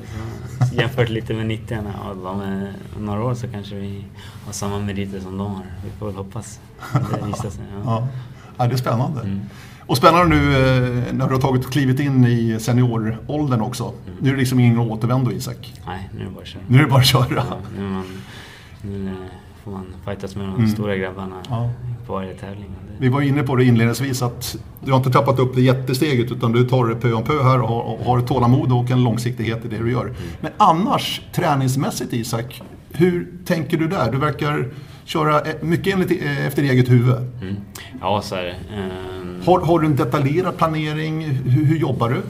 Så 0.68 0.74
jämfört 0.74 1.08
lite 1.08 1.34
med 1.34 1.46
90 1.46 1.78
och 2.04 2.26
om 2.26 2.68
några 2.98 3.24
år 3.24 3.34
så 3.34 3.48
kanske 3.48 3.74
vi 3.74 4.04
har 4.46 4.52
samma 4.52 4.78
meriter 4.78 5.20
som 5.20 5.38
de 5.38 5.46
har. 5.46 5.66
Vi 5.84 5.90
får 5.98 6.06
väl 6.06 6.14
hoppas. 6.14 6.60
Det 6.92 7.26
visar 7.26 7.50
sig. 7.50 7.64
Ja. 7.74 7.82
ja. 7.84 8.08
ja 8.56 8.66
det 8.66 8.72
är 8.72 8.76
spännande. 8.76 9.20
Mm. 9.20 9.40
Och 9.86 9.96
spännande 9.96 10.36
nu 10.36 10.56
eh, 10.56 11.14
när 11.14 11.26
du 11.28 11.34
har 11.34 11.40
tagit 11.40 11.70
klivit 11.70 12.00
in 12.00 12.24
i 12.24 12.60
senioråldern 12.60 13.60
också. 13.60 13.84
Mm. 13.84 14.18
Nu 14.20 14.28
är 14.28 14.32
det 14.32 14.38
liksom 14.38 14.60
ingen 14.60 14.78
återvändo 14.78 15.32
Isak. 15.32 15.74
Nej, 15.86 16.10
nu 16.14 16.20
är 16.20 16.24
det 16.24 16.30
bara 16.30 16.42
att 16.42 16.48
köra. 16.48 16.62
Nu 16.68 16.78
är 16.78 16.82
det 16.82 16.88
bara 16.88 17.00
att 17.00 17.06
köra. 17.06 17.44
Ja, 17.50 17.56
nu, 17.76 17.82
man, 17.82 18.04
nu 18.82 19.14
får 19.64 19.70
man 19.70 19.86
fightas 20.04 20.36
med 20.36 20.44
de 20.44 20.54
mm. 20.54 20.68
stora 20.68 20.96
grabbarna. 20.96 21.36
Ja. 21.48 21.70
På 22.06 22.12
varje 22.12 22.34
tävling. 22.34 22.70
Vi 22.98 23.08
var 23.08 23.20
inne 23.20 23.42
på 23.42 23.56
det 23.56 23.64
inledningsvis 23.64 24.22
att 24.22 24.56
du 24.84 24.90
har 24.90 24.98
inte 24.98 25.10
tappat 25.10 25.38
upp 25.38 25.54
det 25.54 25.62
jättesteget 25.62 26.32
utan 26.32 26.52
du 26.52 26.68
tar 26.68 26.86
det 26.86 26.94
pö 26.94 27.12
om 27.12 27.24
pö 27.24 27.42
här 27.42 27.60
och 27.60 27.68
har, 27.68 27.82
och 27.82 28.04
har 28.04 28.20
tålamod 28.20 28.72
och 28.72 28.90
en 28.90 29.04
långsiktighet 29.04 29.64
i 29.64 29.68
det 29.68 29.78
du 29.78 29.92
gör. 29.92 30.04
Mm. 30.04 30.16
Men 30.40 30.52
annars, 30.56 31.20
träningsmässigt 31.34 32.12
Isak, 32.12 32.62
hur 32.92 33.32
tänker 33.44 33.76
du 33.76 33.88
där? 33.88 34.12
Du 34.12 34.18
verkar 34.18 34.68
köra 35.04 35.42
mycket 35.60 35.94
enligt, 35.94 36.22
efter 36.46 36.62
eget 36.62 36.90
huvud. 36.90 37.16
Mm. 37.42 37.56
Ja, 38.00 38.22
så 38.22 38.34
är 38.34 38.42
det. 38.42 38.56
Um... 38.76 39.42
Har, 39.46 39.60
har, 39.60 39.78
du 39.78 39.86
en 39.86 39.96
detaljerad 39.96 40.56
planering? 40.56 41.24
Hur, 41.24 41.64
hur 41.64 41.76
jobbar 41.76 42.08
du? 42.08 42.22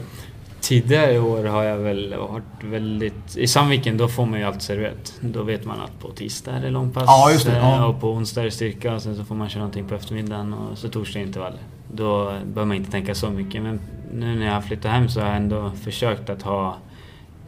Tidigare 0.63 1.19
år 1.19 1.43
har 1.43 1.63
jag 1.63 1.77
väl 1.77 2.15
varit 2.15 2.63
väldigt... 2.63 3.37
I 3.37 3.47
Sandviken 3.47 3.97
då 3.97 4.07
får 4.07 4.25
man 4.25 4.39
ju 4.39 4.45
allt 4.45 4.61
serverat. 4.61 5.13
Då 5.21 5.43
vet 5.43 5.65
man 5.65 5.81
att 5.81 5.99
på 5.99 6.11
tisdag 6.11 6.51
är 6.51 6.61
det 6.61 6.69
långpass 6.69 7.03
ja, 7.07 7.31
just 7.31 7.45
det, 7.45 7.57
ja. 7.57 7.85
och 7.85 8.01
på 8.01 8.11
onsdag 8.11 8.41
är 8.41 8.45
det 8.45 8.51
styrka 8.51 8.93
och 8.93 9.01
sen 9.01 9.15
så 9.15 9.23
får 9.23 9.35
man 9.35 9.49
köra 9.49 9.59
någonting 9.59 9.87
på 9.87 9.95
eftermiddagen 9.95 10.53
och 10.53 10.77
så 10.77 10.89
torsdag 10.89 11.19
intervall. 11.19 11.53
Då 11.91 12.25
behöver 12.25 12.65
man 12.65 12.77
inte 12.77 12.91
tänka 12.91 13.15
så 13.15 13.29
mycket 13.29 13.61
men 13.61 13.79
nu 14.13 14.35
när 14.35 14.45
jag 14.45 14.53
har 14.53 14.61
flyttat 14.61 14.91
hem 14.91 15.09
så 15.09 15.19
har 15.19 15.27
jag 15.27 15.37
ändå 15.37 15.71
försökt 15.83 16.29
att 16.29 16.41
ha 16.41 16.77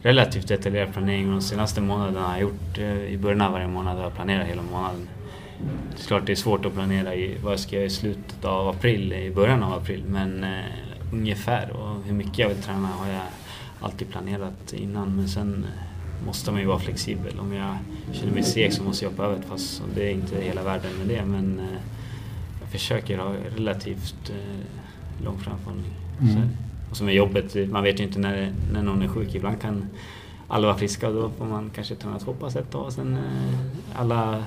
relativt 0.01 0.47
detaljerad 0.47 0.93
planering 0.93 1.27
och 1.27 1.31
de 1.31 1.41
senaste 1.41 1.81
månaderna 1.81 2.19
har 2.19 2.33
jag 2.33 2.41
gjort... 2.41 2.77
Eh, 2.77 3.13
I 3.13 3.17
början 3.17 3.41
av 3.41 3.51
varje 3.51 3.67
månad 3.67 3.95
har 3.97 4.03
jag 4.03 4.15
planerat 4.15 4.47
hela 4.47 4.61
månaden. 4.71 5.07
Det 5.95 6.03
är 6.03 6.07
klart 6.07 6.25
det 6.25 6.33
är 6.33 6.35
svårt 6.35 6.65
att 6.65 6.73
planera 6.73 7.15
i 7.15 7.37
vad 7.43 7.51
jag 7.51 7.59
ska 7.59 7.75
göra 7.75 7.85
i 7.85 7.89
slutet 7.89 8.45
av 8.45 8.67
april, 8.67 9.13
i 9.13 9.31
början 9.31 9.63
av 9.63 9.73
april 9.73 10.03
men 10.07 10.43
eh, 10.43 10.49
ungefär 11.19 11.71
och 11.71 12.03
hur 12.03 12.13
mycket 12.13 12.39
jag 12.39 12.49
vill 12.49 12.61
träna 12.61 12.87
har 12.87 13.07
jag 13.07 13.23
alltid 13.79 14.09
planerat 14.09 14.73
innan 14.73 15.15
men 15.15 15.29
sen 15.29 15.63
eh, 15.63 16.25
måste 16.25 16.51
man 16.51 16.61
ju 16.61 16.67
vara 16.67 16.79
flexibel. 16.79 17.39
Om 17.39 17.53
jag 17.53 17.77
känner 18.11 18.33
mig 18.33 18.43
seg 18.43 18.73
så 18.73 18.83
måste 18.83 19.05
jag 19.05 19.11
hoppa 19.11 19.23
över 19.23 19.35
ett 19.35 19.49
pass 19.49 19.81
och 19.83 19.95
det 19.95 20.07
är 20.07 20.11
inte 20.11 20.41
hela 20.41 20.63
världen 20.63 20.91
med 20.97 21.07
det 21.07 21.25
men 21.25 21.59
eh, 21.59 21.79
jag 22.59 22.69
försöker 22.69 23.17
ha 23.17 23.33
relativt 23.55 24.29
eh, 24.29 25.25
lång 25.25 25.39
framförhållning. 25.39 25.91
Mm. 26.21 26.49
Och 26.89 26.97
som 26.97 27.07
är 27.07 27.13
jobbet, 27.13 27.69
man 27.69 27.83
vet 27.83 27.99
ju 27.99 28.03
inte 28.03 28.19
när, 28.19 28.53
när 28.71 28.81
någon 28.81 29.01
är 29.01 29.07
sjuk. 29.07 29.35
Ibland 29.35 29.61
kan 29.61 29.85
alla 30.47 30.67
vara 30.67 30.77
friska 30.77 31.07
och 31.07 31.13
då 31.13 31.29
får 31.29 31.45
man 31.45 31.71
kanske 31.75 31.95
träna 31.95 32.19
två 32.19 32.33
pass 32.33 32.55
ett 32.55 32.71
tag 32.71 32.85
och 32.85 32.93
sen 32.93 33.17
alla 33.95 34.43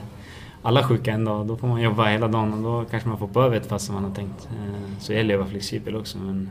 alla 0.69 0.83
sjuka 0.83 1.13
en 1.13 1.25
dag, 1.25 1.47
då 1.47 1.57
får 1.57 1.69
man 1.69 1.81
jobba 1.81 2.05
hela 2.05 2.29
dagen 2.29 2.53
och 2.53 2.63
då 2.63 2.85
kanske 2.91 3.09
man 3.09 3.19
får 3.19 3.29
på 3.29 3.43
över 3.43 3.57
ett 3.57 3.69
pass 3.69 3.85
som 3.85 3.95
man 3.95 4.05
har 4.05 4.15
tänkt. 4.15 4.49
Eh, 4.53 4.99
så 4.99 5.21
att 5.21 5.39
vara 5.39 5.49
flexibel 5.49 5.97
också 5.97 6.19
men 6.19 6.51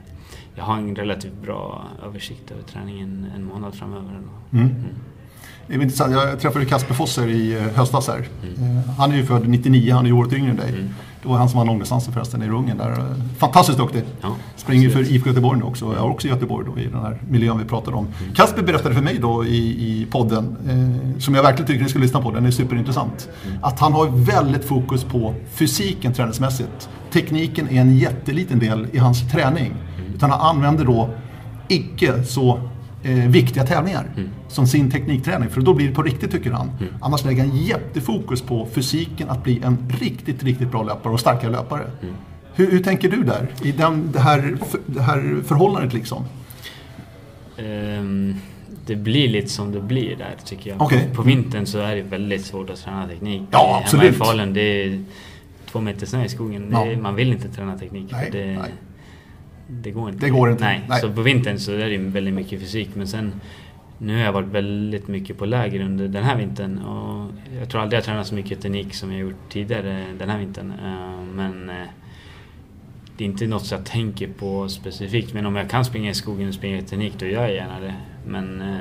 jag 0.56 0.64
har 0.64 0.78
en 0.78 0.96
relativt 0.96 1.42
bra 1.42 1.86
översikt 2.06 2.52
över 2.52 2.64
träningen 2.64 3.28
en 3.36 3.46
månad 3.46 3.76
framöver. 3.76 4.10
Mm. 4.10 4.66
Mm. 4.66 4.76
Det 5.68 5.76
är 5.76 5.82
intressant. 5.82 6.14
Jag 6.14 6.40
träffade 6.40 6.66
Kasper 6.66 6.94
Fosser 6.94 7.28
i 7.28 7.56
eh, 7.56 7.62
höstas 7.62 8.08
här. 8.08 8.28
Mm. 8.58 8.82
Han 8.98 9.12
är 9.12 9.16
ju 9.16 9.26
född 9.26 9.48
99, 9.48 9.94
han 9.94 10.06
är 10.06 10.10
ju 10.10 10.14
året 10.14 10.34
yngre 10.34 10.50
än 10.52 10.58
dig. 10.58 10.70
Mm. 10.70 10.90
Det 11.22 11.28
var 11.28 11.38
han 11.38 11.50
som 11.50 11.60
var 11.60 11.66
långdistansen 11.66 12.14
förresten 12.14 12.44
i 12.44 12.48
Rungen 12.48 12.78
där. 12.78 13.16
Fantastiskt 13.38 13.78
duktig. 13.78 14.04
Ja, 14.22 14.36
Springer 14.56 14.90
för 14.90 15.12
IFK 15.12 15.30
Göteborg 15.30 15.60
nu 15.60 15.66
också. 15.66 15.86
Jag 15.86 15.96
är 15.96 16.12
också 16.12 16.28
i 16.28 16.32
Göteborg 16.32 16.68
då, 16.76 16.82
i 16.82 16.86
den 16.86 17.02
här 17.02 17.22
miljön 17.30 17.58
vi 17.58 17.66
pratade 17.66 17.98
om. 17.98 18.08
Mm. 18.22 18.34
Kasper 18.34 18.64
berättade 18.64 18.96
för 18.96 19.02
mig 19.02 19.18
då 19.22 19.46
i, 19.46 19.58
i 19.58 20.08
podden, 20.12 20.58
eh, 20.68 21.20
som 21.20 21.36
jag 21.36 21.44
verkligen 21.44 21.68
tycker 21.68 21.84
ni 21.84 21.90
ska 21.90 22.00
lyssna 22.00 22.22
på, 22.22 22.32
den 22.32 22.46
är 22.46 22.52
superintressant. 22.52 23.30
Mm. 23.46 23.58
Att 23.62 23.80
han 23.80 23.94
har 23.94 24.08
väldigt 24.08 24.66
fokus 24.66 25.04
på 25.04 25.34
fysiken 25.52 26.14
träningsmässigt. 26.14 26.90
Tekniken 27.14 27.70
är 27.70 27.82
en 27.82 27.98
jätteliten 27.98 28.60
del 28.60 28.88
i 28.92 28.98
hans 28.98 29.32
träning. 29.32 29.74
Mm. 29.98 30.14
Utan 30.16 30.32
han 30.32 30.42
använder 30.42 30.86
då 30.86 31.10
icke 31.68 32.24
så 32.24 32.70
eh, 33.08 33.30
viktiga 33.30 33.64
tävlingar 33.64 34.06
mm. 34.18 34.30
som 34.48 34.68
sin 34.68 34.92
teknikträning. 34.92 35.50
För 35.50 35.62
då 35.62 35.74
blir 35.74 35.88
det 35.88 35.94
på 35.94 36.04
riktigt 36.04 36.32
tycker 36.32 36.52
han. 36.52 36.72
Mm. 36.80 36.94
Annars 37.02 37.26
lägger 37.26 37.46
han 37.48 37.58
jättefokus 37.58 38.42
på 38.42 38.68
fysiken 38.74 39.30
att 39.30 39.44
bli 39.44 39.62
en 39.64 39.78
riktigt, 40.00 40.44
riktigt 40.44 40.72
bra 40.72 40.84
löpare 40.84 41.14
och 41.14 41.20
starkare 41.20 41.52
löpare. 41.52 41.84
Mm. 42.02 42.16
Hur, 42.54 42.72
hur, 42.72 42.80
tänker 42.80 43.10
du 43.10 43.24
där? 43.24 43.48
I 43.64 43.72
den, 43.72 44.12
det, 44.12 44.20
här, 44.20 44.58
det 44.86 45.02
här 45.02 45.38
förhållandet 45.46 45.94
liksom? 45.94 46.26
Um, 47.58 48.36
det 48.86 48.96
blir 48.96 49.28
lite 49.28 49.50
som 49.50 49.72
det 49.72 49.82
blir 49.82 50.16
där 50.16 50.36
tycker 50.46 50.70
jag. 50.70 50.82
Okay. 50.82 51.10
På 51.14 51.22
vintern 51.22 51.66
så 51.66 51.80
är 51.80 51.96
det 51.96 52.02
väldigt 52.02 52.46
svårt 52.46 52.70
att 52.70 52.84
träna 52.84 53.08
teknik. 53.08 53.42
Ja, 53.52 53.82
absolut. 53.84 54.04
Hemma 54.04 54.16
i 54.16 54.18
Falun, 54.18 54.54
det 54.54 54.62
är 54.62 55.04
två 55.72 55.82
meter 55.82 56.06
snö 56.06 56.26
i 56.26 56.30
skogen. 56.30 56.70
Ja. 56.72 56.86
Är, 56.86 56.98
man 56.98 57.16
vill 57.16 57.32
inte 57.32 57.50
träna 57.50 57.78
teknik. 57.78 58.08
Nej, 58.12 58.30
det, 58.32 58.46
nej 58.46 58.72
det 59.68 59.92
går 59.92 60.10
inte. 60.10 60.26
Det 60.26 60.30
går 60.30 60.52
inte. 60.52 60.64
Nej. 60.64 60.86
Nej. 60.90 61.02
Så 61.02 61.12
på 61.12 61.22
vintern 61.22 61.60
så 61.60 61.72
är 61.72 61.90
det 61.90 61.98
väldigt 61.98 62.34
mycket 62.34 62.60
fysik 62.60 62.90
men 62.94 63.08
sen 63.08 63.34
nu 63.98 64.18
har 64.18 64.24
jag 64.24 64.32
varit 64.32 64.48
väldigt 64.48 65.08
mycket 65.08 65.38
på 65.38 65.46
läger 65.46 65.82
under 65.82 66.08
den 66.08 66.24
här 66.24 66.38
vintern 66.38 66.78
och 66.78 67.32
jag 67.60 67.70
tror 67.70 67.82
aldrig 67.82 67.98
jag 67.98 68.06
tränat 68.06 68.28
så 68.28 68.36
mycket 68.36 68.62
teknik 68.62 68.94
som 68.94 69.12
jag 69.12 69.22
gjort 69.22 69.50
tidigare 69.50 70.06
den 70.20 70.30
här 70.30 70.40
vintern. 70.40 70.74
Eh, 70.86 71.36
men 71.36 71.70
eh, 71.70 71.88
det 73.18 73.24
är 73.24 73.26
inte 73.26 73.48
något 73.48 73.66
som 73.66 73.78
jag 73.78 73.86
tänker 73.86 74.28
på 74.28 74.70
specifikt 74.70 75.34
men 75.34 75.46
om 75.46 75.56
jag 75.56 75.70
kan 75.70 75.86
springa 75.86 76.10
i 76.10 76.14
skogen 76.14 76.48
och 76.48 76.54
springa 76.54 76.78
i 76.78 76.82
teknik 76.82 77.14
då 77.20 77.26
gör 77.26 77.42
jag 77.42 77.54
gärna 77.54 77.80
det. 77.80 77.96
Men 78.28 78.62
eh, 78.62 78.78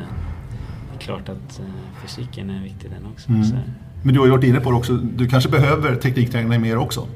det 0.91 0.97
är 0.97 0.99
klart 0.99 1.29
att 1.29 1.61
fysiken 2.03 2.51
är 2.51 2.63
viktig 2.63 2.91
den 2.91 3.13
också. 3.13 3.29
Mm. 3.29 3.43
Men 4.03 4.15
du 4.15 4.21
har 4.21 4.27
ju 4.27 4.33
varit 4.33 4.45
inne 4.45 4.61
på 4.61 4.71
det 4.71 4.77
också, 4.77 4.93
du 4.93 5.29
kanske 5.29 5.51
behöver 5.51 5.97
teknikträning 5.97 6.61
mer 6.61 6.79
också? 6.79 7.09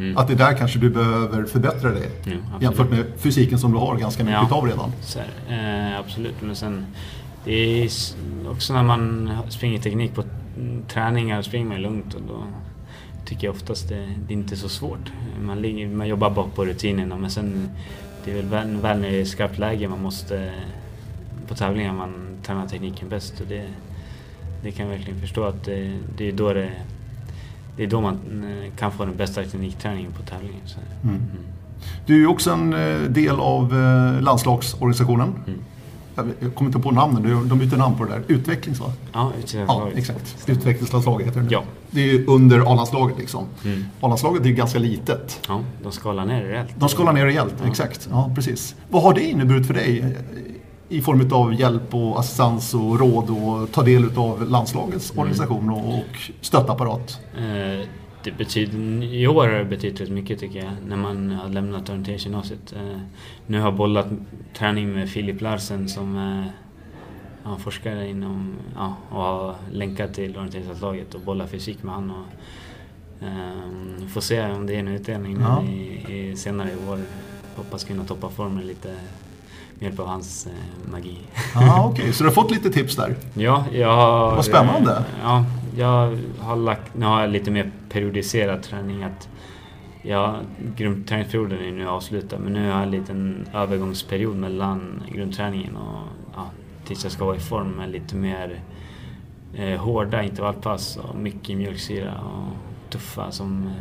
Mm. 0.00 0.16
Att 0.16 0.28
det 0.28 0.34
där 0.34 0.52
kanske 0.52 0.78
du 0.78 0.90
behöver 0.90 1.44
förbättra 1.44 1.90
dig 1.90 2.10
ja, 2.24 2.32
jämfört 2.60 2.90
med 2.90 3.04
fysiken 3.16 3.58
som 3.58 3.72
du 3.72 3.78
har 3.78 3.96
ganska 3.96 4.24
mycket 4.24 4.40
ja, 4.50 4.56
av 4.56 4.66
redan. 4.66 4.92
Eh, 5.48 5.98
absolut, 5.98 6.42
men 6.42 6.56
sen 6.56 6.86
det 7.44 7.52
är 7.52 7.90
också 8.50 8.72
när 8.72 8.82
man 8.82 9.30
springer 9.48 9.78
teknik 9.78 10.14
på 10.14 10.24
träningar 10.88 11.42
springer 11.42 11.66
man 11.66 11.82
lugnt 11.82 12.14
och 12.14 12.22
då 12.28 12.44
tycker 13.24 13.46
jag 13.46 13.54
oftast 13.54 13.88
det, 13.88 14.14
det 14.26 14.34
är 14.34 14.38
inte 14.38 14.56
så 14.56 14.68
svårt. 14.68 15.12
Man, 15.40 15.62
ligger, 15.62 15.88
man 15.88 16.08
jobbar 16.08 16.30
bara 16.30 16.48
på 16.48 16.64
rutinerna 16.64 17.16
men 17.16 17.30
sen 17.30 17.70
det 18.24 18.30
är 18.30 18.36
väl 18.36 18.46
väl, 18.46 18.76
väl 18.76 19.00
när 19.00 19.10
det 19.10 19.20
är 19.20 19.24
skarpt 19.24 19.58
läge 19.58 19.88
man 19.88 20.02
måste 20.02 20.52
på 21.48 21.54
tävlingar 21.54 21.92
man 21.92 22.38
tränar 22.42 22.66
tekniken 22.66 23.08
bäst 23.08 23.40
och 23.40 23.46
det, 23.46 23.66
det 24.62 24.72
kan 24.72 24.86
jag 24.86 24.96
verkligen 24.96 25.20
förstå 25.20 25.44
att 25.44 25.64
det, 25.64 25.98
det 26.16 26.28
är 26.28 26.32
då 26.32 26.52
det 26.52 26.70
det 27.76 27.82
är 27.82 27.86
då 27.86 28.00
man 28.00 28.14
eh, 28.14 28.78
kan 28.78 28.92
få 28.92 29.04
den 29.04 29.16
bästa 29.16 29.42
teknikträningen 29.42 30.12
på 30.12 30.22
tävlingen. 30.22 30.60
Mm. 31.02 31.14
Mm. 31.14 31.26
Du 32.06 32.22
är 32.22 32.26
också 32.26 32.50
en 32.50 32.72
eh, 32.72 33.00
del 33.00 33.40
av 33.40 33.74
eh, 33.74 34.22
landslagsorganisationen. 34.22 35.34
Mm. 35.46 35.60
Jag 36.40 36.54
kommer 36.54 36.68
inte 36.68 36.78
på 36.78 36.90
namnen, 36.90 37.48
de 37.48 37.58
byter 37.58 37.76
namn 37.76 37.96
på 37.96 38.04
det 38.04 38.10
där. 38.10 38.22
Utvecklings 38.28 38.80
va? 38.80 38.92
Ja, 39.12 39.32
ja 39.52 39.88
exakt. 39.94 40.48
Utvecklingslandslaget 40.48 41.26
heter 41.26 41.40
det 41.40 41.46
nu. 41.46 41.52
Ja. 41.52 41.62
Det 41.90 42.10
är 42.10 42.28
under 42.28 42.72
A-landslaget 42.72 43.18
liksom. 43.18 43.44
Mm. 43.64 43.84
A-landslaget 44.00 44.42
är 44.42 44.46
ju 44.46 44.54
ganska 44.54 44.78
litet. 44.78 45.40
Ja, 45.48 45.60
de 45.82 45.92
skalar 45.92 46.26
ner 46.26 46.42
rejält. 46.42 46.70
De 46.76 46.88
skalar 46.88 47.12
ner 47.12 47.24
rejält, 47.24 47.54
ja. 47.62 47.70
exakt. 47.70 48.08
Ja, 48.10 48.32
precis. 48.34 48.76
Vad 48.90 49.02
har 49.02 49.14
det 49.14 49.24
inneburit 49.24 49.66
för 49.66 49.74
dig 49.74 50.16
i 50.90 51.00
form 51.00 51.32
av 51.32 51.54
hjälp 51.54 51.94
och 51.94 52.20
assistans 52.20 52.74
och 52.74 53.00
råd 53.00 53.30
och 53.30 53.72
ta 53.72 53.82
del 53.82 54.18
av 54.18 54.50
landslagets 54.50 55.10
mm. 55.10 55.22
organisation 55.22 55.70
och 55.70 56.30
stöttapparat? 56.40 57.20
Eh, 57.36 57.86
det 58.24 58.32
betyder, 58.38 59.04
I 59.04 59.26
år 59.26 59.48
har 59.48 59.58
det 59.58 59.64
betytt 59.64 60.00
rätt 60.00 60.10
mycket 60.10 60.40
tycker 60.40 60.58
jag, 60.58 60.72
när 60.86 60.96
man 60.96 61.30
har 61.30 61.48
lämnat 61.48 61.88
orienteringsgymnasiet. 61.88 62.72
Eh, 62.72 63.00
nu 63.46 63.58
har 63.58 63.66
jag 63.66 63.76
bollat 63.76 64.06
träning 64.54 64.92
med 64.92 65.10
Filip 65.10 65.40
Larsen 65.40 65.88
som 65.88 66.16
är 66.16 66.52
ja, 67.44 67.56
forskare 67.56 68.08
inom, 68.08 68.54
ja, 68.74 68.96
och 69.10 69.22
har 69.22 69.54
länkat 69.72 70.14
till 70.14 70.36
orienteringslandslaget 70.36 71.14
och 71.14 71.20
bollar 71.20 71.46
fysik 71.46 71.82
med 71.82 71.94
honom. 71.94 72.24
Um, 73.20 74.08
får 74.08 74.20
se 74.20 74.50
om 74.50 74.66
det 74.66 74.74
är 74.74 74.78
en 74.78 74.88
utdelning 74.88 75.40
ja. 75.40 75.64
i, 75.64 76.12
i, 76.14 76.36
senare 76.36 76.70
i 76.70 76.90
år. 76.90 77.00
Hoppas 77.56 77.84
kunna 77.84 78.04
toppa 78.04 78.28
formen 78.28 78.66
lite 78.66 78.94
med 79.80 79.88
hjälp 79.88 80.00
av 80.00 80.06
hans 80.06 80.46
eh, 80.46 80.90
magi. 80.92 81.18
ah, 81.54 81.84
Okej, 81.84 82.02
okay. 82.02 82.12
så 82.12 82.24
du 82.24 82.28
har 82.28 82.34
fått 82.34 82.50
lite 82.50 82.70
tips 82.70 82.96
där? 82.96 83.16
Ja, 83.34 83.64
jag 83.72 83.92
har... 83.96 84.34
Vad 84.36 84.44
spännande! 84.44 84.92
Eh, 84.92 85.04
ja, 85.22 85.44
jag 85.76 86.18
har 86.38 86.56
lagt... 86.56 86.94
Nu 86.94 87.06
har 87.06 87.20
jag 87.20 87.30
lite 87.30 87.50
mer 87.50 87.70
periodiserad 87.88 88.62
träning. 88.62 89.02
Att 89.02 89.28
ja, 90.02 90.36
grundträningsperioden 90.76 91.58
är 91.58 91.72
nu 91.72 91.88
avslutad 91.88 92.38
men 92.38 92.52
nu 92.52 92.60
har 92.60 92.74
jag 92.74 92.82
en 92.82 92.90
liten 92.90 93.48
övergångsperiod 93.54 94.36
mellan 94.36 95.02
grundträningen 95.12 95.76
och 95.76 96.08
ja, 96.34 96.50
tills 96.84 97.02
jag 97.04 97.12
ska 97.12 97.24
vara 97.24 97.36
i 97.36 97.40
form 97.40 97.70
med 97.70 97.90
lite 97.90 98.16
mer 98.16 98.60
eh, 99.54 99.80
hårda 99.80 100.22
intervallpass 100.22 100.96
och 100.96 101.16
mycket 101.16 101.56
mjölksyra 101.56 102.20
och 102.20 102.92
tuffa 102.92 103.30
som 103.30 103.66
eh, 103.66 103.72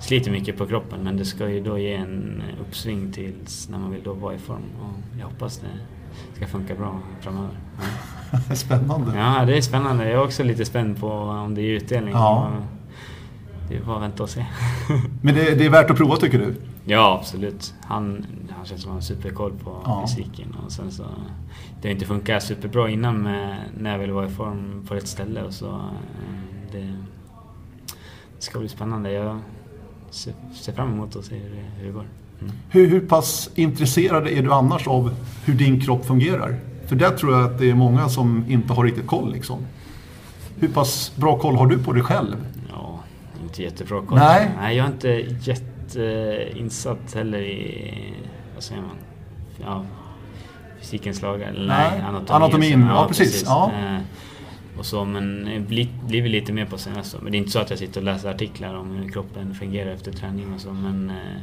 sliter 0.00 0.30
mycket 0.30 0.58
på 0.58 0.66
kroppen 0.66 1.00
men 1.02 1.16
det 1.16 1.24
ska 1.24 1.48
ju 1.48 1.60
då 1.60 1.78
ge 1.78 1.94
en 1.94 2.42
uppsving 2.60 3.12
tills 3.12 3.68
när 3.68 3.78
man 3.78 3.90
vill 3.90 4.02
då 4.02 4.12
vara 4.12 4.34
i 4.34 4.38
form 4.38 4.64
och 4.80 5.18
jag 5.18 5.26
hoppas 5.26 5.58
det 5.58 5.68
ska 6.36 6.46
funka 6.46 6.74
bra 6.74 7.00
framöver. 7.20 7.58
Ja. 7.78 8.54
spännande. 8.54 9.18
Ja, 9.18 9.44
det 9.46 9.56
är 9.56 9.60
spännande. 9.60 10.04
Jag 10.04 10.12
är 10.12 10.24
också 10.24 10.42
lite 10.42 10.64
spänd 10.64 11.00
på 11.00 11.10
om 11.10 11.54
det 11.54 11.62
är 11.62 11.70
utdelning. 11.70 12.12
Ja. 12.14 12.52
Det 13.68 13.76
är 13.76 13.82
bara 13.82 13.96
att 13.96 14.02
vänta 14.02 14.22
och 14.22 14.30
se. 14.30 14.46
men 15.22 15.34
det, 15.34 15.54
det, 15.54 15.66
är 15.66 15.70
värt 15.70 15.90
att 15.90 15.96
prova 15.96 16.16
tycker 16.16 16.38
du? 16.38 16.54
Ja, 16.84 17.18
absolut. 17.20 17.74
Han, 17.84 18.26
han 18.56 18.66
känns 18.66 18.82
som 18.82 18.90
han 18.90 18.96
har 18.96 19.02
superkoll 19.02 19.52
på 19.64 19.82
ja. 19.84 20.06
fysiken. 20.08 20.56
Och 20.64 20.72
sen 20.72 20.90
så, 20.90 21.04
det 21.82 21.88
har 21.88 21.92
inte 21.92 22.06
funkat 22.06 22.42
superbra 22.42 22.90
innan 22.90 23.22
med, 23.22 23.58
när 23.78 23.92
jag 23.92 23.98
vill 23.98 24.10
vara 24.10 24.26
i 24.26 24.30
form 24.30 24.84
på 24.88 24.94
rätt 24.94 25.08
ställe. 25.08 25.42
Och 25.42 25.52
så, 25.52 25.66
eh, 25.68 26.70
det, 26.72 26.96
det 28.36 28.42
ska 28.42 28.58
bli 28.58 28.68
spännande. 28.68 29.12
Jag, 29.12 29.40
ser, 30.10 30.72
fram 30.72 30.92
emot 30.92 31.16
att 31.16 31.24
se 31.24 31.34
hur 31.34 31.64
hur 31.78 31.86
det 31.86 31.92
går. 31.92 32.04
Mm. 32.40 32.52
Hur, 32.70 32.86
hur 32.86 33.00
pass 33.00 33.50
intresserad 33.54 34.28
är 34.28 34.42
du 34.42 34.52
annars 34.52 34.86
av 34.86 35.14
hur 35.44 35.54
din 35.54 35.80
kropp 35.80 36.06
fungerar? 36.06 36.58
För 36.86 36.96
där 36.96 37.10
tror 37.10 37.32
jag 37.32 37.44
att 37.44 37.58
det 37.58 37.70
är 37.70 37.74
många 37.74 38.08
som 38.08 38.44
inte 38.48 38.72
har 38.72 38.84
riktigt 38.84 39.06
koll. 39.06 39.32
Liksom. 39.32 39.58
Hur 40.58 40.68
pass 40.68 41.12
bra 41.16 41.38
koll 41.38 41.56
har 41.56 41.66
du 41.66 41.78
på 41.78 41.92
dig 41.92 42.02
själv? 42.02 42.36
Ja, 42.72 42.98
inte 43.42 43.62
jättebra 43.62 44.02
koll. 44.06 44.18
Nej. 44.18 44.50
Nej, 44.60 44.76
jag 44.76 44.86
är 44.86 44.90
inte 44.90 45.08
jätteinsatt 45.50 47.14
heller 47.14 47.38
i, 47.38 48.14
vad 48.54 48.62
säger 48.62 48.82
man, 48.82 48.96
ja, 49.64 49.84
fysikens 50.80 51.22
lagar. 51.22 51.52
Nej, 51.52 51.66
nej, 51.66 52.00
anatomin. 52.00 52.42
anatomin, 52.42 52.86
ja, 52.90 53.08
precis, 53.08 53.42
ja. 53.46 53.72
Eh, 54.72 54.78
och 54.78 54.86
så, 54.86 55.04
men 55.04 55.48
bli, 55.68 55.88
blivit 56.06 56.30
lite 56.32 56.52
mer 56.52 56.66
på 56.66 56.78
senaste. 56.78 57.18
Men 57.22 57.32
det 57.32 57.38
är 57.38 57.38
inte 57.38 57.50
så 57.50 57.58
att 57.58 57.70
jag 57.70 57.78
sitter 57.78 58.00
och 58.00 58.04
läser 58.04 58.30
artiklar 58.30 58.74
om 58.74 58.90
hur 58.90 59.08
kroppen 59.08 59.54
fungerar 59.54 59.90
efter 59.90 60.12
träning 60.12 60.54
och 60.54 60.60
så. 60.60 60.72
Men 60.72 61.10
eh, 61.10 61.40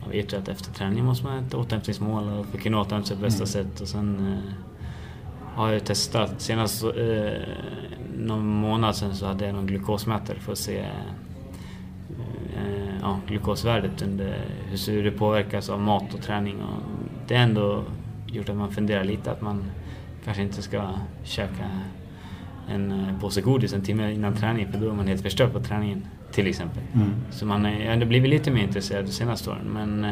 man 0.00 0.10
vet 0.10 0.32
ju 0.32 0.36
att 0.36 0.48
efter 0.48 0.72
träning 0.72 1.04
måste 1.04 1.24
man 1.24 1.38
ha 1.38 1.46
ett 1.46 1.54
återhämtningsmål 1.54 2.28
och 2.38 2.46
för 2.46 2.56
att 2.56 2.62
kunna 2.62 2.80
återhämta 2.80 3.08
sig 3.08 3.16
på 3.16 3.22
bästa 3.22 3.58
Mm. 3.58 3.70
sätt. 3.70 3.80
Och 3.80 3.88
sen 3.88 4.32
eh, 4.32 4.52
har 5.54 5.72
jag 5.72 5.84
testat. 5.84 6.34
Senast 6.40 6.84
eh, 6.84 6.90
någon 8.18 8.46
månad 8.46 8.96
sedan 8.96 9.14
så 9.14 9.26
hade 9.26 9.46
jag 9.46 9.54
någon 9.54 9.66
glukosmätare 9.66 10.38
för 10.38 10.52
att 10.52 10.58
se 10.58 10.78
eh, 12.56 12.98
ja, 13.00 13.20
glukosvärdet 13.26 14.02
under 14.02 14.44
hur 14.86 15.04
det 15.04 15.10
påverkas 15.10 15.70
av 15.70 15.80
mat 15.80 16.14
och 16.14 16.22
träning. 16.22 16.62
Och 16.62 16.82
det 17.28 17.34
har 17.36 17.42
ändå 17.42 17.84
gjort 18.26 18.48
att 18.48 18.56
man 18.56 18.72
funderar 18.72 19.04
lite 19.04 19.30
att 19.30 19.40
man 19.40 19.64
kanske 20.24 20.42
inte 20.42 20.62
ska 20.62 20.90
käka 21.24 21.70
en 22.74 22.92
eh, 22.92 23.20
påse 23.20 23.40
godis 23.40 23.72
en 23.72 23.82
timme 23.82 24.12
innan 24.12 24.34
träning 24.36 24.72
för 24.72 24.78
då 24.80 24.90
är 24.90 24.94
man 24.94 25.06
helt 25.08 25.22
förstörd 25.22 25.52
på 25.52 25.60
träningen 25.60 26.06
till 26.32 26.46
exempel. 26.46 26.82
Mm. 26.94 27.10
Så 27.30 27.46
man 27.46 27.64
har 27.64 27.70
ändå 27.72 28.06
blivit 28.06 28.30
lite 28.30 28.50
mer 28.50 28.62
intresserad 28.62 29.04
de 29.04 29.12
senaste 29.12 29.50
åren 29.50 29.64
men 29.72 30.04
eh, 30.04 30.10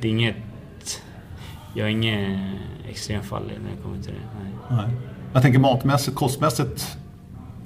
det 0.00 0.08
är 0.08 0.12
inget... 0.12 0.36
Jag 1.74 1.84
har 1.84 1.90
inget 1.90 2.40
extremfall 2.88 3.42
när 3.42 3.76
det 3.76 3.82
kommer 3.82 4.02
till 4.02 4.12
det. 4.12 4.40
Nej. 4.44 4.52
Nej. 4.86 4.96
Jag 5.32 5.42
tänker 5.42 5.58
matmässigt, 5.58 6.16
kostmässigt. 6.16 6.98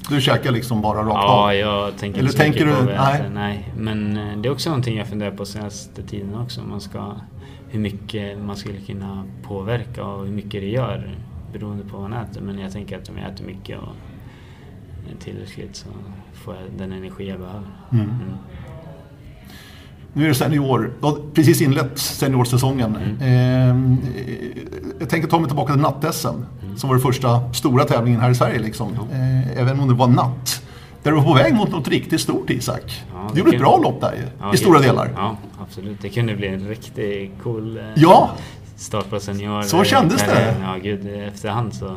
Du 0.08 0.20
käkar 0.20 0.50
liksom 0.50 0.82
bara 0.82 0.98
rakt 0.98 1.08
Ja, 1.14 1.48
av? 1.48 1.54
jag 1.54 1.96
tänker 1.96 2.18
Eller 2.18 2.28
inte 2.28 2.42
tänker 2.42 2.60
på 2.60 2.82
du- 2.84 2.90
jag 2.92 3.00
nej. 3.04 3.20
äter, 3.20 3.30
nej. 3.30 3.72
Men 3.76 4.16
eh, 4.16 4.36
det 4.38 4.48
är 4.48 4.52
också 4.52 4.70
någonting 4.70 4.96
jag 4.98 5.06
funderar 5.06 5.30
på 5.30 5.44
senaste 5.44 6.02
tiden 6.02 6.34
också. 6.34 6.60
Man 6.62 6.80
ska, 6.80 7.12
hur 7.68 7.80
mycket 7.80 8.38
man 8.38 8.56
skulle 8.56 8.78
kunna 8.78 9.24
påverka 9.42 10.04
och 10.04 10.24
hur 10.26 10.32
mycket 10.32 10.50
det 10.60 10.68
gör 10.68 11.18
beroende 11.52 11.84
på 11.84 11.96
vad 11.98 12.10
man 12.10 12.20
äter. 12.22 12.40
Men 12.42 12.58
jag 12.58 12.72
tänker 12.72 12.98
att 12.98 13.08
om 13.08 13.18
jag 13.18 13.30
äter 13.32 13.44
mycket 13.44 13.78
och 13.78 13.88
är 13.88 13.92
tillräckligt 15.20 15.76
så 15.76 15.86
får 16.44 16.54
jag 16.54 16.64
den 16.78 16.92
energi 16.92 17.28
jag 17.28 17.38
behöver. 17.40 17.66
Mm. 17.92 18.04
Mm. 18.04 18.20
Nu 20.12 20.24
är 20.24 20.28
det 20.28 20.34
senior. 20.34 20.92
Du 21.00 21.06
har 21.06 21.16
precis 21.34 21.60
inlett 21.62 21.98
seniorsäsongen. 21.98 22.96
Mm. 22.96 23.18
Eh, 23.20 23.98
jag 25.00 25.08
tänker 25.08 25.28
ta 25.28 25.38
mig 25.38 25.46
tillbaka 25.48 25.72
till 25.72 25.82
natt-SM. 25.82 26.28
Mm. 26.28 26.76
Som 26.78 26.88
var 26.88 26.96
den 26.96 27.02
första 27.02 27.52
stora 27.52 27.84
tävlingen 27.84 28.20
här 28.20 28.30
i 28.30 28.34
Sverige. 28.34 28.58
Liksom. 28.58 28.88
Eh, 29.12 29.60
även 29.60 29.80
om 29.80 29.88
det 29.88 29.94
var 29.94 30.06
natt. 30.08 30.62
Där 31.02 31.10
du 31.10 31.16
var 31.16 31.24
på 31.24 31.34
väg 31.34 31.54
mot 31.54 31.70
något 31.70 31.88
riktigt 31.88 32.20
stort 32.20 32.50
Isak. 32.50 33.02
Ja, 33.14 33.28
du 33.28 33.34
det 33.34 33.38
gjorde 33.40 33.56
ett 33.56 33.62
bra 33.62 33.78
lopp 33.78 34.00
där 34.00 34.12
ju, 34.12 34.22
Ja, 34.40 34.54
i 34.54 34.56
stora 34.56 34.74
helt- 34.78 34.86
delar. 34.86 35.10
Ja, 35.16 35.36
absolut. 35.62 36.02
Det 36.02 36.08
kunde 36.08 36.36
bli 36.36 36.46
en 36.48 36.68
riktigt 36.68 37.30
cool 37.42 37.76
eh, 37.78 37.84
Ja, 37.96 38.30
start 38.76 39.10
på 39.10 39.20
senior. 39.20 39.62
Så 39.62 39.84
kändes 39.84 40.22
det. 40.22 40.54
Ja, 40.62 40.76
gud. 40.82 41.06
Efterhand 41.06 41.74
så... 41.74 41.96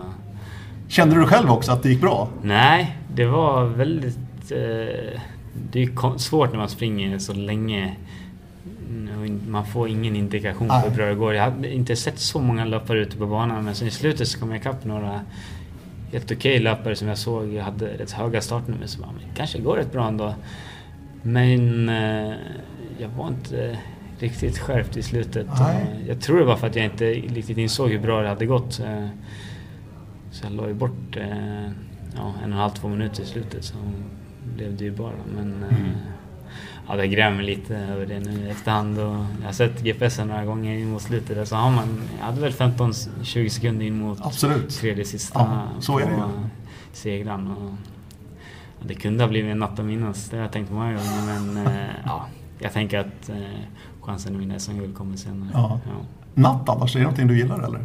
kände 0.88 1.16
du 1.16 1.26
själv 1.26 1.52
också 1.52 1.72
att 1.72 1.84
det 1.84 1.90
gick 1.90 2.02
bra? 2.02 2.30
Nej, 2.44 2.98
det 3.14 3.26
var 3.26 3.66
väldigt... 3.66 4.18
Eh, 4.52 5.22
det 5.72 5.84
är 5.84 6.18
svårt 6.18 6.52
när 6.52 6.58
man 6.58 6.70
springer 6.70 7.20
så 7.20 7.34
länge. 7.34 7.96
Man 9.48 9.66
får 9.66 9.90
ingen 9.90 10.16
indikation 10.16 10.68
på 10.68 10.74
hur 10.74 10.96
bra 10.96 11.06
det 11.06 11.16
går. 11.16 11.34
Jag 11.34 11.44
hade 11.44 11.74
inte 11.74 11.96
sett 11.96 12.20
så 12.20 12.40
många 12.40 12.66
löpare 12.66 13.00
ute 13.00 13.18
på 13.18 13.28
banan 13.28 13.66
men 13.66 13.76
sen 13.76 13.88
i 13.88 13.92
slutet 13.92 14.28
så 14.28 14.40
kom 14.40 14.52
jag 14.52 14.60
ikapp 14.60 14.86
några 14.86 15.22
helt 16.12 16.32
okej 16.32 16.60
löpare 16.60 16.96
som 16.96 17.08
jag 17.08 17.18
såg 17.18 17.56
hade 17.56 17.86
rätt 17.88 18.12
höga 18.12 18.42
startnummer. 18.42 18.88
Så 18.88 19.02
bara, 19.02 19.12
men 19.12 19.36
kanske 19.36 19.60
går 19.60 19.76
rätt 19.76 19.92
bra 19.92 20.08
ändå. 20.08 20.36
Men 21.22 21.90
eh, 21.90 22.34
jag 22.98 23.10
var 23.18 23.28
inte 23.28 23.78
riktigt 24.20 24.58
skärpt 24.58 24.98
i 24.98 25.04
slutet. 25.04 25.48
Nej. 25.60 25.86
Jag 26.08 26.22
tror 26.22 26.40
det 26.40 26.46
var 26.46 26.56
för 26.56 26.68
att 26.68 26.76
jag 26.76 26.86
inte 26.86 27.06
riktigt 27.12 27.58
insåg 27.58 27.90
hur 27.90 28.00
bra 28.00 28.22
det 28.22 28.30
hade 28.30 28.46
gått. 28.46 28.80
Så 30.36 30.46
jag 30.46 30.54
la 30.54 30.68
ju 30.68 30.74
bort 30.74 31.18
eh, 31.18 31.28
ja, 32.16 32.22
en 32.22 32.36
och 32.38 32.44
en 32.44 32.52
halv, 32.52 32.70
två 32.72 32.88
minuter 32.88 33.24
i 33.24 33.26
slutet 33.26 33.64
så 33.66 33.76
blev 34.56 34.78
det 34.78 34.84
ju 34.84 34.92
bara. 34.92 35.12
Men 35.36 35.64
eh, 35.64 35.78
Mm. 35.80 35.92
ja, 36.88 36.96
det 36.96 37.08
grämer 37.08 37.44
lite 37.44 37.78
över 37.78 38.06
det 38.06 38.20
nu 38.20 38.32
i 38.48 38.50
efterhand. 38.50 39.00
Och 39.00 39.16
jag 39.40 39.46
har 39.46 39.52
sett 39.52 39.82
GPSen 39.84 40.28
några 40.28 40.46
gånger 40.46 40.78
in 40.78 40.92
mot 40.92 41.02
slutet 41.02 41.36
där, 41.36 41.46
så 41.46 41.56
har 41.56 41.72
man, 41.72 42.02
jag 42.20 42.26
hade 42.26 42.42
väl 42.42 42.52
15-20 42.52 43.50
sekunder 43.50 43.86
in 43.86 43.98
mot 44.00 44.22
Absolut. 44.26 44.70
tredje 44.70 45.06
sista 45.06 45.40
Ja, 45.40 45.82
så 45.82 46.00
är 46.00 46.06
det 46.06 46.12
ju. 46.12 46.22
segran. 46.94 47.48
Och, 47.48 47.72
ja, 48.80 48.86
det 48.88 48.94
kunde 48.96 49.24
ha 49.24 49.30
blivit 49.30 49.52
en 49.52 49.60
natt 49.60 49.80
att 49.80 49.86
minnas, 49.86 50.30
det 50.30 50.38
har 50.38 50.44
jag 50.44 50.52
tänkt 50.52 50.72
många 50.72 50.86
gånger. 50.94 51.26
Men 51.26 51.68
eh, 51.68 51.74
ja, 52.06 52.26
jag 52.60 52.74
tänker 52.74 53.00
att 53.00 53.30
eh, 53.30 53.36
chansen 54.02 54.36
att 54.36 54.42
vinna 54.42 54.60
SM-guld 54.60 54.96
kommer 54.96 55.18
senare. 55.18 55.50
Ja. 55.54 55.80
Ja. 55.86 56.06
Natt 56.34 56.70
annars, 56.70 56.96
är 56.96 57.00
det 57.00 57.04
någonting 57.04 57.28
du 57.28 57.38
gillar 57.38 57.60
eller? 57.68 57.82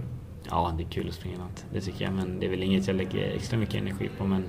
Ja, 0.51 0.75
det 0.77 0.83
är 0.83 0.89
kul 0.89 1.09
att 1.09 1.15
springa 1.15 1.39
natt. 1.39 1.65
Det 1.73 1.81
tycker 1.81 2.05
jag. 2.05 2.15
Men 2.15 2.41
det 2.41 2.47
är 2.47 2.51
väl 2.51 2.63
inget 2.63 2.87
jag 2.87 2.97
lägger 2.97 3.35
extra 3.35 3.59
mycket 3.59 3.75
energi 3.75 4.09
på. 4.19 4.25
Men 4.25 4.45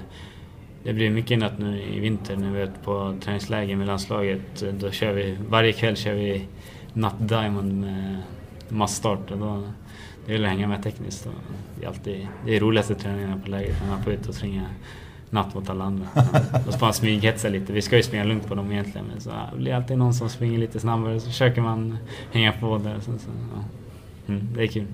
det 0.83 0.93
blir 0.93 1.09
mycket 1.09 1.39
natt 1.39 1.59
nu 1.59 1.81
i 1.81 1.99
vinter 1.99 2.35
när 2.35 2.51
vi 2.51 2.61
är 2.61 2.71
på 2.83 3.15
träningsläger 3.21 3.75
med 3.75 3.87
landslaget. 3.87 4.63
Då 4.79 4.91
kör 4.91 5.13
vi, 5.13 5.37
varje 5.49 5.73
kväll 5.73 5.95
kör 5.95 6.13
vi 6.13 6.47
natt 6.93 7.15
Diamond 7.19 7.81
med 7.81 8.17
massstart. 8.69 9.31
Och 9.31 9.37
då, 9.37 9.63
det 10.25 10.31
gäller 10.31 10.45
att 10.45 10.53
hänga 10.53 10.67
med 10.67 10.83
tekniskt. 10.83 11.25
Och 11.25 11.33
det 11.79 11.85
är 11.85 11.89
alltid 11.89 12.27
det 12.45 12.55
är 12.55 12.59
roligaste 12.59 12.95
träningarna 12.95 13.41
på 13.43 13.51
lägret 13.51 13.81
när 13.81 13.89
man 13.89 14.03
får 14.03 14.13
ut 14.13 14.27
och 14.27 14.35
springa 14.35 14.65
natt 15.29 15.55
mot 15.55 15.69
alla 15.69 15.83
andra. 15.83 16.07
Då 16.65 16.71
får 16.71 16.85
man 16.85 16.93
smyghetsa 16.93 17.49
lite. 17.49 17.73
Vi 17.73 17.81
ska 17.81 17.97
ju 17.97 18.03
springa 18.03 18.23
lugnt 18.23 18.47
på 18.47 18.55
dem 18.55 18.71
egentligen. 18.71 19.07
Men 19.07 19.21
så 19.21 19.29
ja, 19.29 19.49
det 19.53 19.57
blir 19.57 19.73
alltid 19.73 19.97
någon 19.97 20.13
som 20.13 20.29
springer 20.29 20.59
lite 20.59 20.79
snabbare. 20.79 21.19
Så 21.19 21.27
försöker 21.27 21.61
man 21.61 21.97
hänga 22.31 22.51
på 22.51 22.77
där. 22.77 22.99
Så, 22.99 23.11
så, 23.11 23.29
ja. 23.55 23.63
mm, 24.27 24.47
det 24.53 24.63
är 24.63 24.67
kul. 24.67 24.85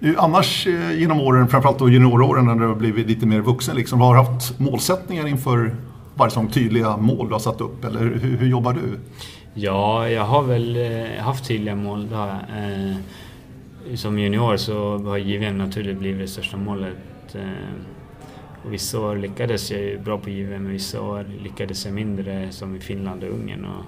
Du, 0.00 0.16
annars 0.18 0.66
eh, 0.66 0.98
genom 1.00 1.20
åren, 1.20 1.48
framförallt 1.48 1.78
då 1.78 1.88
junioråren 1.88 2.44
när 2.46 2.54
du 2.54 2.66
har 2.66 2.74
blivit 2.74 3.06
lite 3.06 3.26
mer 3.26 3.40
vuxen, 3.40 3.76
liksom, 3.76 4.00
har 4.00 4.14
du 4.14 4.20
haft 4.20 4.58
målsättningar 4.58 5.26
inför 5.26 5.76
varje 6.14 6.30
säsong? 6.30 6.48
Tydliga 6.48 6.96
mål 6.96 7.28
du 7.28 7.32
har 7.32 7.40
satt 7.40 7.60
upp 7.60 7.84
eller 7.84 8.00
hur, 8.00 8.36
hur 8.36 8.48
jobbar 8.48 8.72
du? 8.72 8.98
Ja, 9.54 10.08
jag 10.08 10.24
har 10.24 10.42
väl 10.42 10.76
eh, 10.76 11.22
haft 11.22 11.44
tydliga 11.44 11.74
mål. 11.74 12.08
Det 12.08 12.16
eh, 12.16 12.96
som 13.94 14.18
junior 14.18 14.56
så 14.56 14.98
har 14.98 15.18
JVM 15.18 15.58
naturligt 15.58 15.98
blivit 15.98 16.20
det 16.20 16.28
största 16.28 16.56
målet. 16.56 16.96
Och 18.64 18.72
vissa 18.72 19.00
år 19.00 19.16
lyckades 19.16 19.70
jag 19.70 20.02
bra 20.02 20.18
på 20.18 20.30
JVM, 20.30 20.62
men 20.62 20.72
vissa 20.72 21.00
år 21.00 21.26
lyckades 21.42 21.84
jag 21.84 21.94
mindre 21.94 22.52
som 22.52 22.76
i 22.76 22.80
Finland 22.80 23.22
och 23.22 23.30
Ungern. 23.30 23.64
Och 23.64 23.84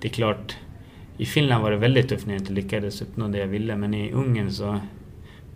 det 0.00 0.08
är 0.08 0.12
klart, 0.12 0.56
i 1.16 1.26
Finland 1.26 1.62
var 1.62 1.70
det 1.70 1.76
väldigt 1.76 2.08
tufft 2.08 2.26
när 2.26 2.34
jag 2.34 2.40
inte 2.40 2.52
lyckades 2.52 3.02
uppnå 3.02 3.28
det 3.28 3.38
jag 3.38 3.46
ville, 3.46 3.76
men 3.76 3.94
i 3.94 4.12
Ungern 4.12 4.52
så 4.52 4.80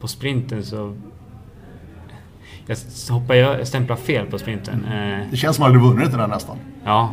på 0.01 0.09
sprinten 0.09 0.65
så... 0.65 0.97
Jag 2.67 2.77
hoppade, 3.15 3.39
jag 3.39 3.67
stämplade 3.67 4.01
fel 4.01 4.27
på 4.27 4.39
sprinten. 4.39 4.85
Eh, 4.85 5.27
Det 5.31 5.37
känns 5.37 5.57
som 5.57 5.65
att 5.65 5.73
du 5.73 5.79
hade 5.79 5.91
vunnit 5.95 6.11
det 6.13 6.17
där 6.17 6.27
nästan. 6.29 6.57
ja. 6.85 7.13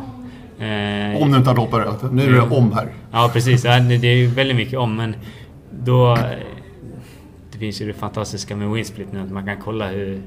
Om 1.20 1.30
du 1.32 1.36
inte 1.38 1.50
hade 1.50 1.60
hoppat 1.60 1.86
rätt. 2.02 2.12
Nu 2.12 2.22
är 2.26 2.32
det 2.32 2.40
om 2.40 2.72
här. 2.72 2.88
Ja 3.12 3.30
precis, 3.32 3.64
ja, 3.64 3.80
det 3.80 3.94
är 4.08 4.16
ju 4.16 4.26
väldigt 4.26 4.56
mycket 4.56 4.78
om 4.78 4.96
men 4.96 5.14
då... 5.84 6.12
eh, 6.16 6.20
Det 7.52 7.58
finns 7.58 7.80
ju 7.82 7.86
det 7.86 7.92
fantastiska 7.92 8.56
med 8.56 8.68
Winsplit 8.70 9.12
nu 9.12 9.20
att 9.20 9.30
man 9.30 9.44
kan 9.46 9.56
kolla 9.56 9.88
hur 9.88 10.22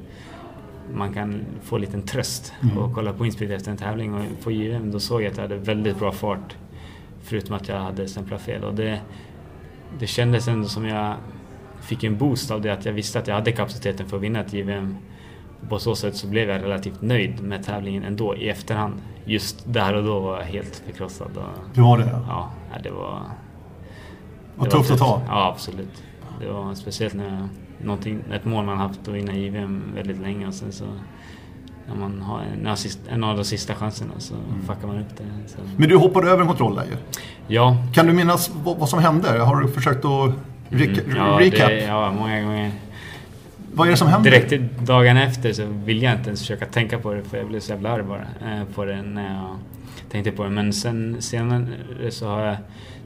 man 0.93 1.13
kan 1.13 1.41
få 1.63 1.75
en 1.75 1.81
liten 1.81 2.01
tröst 2.01 2.53
Mm. 2.63 2.77
och 2.77 2.93
kolla 2.95 3.13
på 3.13 3.23
Winsplit 3.23 3.51
efter 3.51 3.71
en 3.71 3.77
tävling 3.77 4.13
och 4.13 4.21
på 4.43 4.51
JVM 4.51 4.91
då 4.91 4.99
såg 4.99 5.21
jag 5.21 5.31
att 5.31 5.37
jag 5.37 5.43
hade 5.43 5.57
väldigt 5.57 5.99
bra 5.99 6.11
fart 6.11 6.55
förutom 7.23 7.55
att 7.55 7.67
jag 7.67 7.79
hade 7.79 8.07
stämplat 8.07 8.41
fel 8.41 8.63
och 8.63 8.73
det, 8.75 8.99
det 9.99 10.07
kändes 10.07 10.47
ändå 10.47 10.67
som 10.67 10.85
jag 10.85 11.15
fick 11.81 12.03
en 12.03 12.17
boost 12.17 12.51
av 12.51 12.61
det 12.61 12.69
att 12.73 12.85
jag 12.85 12.93
visste 12.93 13.19
att 13.19 13.27
jag 13.27 13.35
hade 13.35 13.51
kapaciteten 13.51 14.09
för 14.09 14.17
att 14.17 14.23
vinna 14.23 14.39
ett 14.39 14.53
JVM. 14.53 14.97
På 15.69 15.79
så 15.79 15.95
sätt 15.95 16.15
så 16.15 16.27
blev 16.27 16.49
jag 16.49 16.63
relativt 16.63 17.01
nöjd 17.01 17.43
med 17.43 17.63
tävlingen 17.65 18.03
ändå 18.03 18.35
i 18.35 18.49
efterhand. 18.49 18.93
Just 19.25 19.63
där 19.73 19.93
och 19.93 20.03
då 20.03 20.19
var 20.19 20.37
jag 20.37 20.45
helt 20.45 20.75
förkrossad. 20.85 21.31
Du 21.73 21.81
har 21.81 21.97
det? 21.97 22.19
Ja, 22.27 22.51
det 22.83 22.91
var... 22.91 23.19
Det 24.55 24.61
var 24.61 24.67
tufft 24.67 24.91
att 24.91 24.99
ta. 24.99 25.21
Ja, 25.27 25.47
absolut. 25.53 26.03
Det 26.39 26.51
var 26.51 26.73
speciellt 26.73 27.13
när 27.13 27.47
jag, 27.85 28.17
ett 28.35 28.45
mål 28.45 28.65
man 28.65 28.77
haft 28.77 29.07
att 29.07 29.13
vinna 29.13 29.33
JVM 29.33 29.83
väldigt 29.95 30.17
länge 30.21 30.47
och 30.47 30.53
sen 30.53 30.71
så 30.71 30.85
när 31.87 31.95
man 31.95 32.21
har 32.21 32.39
en, 32.41 32.75
en 33.09 33.23
av 33.23 33.37
de 33.37 33.43
sista 33.45 33.75
chanserna 33.75 34.11
så 34.17 34.33
Mm. 34.33 34.61
fuckar 34.67 34.87
man 34.87 34.97
upp 34.99 35.17
det. 35.17 35.23
Så. 35.47 35.57
Men 35.77 35.89
du 35.89 35.97
hoppade 35.97 36.29
över 36.29 36.41
en 36.41 36.47
kontroll 36.47 36.75
där 36.75 36.83
ju. 36.85 36.97
Ja, 37.47 37.77
Kan 37.93 38.07
du 38.07 38.13
minnas 38.13 38.51
vad, 38.63 38.77
vad 38.77 38.89
som 38.89 38.99
hände? 38.99 39.39
Har 39.39 39.55
du 39.55 39.67
försökt 39.67 40.05
att 40.05 40.33
rec- 40.71 41.03
mm, 41.03 41.17
ja, 41.17 41.37
recap? 41.41 41.69
Det, 41.69 41.83
ja, 41.83 42.13
många 42.13 42.41
gånger. 42.41 42.71
Vad 43.73 43.87
är 43.87 43.91
det 43.91 43.97
som 43.97 44.07
händer? 44.07 44.31
Direkt 44.31 44.79
dagen 44.79 45.17
efter 45.17 45.53
så 45.53 45.65
vill 45.85 46.01
jag 46.01 46.13
inte 46.13 46.27
ens 46.27 46.39
försöka 46.39 46.65
tänka 46.65 46.99
på 46.99 47.13
det 47.13 47.23
för 47.23 47.37
jag 47.37 47.47
blev 47.47 47.59
så 47.59 47.71
jävla 47.71 47.89
arg 47.89 48.03
bara 48.03 48.51
eh, 48.51 48.63
på 48.75 48.85
det 48.85 49.01
när 49.01 49.35
jag 49.35 49.57
tänkte 50.09 50.31
på 50.31 50.43
det. 50.43 50.49
Men 50.49 50.73
sen 50.73 51.21
senare 51.21 51.65
så 52.09 52.27
har 52.27 52.45
jag, 52.45 52.55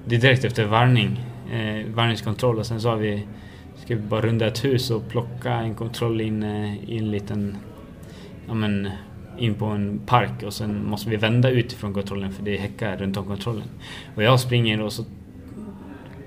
det 0.06 0.16
är 0.16 0.20
direkt 0.20 0.46
efter 0.46 0.66
varvning, 0.66 1.26
eh, 1.52 1.86
varvningskontroll 1.94 2.60
och 2.60 2.66
sen 2.66 2.82
så 2.82 2.90
har 2.90 2.98
vi, 2.98 3.26
ska 3.86 3.96
vi 3.96 4.02
bara 4.02 4.22
runda 4.22 4.48
ett 4.48 4.66
hus 4.66 4.92
och 4.92 5.10
plocka 5.10 5.54
en 5.54 5.76
kontroll 5.76 6.22
in 6.22 6.44
eh, 6.44 6.90
i 6.90 6.98
en 6.98 7.12
liten, 7.12 7.58
ja 8.48 8.54
men 8.54 8.90
in 9.38 9.54
på 9.54 9.66
en 9.66 10.00
park 10.06 10.44
och 10.46 10.54
sen 10.54 10.86
måste 10.86 11.10
vi 11.10 11.16
vända 11.16 11.50
utifrån 11.50 11.94
kontrollen 11.94 12.32
för 12.32 12.44
det 12.44 12.58
är 12.58 12.62
häckar 12.62 12.98
runt 12.98 13.18
om 13.18 13.26
kontrollen. 13.26 13.68
Och 14.16 14.24
jag 14.24 14.40
springer 14.40 14.82
och 14.82 14.94
så 14.94 15.06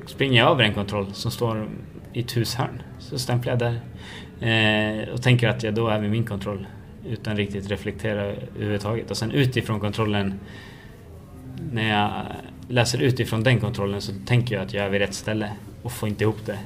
springer 0.09 0.43
jag 0.43 0.51
över 0.51 0.65
en 0.65 0.75
kontroll 0.75 1.07
som 1.13 1.31
står 1.31 1.69
i 2.13 2.21
ett 2.21 2.37
hushörn. 2.37 2.83
Så 2.99 3.19
stämplar 3.19 3.53
jag 3.53 3.59
där 3.59 3.81
eh, 4.49 5.09
och 5.09 5.23
tänker 5.23 5.49
att 5.49 5.63
jag 5.63 5.75
då 5.75 5.89
är 5.89 5.99
vid 5.99 6.11
min 6.11 6.25
kontroll 6.25 6.67
utan 7.07 7.37
riktigt 7.37 7.71
reflektera 7.71 8.23
överhuvudtaget. 8.23 9.11
Och 9.11 9.17
sen 9.17 9.31
utifrån 9.31 9.81
kontrollen 9.81 10.41
när 11.73 11.89
jag 11.89 12.27
läser 12.69 13.03
utifrån 13.03 13.43
den 13.43 13.61
kontrollen 13.61 14.01
så 14.01 14.13
tänker 14.27 14.55
jag 14.55 14.65
att 14.65 14.75
jag 14.75 14.85
är 14.85 14.91
vid 14.91 15.01
rätt 15.01 15.15
ställe 15.15 15.51
och 15.83 15.93
får 15.93 16.09
inte 16.09 16.25
ihop 16.25 16.47
det. 16.47 16.59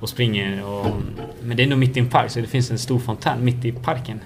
Och 0.00 0.08
springer 0.08 0.64
och... 0.64 0.86
Men 1.42 1.56
det 1.56 1.62
är 1.62 1.66
nog 1.66 1.78
mitt 1.78 1.96
i 1.96 2.00
en 2.00 2.08
park 2.08 2.30
så 2.30 2.40
det 2.40 2.46
finns 2.46 2.70
en 2.70 2.78
stor 2.78 2.98
fontän 2.98 3.44
mitt 3.44 3.64
i 3.64 3.72
parken 3.72 4.20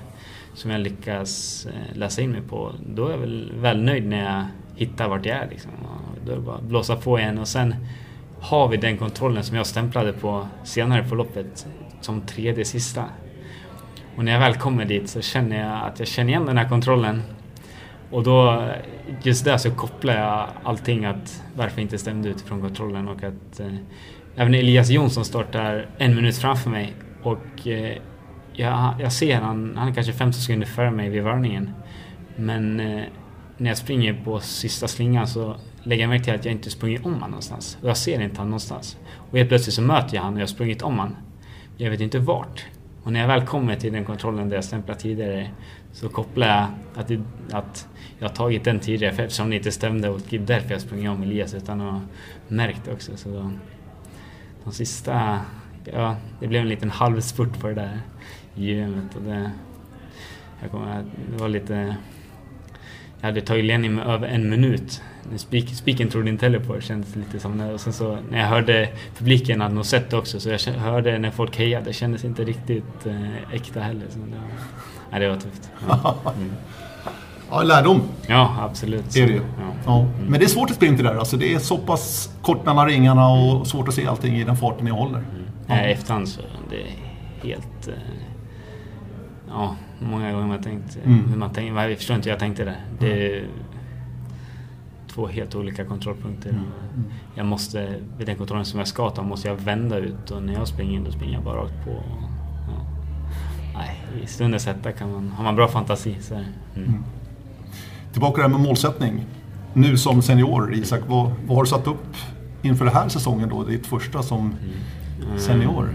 som 0.54 0.70
jag 0.70 0.80
lyckas 0.80 1.66
eh, 1.66 1.96
läsa 1.96 2.22
in 2.22 2.30
mig 2.30 2.42
på. 2.42 2.72
Då 2.86 3.06
är 3.06 3.10
jag 3.10 3.18
väl 3.18 3.52
väl 3.56 3.82
nöjd 3.82 4.06
när 4.06 4.34
jag 4.34 4.44
hittar 4.76 5.08
vart 5.08 5.26
jag 5.26 5.36
är. 5.36 5.48
Liksom. 5.50 5.70
Då 6.24 6.32
är 6.32 6.36
det 6.36 6.42
bara 6.42 6.56
att 6.56 6.62
blåsa 6.62 6.96
på 6.96 7.18
igen 7.18 7.38
och 7.38 7.48
sen 7.48 7.74
har 8.40 8.68
vi 8.68 8.76
den 8.76 8.96
kontrollen 8.96 9.44
som 9.44 9.56
jag 9.56 9.66
stämplade 9.66 10.12
på 10.12 10.48
senare 10.64 11.04
på 11.04 11.14
loppet 11.14 11.66
som 12.00 12.20
tredje 12.20 12.64
sista. 12.64 13.04
Och 14.16 14.24
när 14.24 14.32
jag 14.32 14.40
väl 14.40 14.54
kommer 14.54 14.84
dit 14.84 15.08
så 15.08 15.20
känner 15.20 15.60
jag 15.60 15.88
att 15.88 15.98
jag 15.98 16.08
känner 16.08 16.30
igen 16.30 16.46
den 16.46 16.58
här 16.58 16.68
kontrollen. 16.68 17.22
Och 18.10 18.22
då, 18.22 18.68
just 19.22 19.44
där 19.44 19.56
så 19.56 19.70
kopplar 19.70 20.14
jag 20.14 20.48
allting 20.62 21.04
att 21.04 21.42
varför 21.56 21.80
inte 21.80 21.98
stämde 21.98 22.28
utifrån 22.28 22.60
kontrollen 22.60 23.08
och 23.08 23.22
att 23.22 23.60
eh, 23.60 23.74
även 24.36 24.54
Elias 24.54 24.90
Jonsson 24.90 25.24
startar 25.24 25.86
en 25.98 26.14
minut 26.14 26.36
framför 26.36 26.70
mig 26.70 26.94
och 27.22 27.66
eh, 27.66 27.96
jag, 28.52 28.94
jag 29.00 29.12
ser 29.12 29.40
han, 29.40 29.76
han 29.76 29.88
är 29.88 29.94
kanske 29.94 30.12
15 30.12 30.32
sekunder 30.32 30.66
före 30.66 30.90
mig 30.90 31.08
vid 31.08 31.22
varningen. 31.22 31.70
Men 32.36 32.80
eh, 32.80 33.02
när 33.56 33.70
jag 33.70 33.76
springer 33.76 34.24
på 34.24 34.40
sista 34.40 34.88
slingan 34.88 35.26
så 35.26 35.56
lägger 35.82 36.02
jag 36.02 36.08
märke 36.08 36.24
till 36.24 36.34
att 36.34 36.44
jag 36.44 36.52
inte 36.52 36.70
sprungit 36.70 37.06
om 37.06 37.12
honom 37.12 37.30
någonstans. 37.30 37.78
Och 37.82 37.88
jag 37.88 37.96
ser 37.96 38.20
inte 38.20 38.36
honom 38.36 38.50
någonstans. 38.50 38.98
Och 39.30 39.38
helt 39.38 39.48
plötsligt 39.48 39.74
så 39.74 39.82
möter 39.82 40.14
jag 40.14 40.22
honom 40.22 40.34
och 40.34 40.40
jag 40.40 40.46
har 40.46 40.48
sprungit 40.48 40.82
om 40.82 40.98
honom. 40.98 41.16
Jag 41.76 41.90
vet 41.90 42.00
inte 42.00 42.18
vart. 42.18 42.66
Och 43.02 43.12
när 43.12 43.20
jag 43.20 43.28
väl 43.28 43.46
kommer 43.46 43.76
till 43.76 43.92
den 43.92 44.04
kontrollen 44.04 44.48
där 44.48 44.56
jag 44.56 44.64
stämplat 44.64 44.98
tidigare 44.98 45.50
så 45.92 46.08
kopplar 46.08 46.46
jag 46.46 46.66
att, 46.94 47.08
det, 47.08 47.22
att 47.52 47.88
jag 48.18 48.28
har 48.28 48.34
tagit 48.34 48.64
den 48.64 48.80
tidigare 48.80 49.14
för 49.14 49.22
eftersom 49.22 49.50
det 49.50 49.56
inte 49.56 49.72
stämde 49.72 50.08
och 50.08 50.20
det 50.28 50.36
är 50.36 50.40
därför 50.40 50.72
jag 50.72 50.80
sprungit 50.80 51.10
om 51.10 51.22
Elias 51.22 51.54
utan 51.54 51.80
att 51.80 51.92
ha 51.92 52.00
märkt 52.48 52.84
det 52.84 52.92
också. 52.92 53.16
Så 53.16 53.28
då, 53.28 53.50
de 54.64 54.72
sista, 54.72 55.40
ja, 55.84 56.16
det 56.40 56.46
blev 56.46 56.62
en 56.62 56.68
liten 56.68 56.90
halvspurt 56.90 57.60
på 57.60 57.66
det 57.68 57.74
där 57.74 58.00
gymmet 58.54 59.16
och 59.16 59.22
det, 59.22 59.50
jag 60.62 60.70
kommer, 60.70 61.04
det 61.30 61.36
var 61.42 61.48
lite 61.48 61.96
jag 63.20 63.28
hade 63.28 63.40
tagit 63.40 63.64
ledning 63.64 63.94
med 63.94 64.06
över 64.06 64.28
en 64.28 64.50
minut. 64.50 65.02
Spiken 65.72 66.08
trodde 66.08 66.30
inte 66.30 66.46
heller 66.46 66.58
på 66.58 66.74
det, 66.74 66.82
kändes 66.82 67.16
lite 67.16 67.40
som 67.40 67.58
det. 67.58 67.72
Och 67.72 67.80
sen 67.80 67.92
så 67.92 68.18
när 68.30 68.38
jag 68.38 68.46
hörde 68.46 68.88
publiken 69.18 69.60
hade 69.60 69.74
nog 69.74 69.86
sett 69.86 70.10
det 70.10 70.16
också, 70.16 70.40
så 70.40 70.48
jag 70.48 70.58
hörde 70.72 71.18
när 71.18 71.30
folk 71.30 71.56
hejade, 71.58 71.84
det 71.84 71.92
kändes 71.92 72.24
inte 72.24 72.44
riktigt 72.44 73.06
eh, 73.06 73.54
äkta 73.54 73.80
heller. 73.80 74.06
Så 74.10 74.18
det, 74.18 74.24
var, 74.24 74.44
nej, 75.10 75.20
det 75.20 75.28
var 75.28 75.36
tufft. 75.36 75.70
Ja. 75.88 76.16
Mm. 76.36 76.52
ja, 77.50 77.62
lärdom. 77.62 78.02
Ja, 78.26 78.56
absolut. 78.60 79.16
Är 79.16 79.26
det 79.26 79.32
ju. 79.32 79.36
Ja. 79.36 79.72
ja. 79.86 80.00
Mm. 80.00 80.26
Men 80.28 80.40
det 80.40 80.46
är 80.46 80.48
svårt 80.48 80.70
att 80.70 80.76
sprinta 80.76 81.02
där, 81.02 81.14
alltså 81.14 81.36
det 81.36 81.54
är 81.54 81.58
så 81.58 81.78
pass 81.78 82.34
kort 82.42 82.66
mellan 82.66 82.86
ringarna 82.86 83.28
och 83.28 83.66
svårt 83.66 83.88
att 83.88 83.94
se 83.94 84.06
allting 84.06 84.36
i 84.36 84.44
den 84.44 84.56
farten 84.56 84.84
ni 84.84 84.90
håller. 84.90 85.18
Mm. 85.18 85.26
Ja. 85.66 85.74
Nej, 85.74 85.92
efterhand 85.92 86.28
så 86.28 86.40
det 86.70 86.76
är 86.82 86.90
helt... 87.42 87.88
Eh, 87.88 87.94
ja, 89.48 89.76
många 90.00 90.32
gånger 90.32 90.46
man 90.46 90.62
tänkt 90.62 90.98
mm. 91.04 91.28
hur 91.28 91.36
man 91.36 91.52
tänker. 91.52 91.88
Jag 91.88 91.96
förstår 91.96 92.16
inte 92.16 92.28
hur 92.28 92.32
jag 92.32 92.40
tänkte 92.40 92.64
där. 92.64 92.80
Det 92.98 93.36
är 93.36 93.46
två 95.08 95.26
helt 95.26 95.54
olika 95.54 95.84
kontrollpunkter. 95.84 96.50
Mm. 96.50 96.62
Mm. 96.62 97.10
Jag 97.34 97.46
måste, 97.46 97.94
vid 98.18 98.26
den 98.26 98.36
kontrollen 98.36 98.64
som 98.64 98.78
jag 98.78 98.88
ska 98.88 99.10
ta, 99.10 99.22
måste 99.22 99.48
jag 99.48 99.56
vända 99.56 99.98
ut 99.98 100.30
och 100.30 100.42
när 100.42 100.52
jag 100.52 100.68
springer 100.68 100.94
in 100.94 101.04
då 101.04 101.10
springer 101.10 101.34
jag 101.34 101.42
bara 101.42 101.62
rakt 101.62 101.84
på. 101.84 101.90
Ja. 101.90 102.86
Nej, 103.74 104.00
i 104.22 104.26
stundens 104.26 104.66
hetta 104.66 104.92
kan 104.92 105.12
man, 105.12 105.28
har 105.28 105.44
man 105.44 105.56
bra 105.56 105.68
fantasi. 105.68 106.16
Så 106.20 106.34
mm. 106.34 106.46
mm. 106.76 107.04
Tillbaka 108.12 108.34
till 108.34 108.42
det 108.42 108.48
här 108.48 108.58
med 108.58 108.66
målsättning. 108.66 109.26
Nu 109.74 109.96
som 109.96 110.22
senior, 110.22 110.74
Isak, 110.74 111.00
vad, 111.06 111.32
vad 111.46 111.56
har 111.56 111.64
du 111.64 111.70
satt 111.70 111.86
upp 111.86 112.16
inför 112.62 112.84
den 112.84 112.94
här 112.94 113.08
säsongen 113.08 113.48
då? 113.48 113.64
Ditt 113.64 113.86
första 113.86 114.22
som 114.22 114.40
mm. 114.40 115.38
senior? 115.38 115.94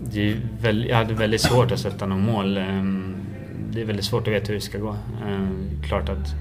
Det 0.00 0.32
är 0.32 0.40
väl, 0.60 0.86
jag 0.88 0.96
hade 0.96 1.14
väldigt 1.14 1.40
svårt 1.40 1.72
att 1.72 1.80
sätta 1.80 2.06
något 2.06 2.18
mål. 2.18 2.56
Ehm, 2.56 3.14
det 3.70 3.80
är 3.80 3.84
väldigt 3.84 4.04
svårt 4.04 4.28
att 4.28 4.34
veta 4.34 4.46
hur 4.46 4.54
det 4.54 4.60
ska 4.60 4.78
gå. 4.78 4.96
Ehm, 5.26 5.68
klart 5.82 6.08
att 6.08 6.34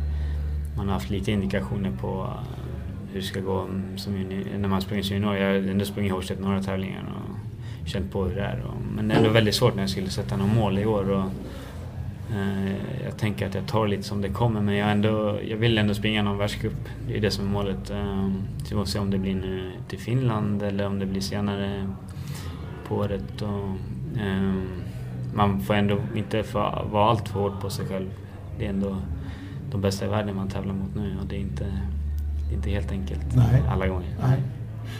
man 0.77 0.87
har 0.87 0.93
haft 0.93 1.09
lite 1.09 1.31
indikationer 1.31 1.91
på 1.91 2.23
eh, 2.23 3.13
hur 3.13 3.19
det 3.19 3.25
ska 3.25 3.39
gå 3.39 3.67
som 3.95 4.17
junior, 4.17 4.57
när 4.57 4.69
man 4.69 4.81
springer 4.81 5.03
som 5.03 5.15
junior. 5.15 5.35
Jag 5.37 5.47
har 5.47 5.69
ändå 5.69 5.85
sprungit 5.85 6.11
Horstedt 6.11 6.41
några 6.41 6.63
tävlingar 6.63 7.03
och 7.03 7.89
känt 7.89 8.11
på 8.11 8.23
hur 8.23 8.35
det 8.35 8.41
är. 8.41 8.63
Men 8.95 9.07
det 9.07 9.13
är 9.13 9.17
ändå 9.17 9.29
väldigt 9.29 9.55
svårt 9.55 9.75
när 9.75 9.83
jag 9.83 9.89
skulle 9.89 10.09
sätta 10.09 10.37
något 10.37 10.55
mål 10.55 10.79
i 10.79 10.85
år. 10.85 11.09
Och, 11.09 11.25
eh, 12.35 12.73
jag 13.05 13.17
tänker 13.17 13.47
att 13.47 13.55
jag 13.55 13.67
tar 13.67 13.87
lite 13.87 14.03
som 14.03 14.21
det 14.21 14.29
kommer 14.29 14.61
men 14.61 14.75
jag, 14.75 14.91
ändå, 14.91 15.39
jag 15.47 15.57
vill 15.57 15.77
ändå 15.77 15.93
springa 15.93 16.23
någon 16.23 16.37
världscup. 16.37 16.89
Det 17.07 17.17
är 17.17 17.21
det 17.21 17.31
som 17.31 17.45
är 17.45 17.49
målet. 17.49 17.89
Ehm, 17.89 18.43
så 18.63 18.75
vi 18.75 18.75
får 18.75 18.85
se 18.85 18.99
om 18.99 19.11
det 19.11 19.17
blir 19.17 19.35
nu 19.35 19.71
till 19.89 19.99
Finland 19.99 20.63
eller 20.63 20.87
om 20.87 20.99
det 20.99 21.05
blir 21.05 21.21
senare 21.21 21.87
på 22.87 22.95
året. 22.95 23.41
Och, 23.41 24.19
eh, 24.21 24.53
man 25.33 25.61
får 25.61 25.73
ändå 25.73 25.97
inte 26.15 26.43
vara 26.91 27.09
allt 27.09 27.29
för 27.29 27.39
hård 27.39 27.61
på 27.61 27.69
sig 27.69 27.85
själv. 27.85 28.09
Det 28.59 28.65
är 28.65 28.69
ändå 28.69 28.97
de 29.71 29.81
bästa 29.81 30.05
i 30.05 30.07
världen 30.07 30.35
man 30.35 30.47
tävlar 30.47 30.73
mot 30.73 30.95
nu 30.95 31.17
och 31.21 31.27
det 31.27 31.35
är 31.35 31.39
inte, 31.39 31.63
det 32.47 32.53
är 32.53 32.55
inte 32.55 32.69
helt 32.69 32.91
enkelt 32.91 33.35
Nej. 33.35 33.63
alla 33.69 33.87
gånger. 33.87 34.15
Nej. 34.27 34.39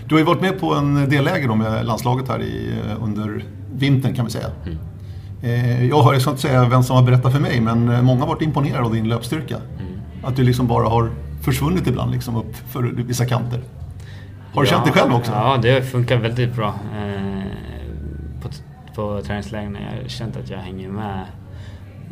Du 0.08 0.16
har 0.16 0.20
ju 0.20 0.26
varit 0.26 0.42
med 0.42 0.60
på 0.60 0.74
en 0.74 1.10
del 1.10 1.26
läger 1.26 1.56
med 1.56 1.86
landslaget 1.86 2.28
här 2.28 2.42
i, 2.42 2.74
under 3.02 3.44
vintern 3.74 4.16
kan 4.16 4.26
vi 4.26 4.32
säga. 4.32 4.48
Mm. 4.66 4.78
Eh, 5.42 5.86
jag 5.86 6.02
har, 6.02 6.14
jag 6.14 6.22
ska 6.22 6.32
inte 6.32 6.42
säga 6.42 6.66
vem 6.66 6.84
som 6.84 6.96
har 6.96 7.04
berättat 7.04 7.34
för 7.34 7.40
mig, 7.40 7.62
men 7.62 8.06
många 8.06 8.20
har 8.20 8.28
varit 8.28 8.42
imponerade 8.42 8.86
av 8.86 8.94
din 8.94 9.08
löpstyrka. 9.08 9.56
Mm. 9.56 9.92
Att 10.24 10.36
du 10.36 10.44
liksom 10.44 10.68
bara 10.68 10.90
har 10.90 11.10
försvunnit 11.42 11.88
ibland 11.88 12.12
liksom 12.12 12.36
upp 12.36 12.56
för 12.56 12.84
vissa 12.84 13.26
kanter. 13.26 13.62
Har 14.54 14.62
du 14.62 14.68
ja, 14.68 14.74
känt 14.74 14.86
det 14.86 14.92
själv 14.92 15.14
också? 15.14 15.32
Ja, 15.32 15.60
det 15.62 15.82
funkar 15.82 16.18
väldigt 16.18 16.56
bra. 16.56 16.68
Eh, 16.68 17.35
på 18.96 19.22
träningslägren. 19.22 19.78
Jag 19.82 20.02
har 20.02 20.10
känt 20.10 20.38
att 20.38 20.50
jag 20.50 20.58
hänger 20.58 20.90
med 20.90 21.26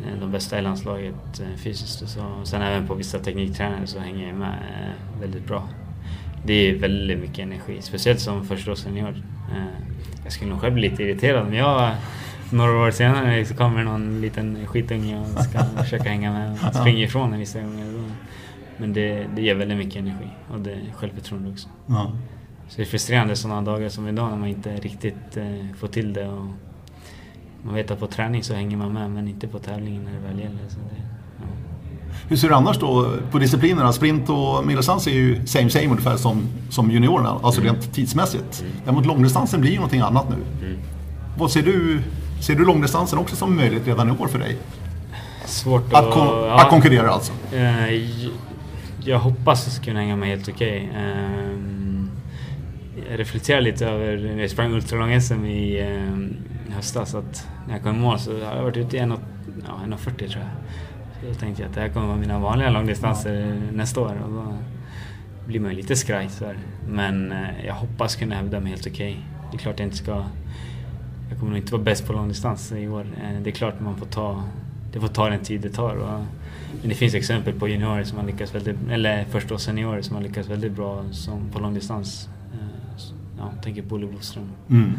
eh, 0.06 0.20
de 0.20 0.30
bästa 0.30 0.58
i 0.58 0.62
landslaget 0.62 1.40
eh, 1.40 1.56
fysiskt. 1.56 2.08
Så. 2.08 2.20
Sen 2.44 2.62
även 2.62 2.86
på 2.86 2.94
vissa 2.94 3.18
tekniktränare 3.18 3.86
så 3.86 3.98
hänger 3.98 4.26
jag 4.26 4.36
med 4.36 4.48
eh, 4.52 5.20
väldigt 5.20 5.46
bra. 5.46 5.68
Det 6.46 6.54
är 6.54 6.78
väldigt 6.78 7.18
mycket 7.18 7.38
energi, 7.38 7.82
speciellt 7.82 8.20
som 8.20 8.44
förstaårssenior. 8.44 9.22
Jag 10.24 10.32
skulle 10.32 10.50
nog 10.50 10.60
själv 10.60 10.74
bli 10.74 10.90
lite 10.90 11.02
irriterad 11.02 11.46
om 11.46 11.54
jag 11.54 11.94
några 12.50 12.78
år 12.78 12.90
senare 12.90 13.44
så 13.44 13.54
kommer 13.54 13.84
någon 13.84 14.20
liten 14.20 14.66
skitunge 14.66 15.20
och 15.20 15.44
ska 15.44 15.58
försöka 15.82 16.08
hänga 16.08 16.32
med 16.32 16.52
och 16.52 16.74
springa 16.74 17.04
ifrån 17.04 17.32
en 17.32 17.38
vissa 17.38 17.60
gånger. 17.60 18.04
Men 18.76 18.92
det, 18.92 19.26
det 19.36 19.42
ger 19.42 19.54
väldigt 19.54 19.78
mycket 19.78 19.96
energi 19.96 20.28
och 20.52 20.60
det 20.60 20.72
är 20.72 20.92
självförtroende 20.94 21.50
också. 21.50 21.68
Ja. 21.86 22.12
Så 22.68 22.76
det 22.76 22.82
är 22.82 22.86
frustrerande 22.86 23.36
sådana 23.36 23.62
dagar 23.62 23.88
som 23.88 24.08
idag 24.08 24.30
när 24.30 24.36
man 24.36 24.48
inte 24.48 24.76
riktigt 24.76 25.36
eh, 25.36 25.76
får 25.76 25.88
till 25.88 26.12
det. 26.12 26.28
Och 26.28 26.46
man 27.64 27.74
vet 27.74 27.90
att 27.90 28.00
på 28.00 28.06
träning 28.06 28.42
så 28.42 28.54
hänger 28.54 28.76
man 28.76 28.92
med 28.92 29.10
men 29.10 29.28
inte 29.28 29.48
på 29.48 29.58
tävlingen 29.58 30.02
när 30.04 30.12
det 30.12 30.28
väl 30.28 30.38
gäller. 30.38 30.68
Så 30.68 30.76
det, 30.76 31.02
ja. 31.38 31.46
Hur 32.28 32.36
ser 32.36 32.48
du 32.48 32.54
annars 32.54 32.78
då 32.78 33.16
på 33.30 33.38
disciplinerna? 33.38 33.92
Sprint 33.92 34.30
och 34.30 34.66
medeldistans 34.66 35.06
är 35.06 35.10
ju 35.10 35.46
same 35.46 35.70
same 35.70 35.86
ungefär 35.86 36.16
som, 36.16 36.42
som 36.70 36.90
juniorerna, 36.90 37.38
alltså 37.42 37.60
mm. 37.60 37.74
rent 37.74 37.92
tidsmässigt. 37.92 38.60
Mm. 38.60 38.72
Däremot 38.84 39.06
långdistansen 39.06 39.60
blir 39.60 39.70
ju 39.70 39.76
någonting 39.76 40.00
annat 40.00 40.28
nu. 40.28 40.66
Mm. 40.66 40.78
Vad 41.38 41.50
ser 41.50 41.62
du? 41.62 42.02
Ser 42.40 42.54
du 42.54 42.64
långdistansen 42.64 43.18
också 43.18 43.36
som 43.36 43.56
möjligt 43.56 43.86
redan 43.86 44.08
i 44.08 44.12
år 44.12 44.26
för 44.26 44.38
dig? 44.38 44.56
Svårt 45.44 45.92
att... 45.92 46.04
Att, 46.04 46.14
kon 46.14 46.26
ja, 46.26 46.60
att 46.60 46.68
konkurrera 46.70 47.10
alltså? 47.10 47.32
Eh, 47.52 48.08
jag 49.04 49.18
hoppas 49.18 49.78
kunna 49.78 50.00
hänga 50.00 50.16
med 50.16 50.28
helt 50.28 50.48
okej. 50.48 50.88
Okay. 50.90 51.02
Eh, 51.02 51.73
jag 53.46 53.62
lite 53.62 53.86
över 53.86 54.16
när 54.16 54.40
jag 54.40 54.50
sprang 54.50 54.72
ultralång-SM 54.72 55.44
i 55.44 55.80
eh, 55.80 56.74
höstas 56.74 57.14
att 57.14 57.48
när 57.66 57.74
jag 57.74 57.82
kom 57.82 57.96
i 57.96 57.98
mål 57.98 58.18
så 58.18 58.32
hade 58.32 58.56
jag 58.56 58.62
varit 58.62 58.76
ute 58.76 58.96
i 58.96 59.00
1,40 59.00 59.18
ja, 59.66 60.28
tror 60.28 60.28
jag. 60.28 60.50
Så 61.20 61.26
då 61.28 61.34
tänkte 61.34 61.62
jag 61.62 61.68
att 61.68 61.74
det 61.74 61.80
här 61.80 61.88
kommer 61.88 62.06
vara 62.06 62.16
mina 62.16 62.38
vanliga 62.38 62.70
långdistanser 62.70 63.34
ja. 63.34 63.76
nästa 63.76 64.00
år 64.00 64.22
och 64.24 64.32
då 64.32 64.54
blir 65.46 65.60
man 65.60 65.70
ju 65.70 65.76
lite 65.76 65.96
skraj 65.96 66.28
så 66.28 66.44
här. 66.44 66.58
Men 66.88 67.32
eh, 67.32 67.66
jag 67.66 67.74
hoppas 67.74 68.16
kunna 68.16 68.34
hävda 68.34 68.60
mig 68.60 68.70
helt 68.70 68.86
okej. 68.86 69.10
Okay. 69.10 69.22
Det 69.50 69.56
är 69.56 69.58
klart 69.58 69.78
jag 69.78 69.86
inte 69.86 69.96
ska... 69.96 70.24
Jag 71.30 71.38
kommer 71.38 71.50
nog 71.50 71.58
inte 71.58 71.72
vara 71.72 71.82
bäst 71.82 72.06
på 72.06 72.12
långdistans 72.12 72.72
i 72.72 72.88
år. 72.88 73.06
Eh, 73.22 73.42
det 73.42 73.50
är 73.50 73.54
klart 73.54 73.80
man 73.80 73.96
får 73.96 74.06
ta, 74.06 74.44
det 74.92 75.00
får 75.00 75.08
ta 75.08 75.30
den 75.30 75.40
tid 75.40 75.60
det 75.60 75.70
tar. 75.70 75.96
Och, 75.96 76.20
men 76.80 76.88
det 76.88 76.94
finns 76.94 77.14
exempel 77.14 77.54
på 77.54 77.68
juniorer 77.68 78.04
som 78.04 78.18
har 78.18 78.26
lyckats 78.26 78.54
väldigt, 78.54 78.76
eller 78.90 79.24
förstås 79.24 79.62
seniorer 79.62 80.02
som 80.02 80.16
har 80.16 80.22
lyckats 80.22 80.48
väldigt 80.48 80.72
bra 80.72 81.04
som 81.12 81.50
på 81.50 81.58
långdistans. 81.58 82.28
Eh, 83.44 83.50
ja, 83.56 83.62
tänker 83.62 83.82
på 83.82 83.94
Olle 83.94 84.06
Boström. 84.06 84.48
Mm. 84.70 84.92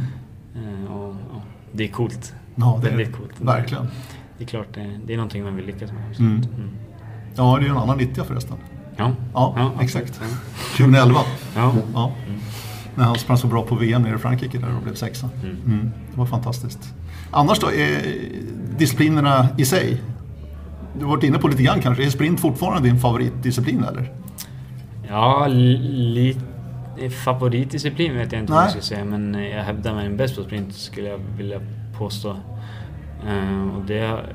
Eh, 0.56 0.92
och, 0.92 1.16
ja, 1.34 1.42
det 1.72 1.84
är 1.84 1.88
coolt. 1.88 2.34
Ja, 2.56 2.80
det 2.84 2.90
väldigt 2.90 3.08
är, 3.08 3.12
coolt. 3.12 3.42
Verkligen. 3.42 3.88
Det 4.38 4.44
är 4.44 4.48
klart, 4.48 4.68
det, 4.74 5.00
det 5.06 5.14
är 5.14 5.18
någonting 5.18 5.44
man 5.44 5.56
vill 5.56 5.66
lyckas 5.66 5.92
med. 5.92 6.20
Mm. 6.20 6.32
Mm. 6.36 6.70
Ja, 7.36 7.56
det 7.58 7.62
är 7.62 7.66
ju 7.66 7.72
en 7.72 7.78
annan 7.78 7.98
90 7.98 8.24
förresten. 8.24 8.58
Ja, 8.96 9.12
ja, 9.34 9.54
ja 9.58 9.84
exakt. 9.84 10.22
Ja. 10.22 10.28
2011. 10.78 11.20
Ja. 11.56 11.76
ja. 11.94 12.14
Mm. 12.28 12.40
När 12.96 13.04
han 13.04 13.16
sprang 13.16 13.38
så 13.38 13.48
bra 13.48 13.64
på 13.64 13.76
VM 13.76 14.02
nere 14.02 14.16
i 14.16 14.18
Frankrike 14.18 14.58
där 14.58 14.76
och 14.76 14.84
blev 14.84 14.94
sexa. 14.94 15.30
Mm. 15.44 15.58
Mm. 15.66 15.92
Det 16.12 16.18
var 16.18 16.26
fantastiskt. 16.26 16.94
Annars 17.32 17.60
då, 17.60 17.72
är 17.72 18.02
disciplinerna 18.78 19.48
i 19.58 19.66
sig? 19.66 20.02
Du 21.00 21.06
har 21.06 21.12
varit 21.12 21.24
inne 21.24 21.38
på 21.38 21.48
lite 21.48 21.64
grann 21.64 21.82
kanske. 21.82 22.06
Är 22.06 22.10
sprint 22.10 22.40
fortfarande 22.40 22.90
din 22.90 23.00
favoritdisciplin 23.00 23.84
eller? 23.84 24.12
Ja, 25.08 25.48
lite 25.48 26.42
favoritdisciplin 27.24 28.18
vet 28.18 28.32
jag 28.32 28.42
inte 28.42 28.54
Nej. 28.54 28.58
vad 28.58 28.66
jag 28.66 28.72
ska 28.72 28.82
säga. 28.82 29.06
Men 29.06 29.34
jag 29.34 29.64
hävdar 29.64 29.94
mig 29.94 30.10
bäst 30.10 30.36
på 30.36 30.44
sprint 30.44 30.74
skulle 30.74 31.10
jag 31.10 31.18
vilja 31.38 31.62
påstå. 31.98 32.38
Uh, 33.28 33.78
och 33.78 33.86
det... 33.86 34.26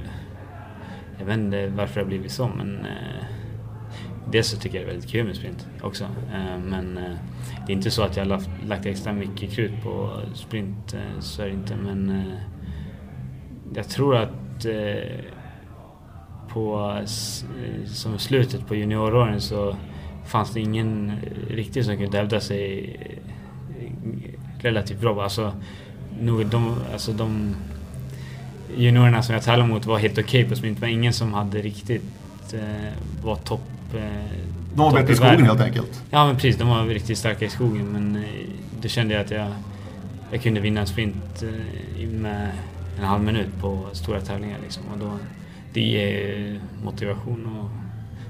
Jag 1.19 1.27
vet 1.27 1.39
inte 1.39 1.69
varför 1.69 1.95
det 1.95 2.01
har 2.01 2.09
blivit 2.09 2.33
så 2.33 2.49
men... 2.49 2.77
Uh, 2.77 3.25
dels 4.31 4.49
så 4.49 4.57
tycker 4.57 4.79
jag 4.79 4.87
det 4.87 4.91
är 4.91 4.93
väldigt 4.93 5.11
kul 5.11 5.27
med 5.27 5.37
sprint 5.37 5.69
också. 5.83 6.05
Uh, 6.05 6.59
men 6.59 6.95
det 7.67 7.73
är 7.73 7.77
inte 7.77 7.91
så 7.91 8.03
att 8.03 8.17
jag 8.17 8.25
har 8.27 8.43
lagt 8.67 8.87
extra 8.87 9.13
mycket 9.13 9.51
krut 9.51 9.83
på 9.83 10.21
sprint, 10.35 10.97
så 11.21 11.43
är 11.43 11.47
det 11.47 11.53
inte. 11.53 11.77
Men 11.77 12.25
jag 13.75 13.89
tror 13.89 14.17
att 14.17 14.67
på 16.49 16.99
som 17.87 18.19
slutet 18.19 18.67
på 18.67 18.75
junioråren 18.75 19.41
så 19.41 19.77
fanns 20.27 20.53
det 20.53 20.61
ingen 20.61 21.13
riktigt 21.51 21.87
som 21.87 21.97
kunde 21.97 22.19
hävda 22.19 22.41
sig 22.41 22.97
relativt 24.59 25.01
bra. 25.01 25.23
Alltså, 25.23 25.53
de, 26.51 26.77
alltså 26.93 27.13
de 27.13 27.55
juniorerna 28.77 29.23
som 29.23 29.35
jag 29.35 29.45
tävlade 29.45 29.69
mot 29.69 29.87
var 29.87 29.99
helt 29.99 30.19
okej 30.19 30.25
okay 30.41 30.49
på 30.49 30.57
sprint, 30.57 30.81
men 30.81 30.91
ingen 30.91 31.13
som 31.13 31.33
hade 31.33 31.63
riktigt 31.63 32.03
eh, 32.53 32.93
var 33.25 33.37
topp. 33.37 33.61
Eh, 33.95 34.01
de 34.75 34.79
var 34.79 34.93
bättre 34.93 35.13
i 35.13 35.17
skogen 35.17 35.45
helt 35.45 35.61
enkelt? 35.61 36.03
Ja, 36.11 36.27
men 36.27 36.35
precis. 36.35 36.57
De 36.57 36.69
var 36.69 36.85
riktigt 36.85 37.19
starka 37.19 37.45
i 37.45 37.49
skogen, 37.49 37.87
men 37.87 38.17
eh, 38.17 38.31
det 38.81 38.89
kände 38.89 39.15
jag 39.15 39.25
att 39.25 39.31
jag, 39.31 39.49
jag 40.31 40.43
kunde 40.43 40.61
vinna 40.61 40.81
en 40.81 40.87
sprint 40.87 41.43
eh, 41.43 42.09
med 42.09 42.51
en 42.99 43.05
halv 43.05 43.23
minut 43.23 43.49
på 43.61 43.87
stora 43.93 44.21
tävlingar. 44.21 44.59
Liksom. 44.63 44.83
Och 44.93 44.99
då, 44.99 45.19
det 45.73 45.81
ger 45.81 46.61
motivation 46.85 47.59
och 47.59 47.71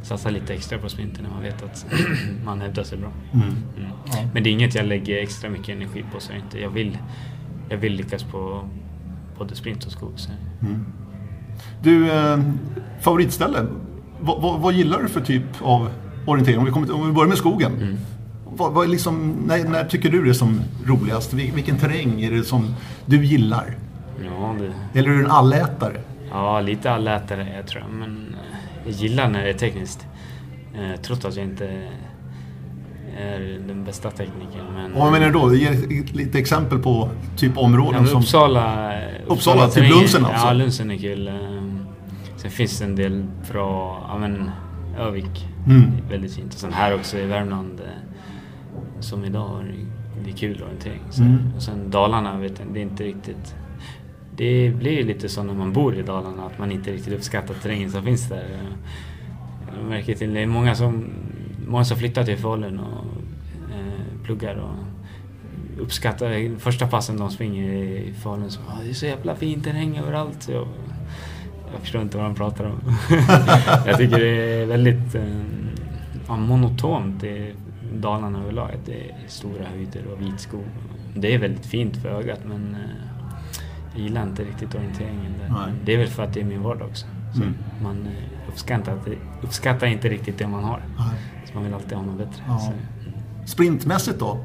satsa 0.03 0.31
lite 0.31 0.55
extra 0.55 0.79
på 0.79 0.89
sprinten 0.89 1.25
när 1.25 1.31
man 1.31 1.43
vet 1.43 1.63
att 1.63 1.87
man 2.45 2.61
hävdar 2.61 2.83
sig 2.83 2.99
bra. 2.99 3.13
Mm. 3.33 3.47
Mm. 3.47 4.29
Men 4.35 4.43
det 4.43 4.51
är 4.51 4.53
inget 4.53 4.75
jag 4.75 4.87
lägger 4.87 5.23
extra 5.23 5.51
mycket 5.51 5.69
energi 5.69 6.05
på. 6.13 6.21
Så 6.21 6.33
inte. 6.33 6.61
Jag, 6.61 6.71
vill, 6.71 6.99
jag 7.69 7.77
vill 7.77 7.93
lyckas 7.93 8.23
på 8.23 8.69
både 9.39 9.57
sprint 9.57 9.85
och 9.85 9.93
skog. 9.93 10.13
Mm. 10.61 10.87
Du, 11.83 12.13
eh, 12.13 12.39
favoritställe? 13.01 13.63
V 14.21 14.33
vad 14.39 14.75
gillar 14.75 15.03
du 15.03 15.09
för 15.09 15.21
typ 15.21 15.63
av 15.63 15.91
orientering? 16.27 16.59
Om 16.59 16.65
vi, 16.65 16.71
kommer, 16.71 16.95
om 16.95 17.07
vi 17.07 17.13
börjar 17.13 17.29
med 17.29 17.39
skogen. 17.39 17.73
Mm. 17.75 17.97
Vad, 18.47 18.73
vad 18.73 18.89
liksom, 18.89 19.37
när, 19.47 19.65
när, 19.65 19.85
tycker 19.85 20.11
du 20.11 20.25
det 20.25 20.31
är 20.31 20.35
som 20.35 20.61
roligast? 20.87 21.33
Vilken 21.33 21.79
terräng 21.79 22.23
är 22.23 22.31
det 22.31 22.45
som 22.45 22.75
du 23.07 23.25
gillar? 23.25 23.77
Ja, 24.25 24.55
det... 24.59 24.99
Eller 24.99 25.09
är 25.09 25.13
du 25.13 25.25
en 25.25 25.31
allätare? 25.31 26.01
Ja, 26.31 26.61
lite 26.61 26.91
allätare 26.91 27.53
jag 27.57 27.67
tror 27.67 27.83
jag. 27.83 27.91
Men 27.99 28.37
jag 28.85 28.93
gillar 28.93 29.29
när 29.29 29.45
det 29.45 29.51
är 29.51 29.55
tekniskt. 29.55 30.07
Eh, 30.75 31.01
trots 31.03 31.25
att 31.25 31.37
jag 31.37 31.45
inte 31.45 31.89
är 33.19 33.61
den 33.67 33.85
bästa 33.85 34.11
teknikern. 34.11 34.75
Men, 34.75 34.95
vad 34.95 35.13
menar 35.13 35.27
du 35.27 35.33
då? 35.33 35.55
Ge 35.55 35.71
lite 36.13 36.39
exempel 36.39 36.79
på 36.79 37.09
typ 37.37 37.59
områden 37.59 38.07
ja, 38.07 38.19
Uppsala, 38.19 38.93
som... 39.27 39.35
Uppsala, 39.37 39.69
typ 39.69 39.91
Lunsen 39.91 40.25
alltså? 40.25 40.47
Ja, 40.47 40.53
Lunsen 40.53 40.91
är 40.91 40.97
kul. 40.97 41.29
Eh, 41.29 41.35
sen 42.37 42.51
finns 42.51 42.79
det 42.79 42.85
en 42.85 42.97
del 42.97 43.25
bra, 43.53 44.07
ja 44.09 44.19
men 44.19 44.51
Övik, 44.99 45.49
mm. 45.67 45.93
väldigt 46.11 46.35
fint. 46.35 46.55
Och 46.55 46.61
sen 46.61 46.73
här 46.73 46.95
också 46.95 47.19
i 47.19 47.27
Värmland, 47.27 47.81
eh, 47.81 47.87
som 49.01 49.25
idag, 49.25 49.65
det 50.25 50.31
är 50.31 50.37
kul 50.37 50.63
orientering. 50.63 51.03
Så, 51.11 51.23
mm. 51.23 51.53
Och 51.57 51.63
sen 51.63 51.91
Dalarna, 51.91 52.39
vet 52.39 52.59
jag, 52.59 52.69
det 52.75 52.81
är 52.81 52.83
inte 52.83 53.05
riktigt 53.05 53.55
det 54.37 54.71
blir 54.71 54.93
ju 54.93 55.05
lite 55.05 55.29
så 55.29 55.43
när 55.43 55.55
man 55.55 55.73
bor 55.73 55.95
i 55.95 56.03
Dalarna 56.03 56.47
att 56.47 56.59
man 56.59 56.73
inte 56.73 56.93
riktigt 56.93 57.15
uppskattar 57.15 57.55
terrängen 57.55 57.91
som 57.91 58.05
finns 58.05 58.29
där. 58.29 58.45
Jag 59.77 59.89
märker 59.89 60.15
till 60.15 60.35
det 60.35 60.41
är 60.41 60.47
många 60.47 60.75
som, 60.75 61.05
många 61.67 61.85
som 61.85 61.97
flyttar 61.97 62.25
till 62.25 62.37
Falun 62.37 62.79
och 62.79 63.05
eh, 63.75 64.25
pluggar 64.25 64.55
och 64.55 65.83
uppskattar 65.83 66.59
första 66.59 66.87
passen 66.87 67.17
de 67.17 67.31
springer 67.31 67.73
i 67.73 68.15
Falun. 68.23 68.51
Så, 68.51 68.61
ah, 68.61 68.83
det 68.85 68.91
är 68.91 68.95
så 68.95 69.07
jävla 69.07 69.37
fin 69.37 69.61
terräng 69.61 69.99
överallt. 69.99 70.43
Så 70.43 70.53
jag, 70.53 70.69
jag 71.73 71.81
förstår 71.81 72.03
inte 72.03 72.17
vad 72.17 72.27
de 72.27 72.35
pratar 72.35 72.65
om. 72.65 72.81
jag 73.87 73.99
tycker 73.99 74.19
det 74.19 74.63
är 74.63 74.67
väldigt 74.67 75.15
eh, 75.15 76.37
monotont 76.37 77.25
i 77.25 77.55
Dalarna 77.95 78.43
överlag. 78.43 78.71
Det 78.87 78.93
är 78.93 79.15
stora 79.29 79.65
höjder 79.65 80.07
och 80.13 80.23
vit 80.23 80.41
skog. 80.41 80.65
Det 81.15 81.35
är 81.35 81.39
väldigt 81.39 81.67
fint 81.67 81.97
för 81.97 82.09
ögat 82.09 82.41
men 82.45 82.75
eh, 82.75 83.10
jag 83.93 84.03
gillar 84.03 84.23
inte 84.23 84.43
riktigt 84.43 84.75
orienteringen 84.75 85.33
där. 85.39 85.55
Nej. 85.55 85.73
Det 85.85 85.95
är 85.95 85.99
väl 85.99 86.09
för 86.09 86.23
att 86.23 86.35
det 86.35 86.41
är 86.41 86.45
min 86.45 86.63
vardag 86.63 86.89
också. 86.89 87.07
Så 87.35 87.43
mm. 87.43 87.55
Man 87.83 88.07
eh, 88.07 88.49
uppskattar, 88.49 88.99
uppskattar 89.43 89.87
inte 89.87 90.09
riktigt 90.09 90.39
det 90.39 90.47
man 90.47 90.65
har. 90.65 90.83
Nej. 90.99 91.07
Så 91.45 91.55
man 91.55 91.65
vill 91.65 91.75
alltid 91.75 91.93
ha 91.93 92.05
något 92.05 92.19
bättre. 92.19 92.43
Ja. 92.49 92.59
Så, 92.59 92.67
mm. 92.67 93.47
Sprintmässigt 93.47 94.19
då? 94.19 94.39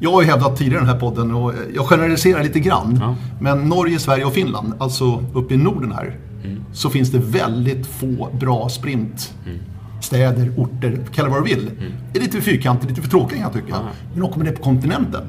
Jag 0.00 0.12
har 0.12 0.22
ju 0.22 0.28
hävdat 0.28 0.56
tidigare 0.56 0.82
i 0.82 0.86
den 0.86 0.94
här 0.94 1.00
podden 1.00 1.34
och 1.34 1.52
jag 1.74 1.86
generaliserar 1.86 2.42
lite 2.42 2.60
grann. 2.60 2.98
Ja. 3.00 3.16
Men 3.40 3.68
Norge, 3.68 3.98
Sverige 3.98 4.24
och 4.24 4.32
Finland, 4.32 4.74
alltså 4.78 5.24
uppe 5.34 5.54
i 5.54 5.56
Norden 5.56 5.92
här, 5.92 6.16
mm. 6.44 6.64
så 6.72 6.90
finns 6.90 7.10
det 7.10 7.18
väldigt 7.18 7.86
få 7.86 8.28
bra 8.40 8.68
sprint. 8.68 9.34
Mm. 9.46 9.58
Städer, 10.00 10.52
orter, 10.56 11.00
kalla 11.14 11.28
vad 11.28 11.44
du 11.44 11.54
vill. 11.54 11.68
Mm. 11.68 11.92
Det 12.12 12.18
är 12.18 12.22
lite 12.22 12.36
för 12.36 12.50
fyrkantigt, 12.50 12.90
lite 12.90 13.02
för 13.02 13.10
tråkigt 13.10 13.38
kan 13.38 13.40
jag 13.40 13.52
tycka. 13.52 13.76
Men 14.12 14.20
då 14.20 14.28
kommer 14.28 14.44
det 14.44 14.52
på 14.52 14.62
kontinenten. 14.62 15.22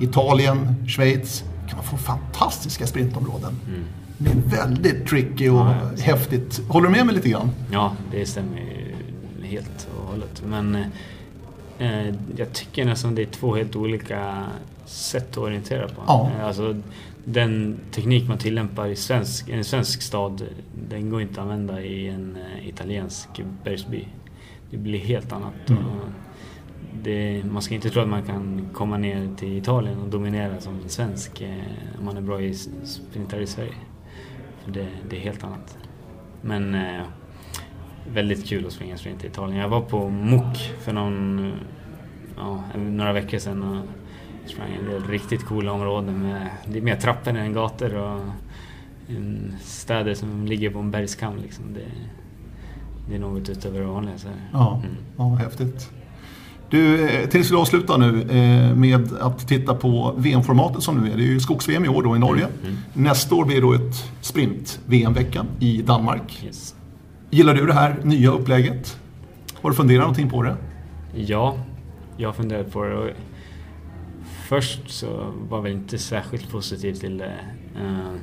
Italien, 0.00 0.74
Schweiz, 0.86 1.44
kan 1.70 1.76
man 1.76 1.86
få 1.86 1.96
fantastiska 1.96 2.86
sprintområden. 2.86 3.56
Mm. 3.68 3.84
Det 4.18 4.30
är 4.30 4.64
väldigt 4.64 5.06
tricky 5.06 5.48
och 5.48 5.56
ja, 5.56 5.90
häftigt. 6.00 6.60
Håller 6.68 6.88
du 6.88 6.92
med 6.92 7.06
mig 7.06 7.14
lite 7.14 7.28
grann? 7.28 7.50
Ja, 7.72 7.96
det 8.10 8.26
stämmer 8.26 8.58
ju 8.58 9.46
helt 9.46 9.88
och 9.96 10.06
hållet. 10.06 10.42
Men 10.46 10.84
eh, 11.78 12.14
jag 12.36 12.52
tycker 12.52 12.84
nästan 12.84 13.14
det 13.14 13.22
är 13.22 13.26
två 13.26 13.56
helt 13.56 13.76
olika 13.76 14.46
sätt 14.86 15.30
att 15.30 15.38
orientera 15.38 15.88
på. 15.88 16.02
Ja. 16.06 16.30
Eh, 16.38 16.46
alltså, 16.46 16.76
den 17.24 17.78
teknik 17.90 18.28
man 18.28 18.38
tillämpar 18.38 18.86
i 18.86 18.96
svensk, 18.96 19.48
en 19.48 19.64
svensk 19.64 20.02
stad, 20.02 20.46
den 20.88 21.10
går 21.10 21.22
inte 21.22 21.32
att 21.32 21.38
använda 21.38 21.82
i 21.82 22.08
en 22.08 22.36
uh, 22.36 22.68
italiensk 22.68 23.28
bergsby. 23.64 24.04
Det 24.70 24.76
blir 24.76 24.98
helt 24.98 25.32
annat. 25.32 25.70
Mm. 25.70 25.82
Det, 27.02 27.44
man 27.50 27.62
ska 27.62 27.74
inte 27.74 27.90
tro 27.90 28.02
att 28.02 28.08
man 28.08 28.22
kan 28.22 28.68
komma 28.72 28.96
ner 28.96 29.28
till 29.36 29.58
Italien 29.58 29.98
och 29.98 30.08
dominera 30.08 30.60
som 30.60 30.78
svensk 30.86 31.40
eh, 31.40 31.98
om 31.98 32.04
man 32.04 32.16
är 32.16 32.20
bra 32.20 32.40
i 32.42 32.54
sprintar 32.84 33.40
i 33.40 33.46
Sverige. 33.46 33.74
För 34.64 34.72
det, 34.72 34.88
det 35.10 35.16
är 35.16 35.20
helt 35.20 35.44
annat. 35.44 35.78
Men 36.40 36.74
eh, 36.74 37.02
väldigt 38.12 38.46
kul 38.46 38.66
att 38.66 38.72
springa 38.72 38.96
sprint 38.96 39.24
i 39.24 39.26
Italien. 39.26 39.58
Jag 39.58 39.68
var 39.68 39.80
på 39.80 40.08
MOOC 40.08 40.70
för 40.80 40.92
någon, 40.92 41.52
ja, 42.36 42.62
några 42.76 43.12
veckor 43.12 43.38
sedan 43.38 43.62
och 43.62 43.84
sprang 44.50 44.74
en 44.74 44.90
del 44.90 45.04
riktigt 45.04 45.44
coola 45.44 45.72
områden 45.72 46.22
med 46.22 46.46
det 46.66 46.78
är 46.78 46.82
mer 46.82 46.96
trappor 46.96 47.36
än 47.36 47.52
gator 47.52 47.94
och 47.94 48.20
städer 49.60 50.14
som 50.14 50.46
ligger 50.46 50.70
på 50.70 50.78
en 50.78 50.90
bergskam. 50.90 51.36
Liksom. 51.36 51.64
Det, 51.74 51.86
det 53.08 53.14
är 53.14 53.18
något 53.18 53.48
utöver 53.48 53.80
det 53.80 53.86
vanliga. 53.86 54.18
Så. 54.18 54.28
Ja, 54.52 54.82
mm. 54.84 54.96
ja, 55.16 55.34
häftigt. 55.34 55.90
Du, 56.70 57.08
eh, 57.08 57.28
tills 57.28 57.50
vi 57.50 57.56
avslutar 57.56 57.98
nu 57.98 58.22
eh, 58.22 58.76
med 58.76 59.12
att 59.20 59.48
titta 59.48 59.74
på 59.74 60.14
VM-formatet 60.16 60.82
som 60.82 60.98
nu 60.98 61.12
är. 61.12 61.16
Det 61.16 61.22
är 61.22 61.26
ju 61.26 61.40
skogs-VM 61.40 61.84
i 61.84 61.88
år 61.88 62.02
då 62.02 62.16
i 62.16 62.18
Norge. 62.18 62.44
Mm. 62.44 62.56
mm. 62.66 62.76
Nästa 62.92 63.34
år 63.34 63.44
blir 63.44 63.56
det 63.56 63.62
då 63.62 63.72
ett 63.72 64.12
sprint-VM-vecka 64.20 65.46
i 65.60 65.82
Danmark. 65.82 66.42
Yes. 66.44 66.74
Gillar 67.30 67.54
du 67.54 67.66
det 67.66 67.72
här 67.72 67.96
nya 68.04 68.30
upplägget? 68.30 68.98
Har 69.54 69.70
du 69.70 69.76
funderat 69.76 70.00
någonting 70.00 70.30
på 70.30 70.42
det? 70.42 70.56
Ja, 71.14 71.56
jag 72.16 72.28
har 72.28 72.34
funderat 72.34 72.72
på 72.72 72.84
det. 72.84 73.14
Först 74.48 74.90
så 74.90 75.32
var 75.48 75.58
jag 75.58 75.76
inte 75.76 75.98
särskilt 75.98 76.50
positiv 76.50 76.94
till 76.94 77.18
det. 77.18 77.34
Eh, 77.76 78.14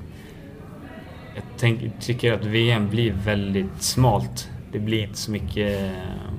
jag 1.35 1.91
tycker 1.99 2.33
att 2.33 2.45
VM 2.45 2.89
blir 2.89 3.13
väldigt 3.25 3.83
smalt 3.83 4.49
det 4.71 4.79
blir 4.79 5.03
inte 5.03 5.17
så 5.17 5.31
mycket, 5.31 5.91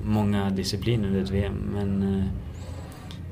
många 0.09 0.49
discipliner 0.49 1.07
under 1.07 1.21
ett 1.21 1.29
VM 1.29 1.69
men 1.73 2.03
eh, 2.03 2.23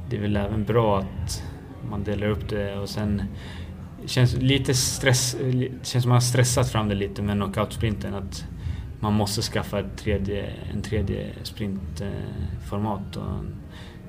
det 0.09 0.17
är 0.17 0.21
väl 0.21 0.37
även 0.37 0.63
bra 0.63 0.99
att 0.99 1.43
man 1.89 2.03
delar 2.03 2.27
upp 2.27 2.49
det 2.49 2.77
och 2.77 2.89
sen 2.89 3.21
känns 4.05 4.35
lite 4.37 4.73
stress, 4.73 5.35
det 5.41 5.69
känns 5.69 5.91
som 5.91 5.97
att 5.99 6.05
man 6.05 6.15
har 6.15 6.19
stressat 6.19 6.71
fram 6.71 6.89
det 6.89 6.95
lite 6.95 7.21
med 7.21 7.35
knockout-sprinten. 7.35 8.13
Att 8.13 8.45
man 8.99 9.13
måste 9.13 9.41
skaffa 9.41 9.79
ett 9.79 9.97
tredje, 9.97 10.45
en 10.73 10.81
tredje 10.81 11.33
sprintformat. 11.43 13.15
Och 13.15 13.43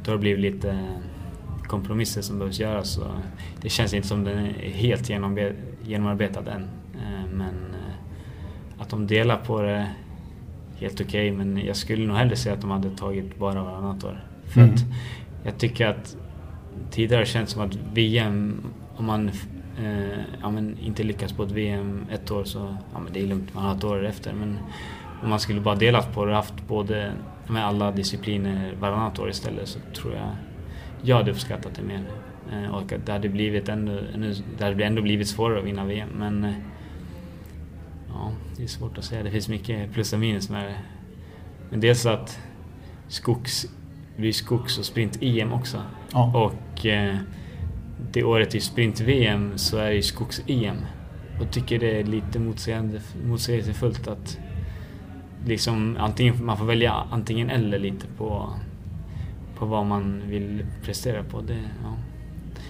då 0.04 0.10
har 0.10 0.12
det 0.12 0.18
blivit 0.18 0.54
lite 0.54 0.88
kompromisser 1.66 2.22
som 2.22 2.38
behövs 2.38 2.60
göras. 2.60 2.98
Och 2.98 3.12
det 3.60 3.68
känns 3.68 3.94
inte 3.94 4.08
som 4.08 4.24
den 4.24 4.38
är 4.38 4.70
helt 4.70 5.10
genomarbetad 5.82 6.52
än. 6.52 6.68
Eh, 6.94 7.26
men 7.32 7.74
eh, 7.74 8.82
att 8.82 8.88
de 8.88 9.06
delar 9.06 9.36
på 9.36 9.62
det 9.62 9.90
helt 10.80 11.00
okej. 11.00 11.32
Okay, 11.32 11.44
men 11.44 11.66
jag 11.66 11.76
skulle 11.76 12.06
nog 12.06 12.16
hellre 12.16 12.36
säga 12.36 12.54
att 12.54 12.60
de 12.60 12.70
hade 12.70 12.90
tagit 12.90 13.38
bara 13.38 13.62
varannat 13.62 14.04
år. 14.04 14.24
För 14.44 14.60
mm. 14.60 14.74
att 14.74 14.84
jag 15.44 15.58
tycker 15.58 15.86
att 15.86 16.16
tidigare 16.90 17.26
känns 17.26 17.50
som 17.50 17.62
att 17.62 17.78
VM, 17.92 18.60
om 18.96 19.04
man 19.04 19.30
eh, 19.78 20.18
ja, 20.42 20.52
inte 20.80 21.02
lyckas 21.02 21.32
på 21.32 21.42
ett 21.42 21.50
VM 21.50 22.06
ett 22.10 22.30
år 22.30 22.44
så 22.44 22.76
ja, 22.92 23.00
men 23.00 23.12
det 23.12 23.20
är 23.20 23.26
lugnt, 23.26 23.54
man 23.54 23.64
har 23.64 23.74
ett 23.74 23.84
år 23.84 24.06
efter. 24.06 24.32
Men 24.32 24.58
om 25.22 25.30
man 25.30 25.40
skulle 25.40 25.60
bara 25.60 25.74
delat 25.74 26.14
på 26.14 26.24
det 26.24 26.30
och 26.30 26.36
haft 26.36 26.68
både 26.68 27.12
med 27.46 27.66
alla 27.66 27.90
discipliner 27.92 28.74
varannat 28.80 29.18
år 29.18 29.30
istället 29.30 29.68
så 29.68 29.78
tror 29.94 30.14
jag 30.14 30.28
jag 31.02 31.16
hade 31.16 31.30
uppskattat 31.30 31.74
det 31.74 31.82
mer. 31.82 32.02
Eh, 32.52 32.74
och 32.74 32.92
att 32.92 33.06
det 33.06 33.12
hade 33.12 33.28
blivit 33.28 33.68
ändå, 33.68 34.00
det 34.58 34.64
hade 34.64 34.84
ändå 34.84 35.02
blivit 35.02 35.28
svårare 35.28 35.58
att 35.58 35.64
vinna 35.64 35.84
VM. 35.84 36.08
Men 36.18 36.44
eh, 36.44 36.54
ja, 38.08 38.32
det 38.56 38.62
är 38.62 38.66
svårt 38.66 38.98
att 38.98 39.04
säga. 39.04 39.22
Det 39.22 39.30
finns 39.30 39.48
mycket 39.48 39.92
plus 39.92 40.12
och 40.12 40.18
minus 40.18 40.50
med 40.50 40.64
det. 40.64 40.78
Men 41.70 41.80
dels 41.80 42.06
att 42.06 42.38
skogs, 43.08 43.66
det 44.16 44.20
blir 44.20 44.32
skogs 44.32 44.78
och 44.78 44.84
sprint-EM 44.84 45.52
också. 45.52 45.82
Ja. 46.12 46.50
Och 46.50 46.86
eh, 46.86 47.16
det 48.12 48.24
året 48.24 48.54
i 48.54 48.60
sprint-VM 48.60 49.58
så 49.58 49.76
är 49.76 49.88
det 49.88 49.94
ju 49.94 50.02
skogs-EM. 50.02 50.76
Och 51.40 51.50
tycker 51.50 51.78
det 51.78 52.00
är 52.00 52.04
lite 52.04 52.38
motsägelsefullt 53.24 54.08
att 54.08 54.38
liksom 55.46 55.96
antingen, 56.00 56.44
man 56.44 56.56
får 56.56 56.64
välja 56.64 56.92
antingen 56.92 57.50
eller 57.50 57.78
lite 57.78 58.06
på, 58.16 58.52
på 59.58 59.66
vad 59.66 59.86
man 59.86 60.22
vill 60.26 60.66
prestera 60.82 61.24
på. 61.24 61.40
Det, 61.40 61.58
ja, 61.82 61.96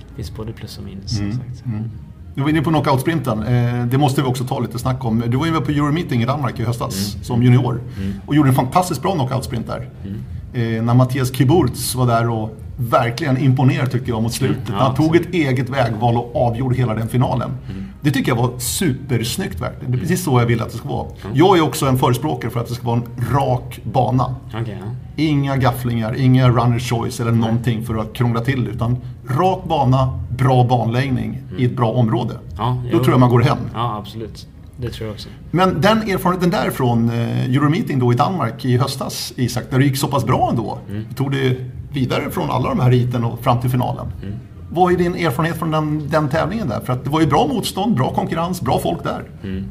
det 0.09 0.15
finns 0.15 0.37
både 0.37 0.53
plus 0.53 0.79
och 0.79 0.85
minus. 0.85 1.21
Mm. 1.21 1.33
Sagt. 1.33 1.67
Mm. 1.67 1.91
Du 2.39 2.43
var 2.43 2.51
inne 2.51 2.63
på 2.63 2.71
knockout-sprinten. 2.71 3.43
Eh, 3.43 3.87
det 3.87 3.99
måste 3.99 4.23
vi 4.23 4.29
också 4.29 4.45
ta 4.45 4.61
lite 4.61 4.79
snack 4.79 5.05
om. 5.05 5.23
Du 5.27 5.37
var 5.37 5.47
ju 5.47 5.53
med 5.53 5.65
på 5.65 5.71
Euromeeting 5.71 6.23
i 6.23 6.27
Danmark 6.27 6.61
i 6.61 6.65
höstas 6.65 7.15
mm. 7.15 7.25
som 7.25 7.43
junior. 7.43 7.81
Mm. 7.97 8.15
Och 8.27 8.35
gjorde 8.35 8.49
en 8.49 8.55
fantastiskt 8.55 9.03
bra 9.03 9.13
knockout-sprint 9.13 9.67
där. 9.67 9.91
Mm. 10.05 10.77
Eh, 10.79 10.83
när 10.83 10.95
Mattias 10.95 11.35
Kiburz 11.35 11.95
var 11.95 12.07
där 12.07 12.29
och 12.29 12.57
verkligen 12.79 13.39
imponerade 13.39 13.91
tycker 13.91 14.09
jag 14.09 14.23
mot 14.23 14.33
slutet. 14.33 14.69
Mm. 14.69 14.79
Ja, 14.79 14.87
han 14.87 14.95
tog 14.95 15.17
ett 15.17 15.35
eget 15.35 15.69
vägval 15.69 16.17
och 16.17 16.37
avgjorde 16.47 16.77
hela 16.77 16.95
den 16.95 17.09
finalen. 17.09 17.51
Mm. 17.71 17.85
Det 18.01 18.11
tycker 18.11 18.31
jag 18.31 18.37
var 18.37 18.59
supersnyggt 18.59 19.61
verkligen. 19.61 19.93
Det 19.93 19.99
är 19.99 20.01
precis 20.01 20.25
så 20.25 20.41
jag 20.41 20.47
vill 20.47 20.63
att 20.63 20.71
det 20.71 20.79
ska 20.79 20.89
vara. 20.89 21.07
Mm. 21.07 21.37
Jag 21.37 21.59
är 21.59 21.63
också 21.63 21.87
en 21.87 21.99
förespråkare 21.99 22.51
för 22.51 22.61
att 22.61 22.69
det 22.69 22.75
ska 22.75 22.87
vara 22.87 22.97
en 22.97 23.25
rak 23.35 23.81
bana. 23.85 24.35
Okay, 24.49 24.75
ja. 24.75 24.87
Inga 25.17 25.57
gafflingar, 25.57 26.15
inga 26.17 26.49
runner 26.49 26.79
choice 26.79 27.21
eller 27.21 27.33
någonting 27.33 27.87
för 27.87 27.97
att 27.97 28.13
krångla 28.13 28.41
till. 28.41 28.69
Utan 28.69 28.97
rak 29.29 29.65
bana, 29.69 30.21
bra 30.37 30.65
banläggning 30.65 31.43
i 31.59 31.65
ett 31.65 31.77
bra 31.77 31.91
område. 31.91 32.35
Ja, 32.57 32.83
Då 32.93 32.99
tror 32.99 33.11
jag 33.11 33.21
man 33.21 33.31
går 33.31 33.41
hem. 33.41 33.59
Ja, 33.75 33.97
absolut. 33.99 34.47
Det 34.81 34.91
tror 34.91 35.07
jag 35.07 35.15
också. 35.15 35.29
Men 35.51 35.81
den 35.81 35.99
erfarenheten 35.99 36.51
där 36.51 36.71
från 36.71 37.11
eh, 37.11 37.45
Euromeeting 37.45 37.99
då 37.99 38.13
i 38.13 38.17
Danmark 38.17 38.65
i 38.65 38.77
höstas, 38.77 39.33
Isak, 39.37 39.65
där 39.71 39.79
det 39.79 39.85
gick 39.85 39.97
så 39.97 40.09
pass 40.09 40.25
bra 40.25 40.49
ändå. 40.51 40.79
Mm. 40.89 41.05
Tog 41.15 41.33
det 41.33 41.57
vidare 41.93 42.31
från 42.31 42.51
alla 42.51 42.69
de 42.69 42.81
här 42.81 42.91
riten 42.91 43.25
och 43.25 43.41
fram 43.41 43.61
till 43.61 43.71
finalen. 43.71 44.07
Mm. 44.23 44.35
Vad 44.71 44.93
är 44.93 44.97
din 44.97 45.15
erfarenhet 45.15 45.59
från 45.59 45.71
den, 45.71 46.09
den 46.09 46.29
tävlingen 46.29 46.69
där? 46.69 46.81
För 46.81 46.93
att 46.93 47.05
det 47.05 47.11
var 47.11 47.21
ju 47.21 47.27
bra 47.27 47.47
motstånd, 47.47 47.97
bra 47.97 48.15
konkurrens, 48.15 48.63
bra 48.63 48.79
folk 48.79 49.05
där. 49.05 49.25
Mm. 49.43 49.65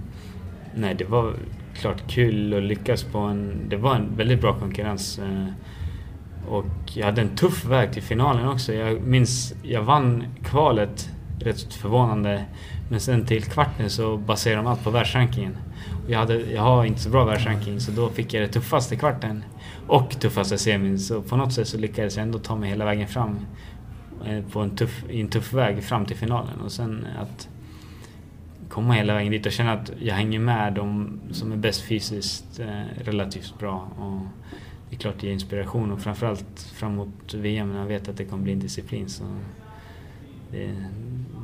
Nej, 0.76 0.96
det 0.96 1.06
var 1.06 1.34
klart 1.82 2.08
kul 2.08 2.54
att 2.54 2.64
lyckas 2.64 3.04
på 3.04 3.18
en... 3.18 3.70
Det 3.70 3.78
var 3.78 3.96
en 3.96 4.16
väldigt 4.18 4.42
bra 4.42 4.54
konkurrens. 4.54 5.20
Eh, 5.20 5.48
och 6.50 6.66
jag 6.94 7.06
hade 7.06 7.22
en 7.22 7.36
tuff 7.36 7.66
väg 7.66 7.94
till 7.94 8.04
finalen 8.04 8.48
också. 8.48 8.74
Jag 8.74 9.02
minns, 9.02 9.54
jag 9.64 9.82
vann 9.82 10.24
kvalet, 10.44 11.10
rätt 11.40 11.74
förvånande. 11.74 12.46
Men 12.90 13.00
sen 13.00 13.26
till 13.26 13.44
kvarten 13.44 13.90
så 13.90 14.18
baserade 14.18 14.62
de 14.62 14.68
allt 14.68 14.84
på 14.84 14.90
världsrankingen. 14.92 15.58
Och 16.06 16.12
jag, 16.12 16.20
hade, 16.20 16.36
jag 16.36 16.62
har 16.62 16.86
inte 16.86 17.02
så 17.02 17.10
bra 17.10 17.26
världsranking 17.26 17.80
så 17.80 17.92
då 17.92 18.10
fick 18.10 18.34
jag 18.34 18.44
det 18.44 18.48
tuffaste 18.48 18.96
kvarten 18.96 19.44
och 19.88 20.20
tuffaste 20.20 20.58
semin. 20.58 21.00
Så 21.00 21.22
på 21.22 21.38
något 21.38 21.54
sätt 21.54 21.68
så 21.68 21.78
lyckades 21.78 22.16
jag 22.16 22.24
ändå 22.24 22.40
ta 22.40 22.56
mig 22.56 22.70
hela 22.70 22.86
vägen 22.86 23.08
fram 23.08 23.40
eh, 24.26 24.44
på 24.52 24.60
en 24.60 24.70
tuff, 24.70 25.04
i 25.10 25.22
en 25.22 25.28
tuff 25.28 25.54
väg 25.54 25.84
fram 25.84 26.06
till 26.06 26.18
finalen. 26.18 26.62
Och 26.62 26.72
sen 26.72 27.08
att 27.20 27.50
komma 28.70 28.94
hela 28.94 29.14
vägen 29.14 29.32
dit 29.32 29.46
och 29.46 29.52
känna 29.52 29.74
att 29.74 29.92
jag 30.00 30.16
hänger 30.16 30.40
med 30.40 30.74
de 30.74 31.20
som 31.32 31.52
är 31.52 31.58
bäst 31.58 31.82
fysiskt 31.82 32.60
eh, 32.60 33.04
relativt 33.04 33.60
bra. 33.60 33.92
Och 34.00 34.22
det 34.90 34.96
är 34.96 35.00
klart 35.00 35.16
det 35.20 35.28
ger 35.28 35.34
inspiration 35.34 35.92
och 35.92 36.02
framförallt 36.02 36.72
framåt 36.76 37.34
VM 37.34 37.74
när 37.74 37.80
jag 37.80 37.86
vet 37.86 38.10
att 38.10 38.18
det 38.18 38.26
kommer 38.26 38.44
bli 38.44 38.54
en 38.54 38.60
disciplin. 38.60 39.10
Så 39.10 39.24
det, 40.52 40.76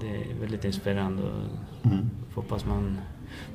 det 0.03 0.09
är 0.09 0.39
väldigt 0.41 0.65
inspirerande 0.65 1.23
och 1.23 1.85
mm. 1.85 2.09
hoppas 2.35 2.65
man 2.65 2.97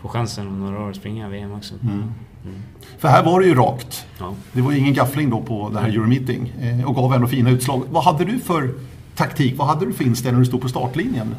får 0.01 0.09
chansen 0.09 0.46
om 0.46 0.61
några 0.61 0.84
år 0.84 0.90
att 0.90 0.96
springa 0.96 1.28
VM 1.28 1.53
också. 1.53 1.74
Mm. 1.74 2.12
Mm. 2.44 2.62
För 2.99 3.09
här 3.09 3.24
var 3.24 3.40
det 3.40 3.46
ju 3.46 3.55
rakt. 3.55 4.07
Ja. 4.18 4.34
Det 4.53 4.61
var 4.61 4.72
ju 4.72 4.78
ingen 4.78 4.94
gaffling 4.94 5.30
då 5.30 5.42
på 5.42 5.70
det 5.70 5.80
här 5.80 5.88
Euromeeting 5.88 6.53
eh, 6.61 6.88
och 6.88 6.94
gav 6.94 7.14
ändå 7.14 7.26
fina 7.26 7.51
utslag. 7.51 7.82
Vad 7.90 8.05
hade 8.05 8.24
du 8.24 8.38
för 8.38 8.74
taktik? 9.14 9.59
Vad 9.59 9.66
hade 9.66 9.86
du 9.86 9.92
för 9.92 10.05
inställning 10.05 10.34
när 10.34 10.40
du 10.40 10.46
stod 10.46 10.62
på 10.62 10.68
startlinjen? 10.68 11.34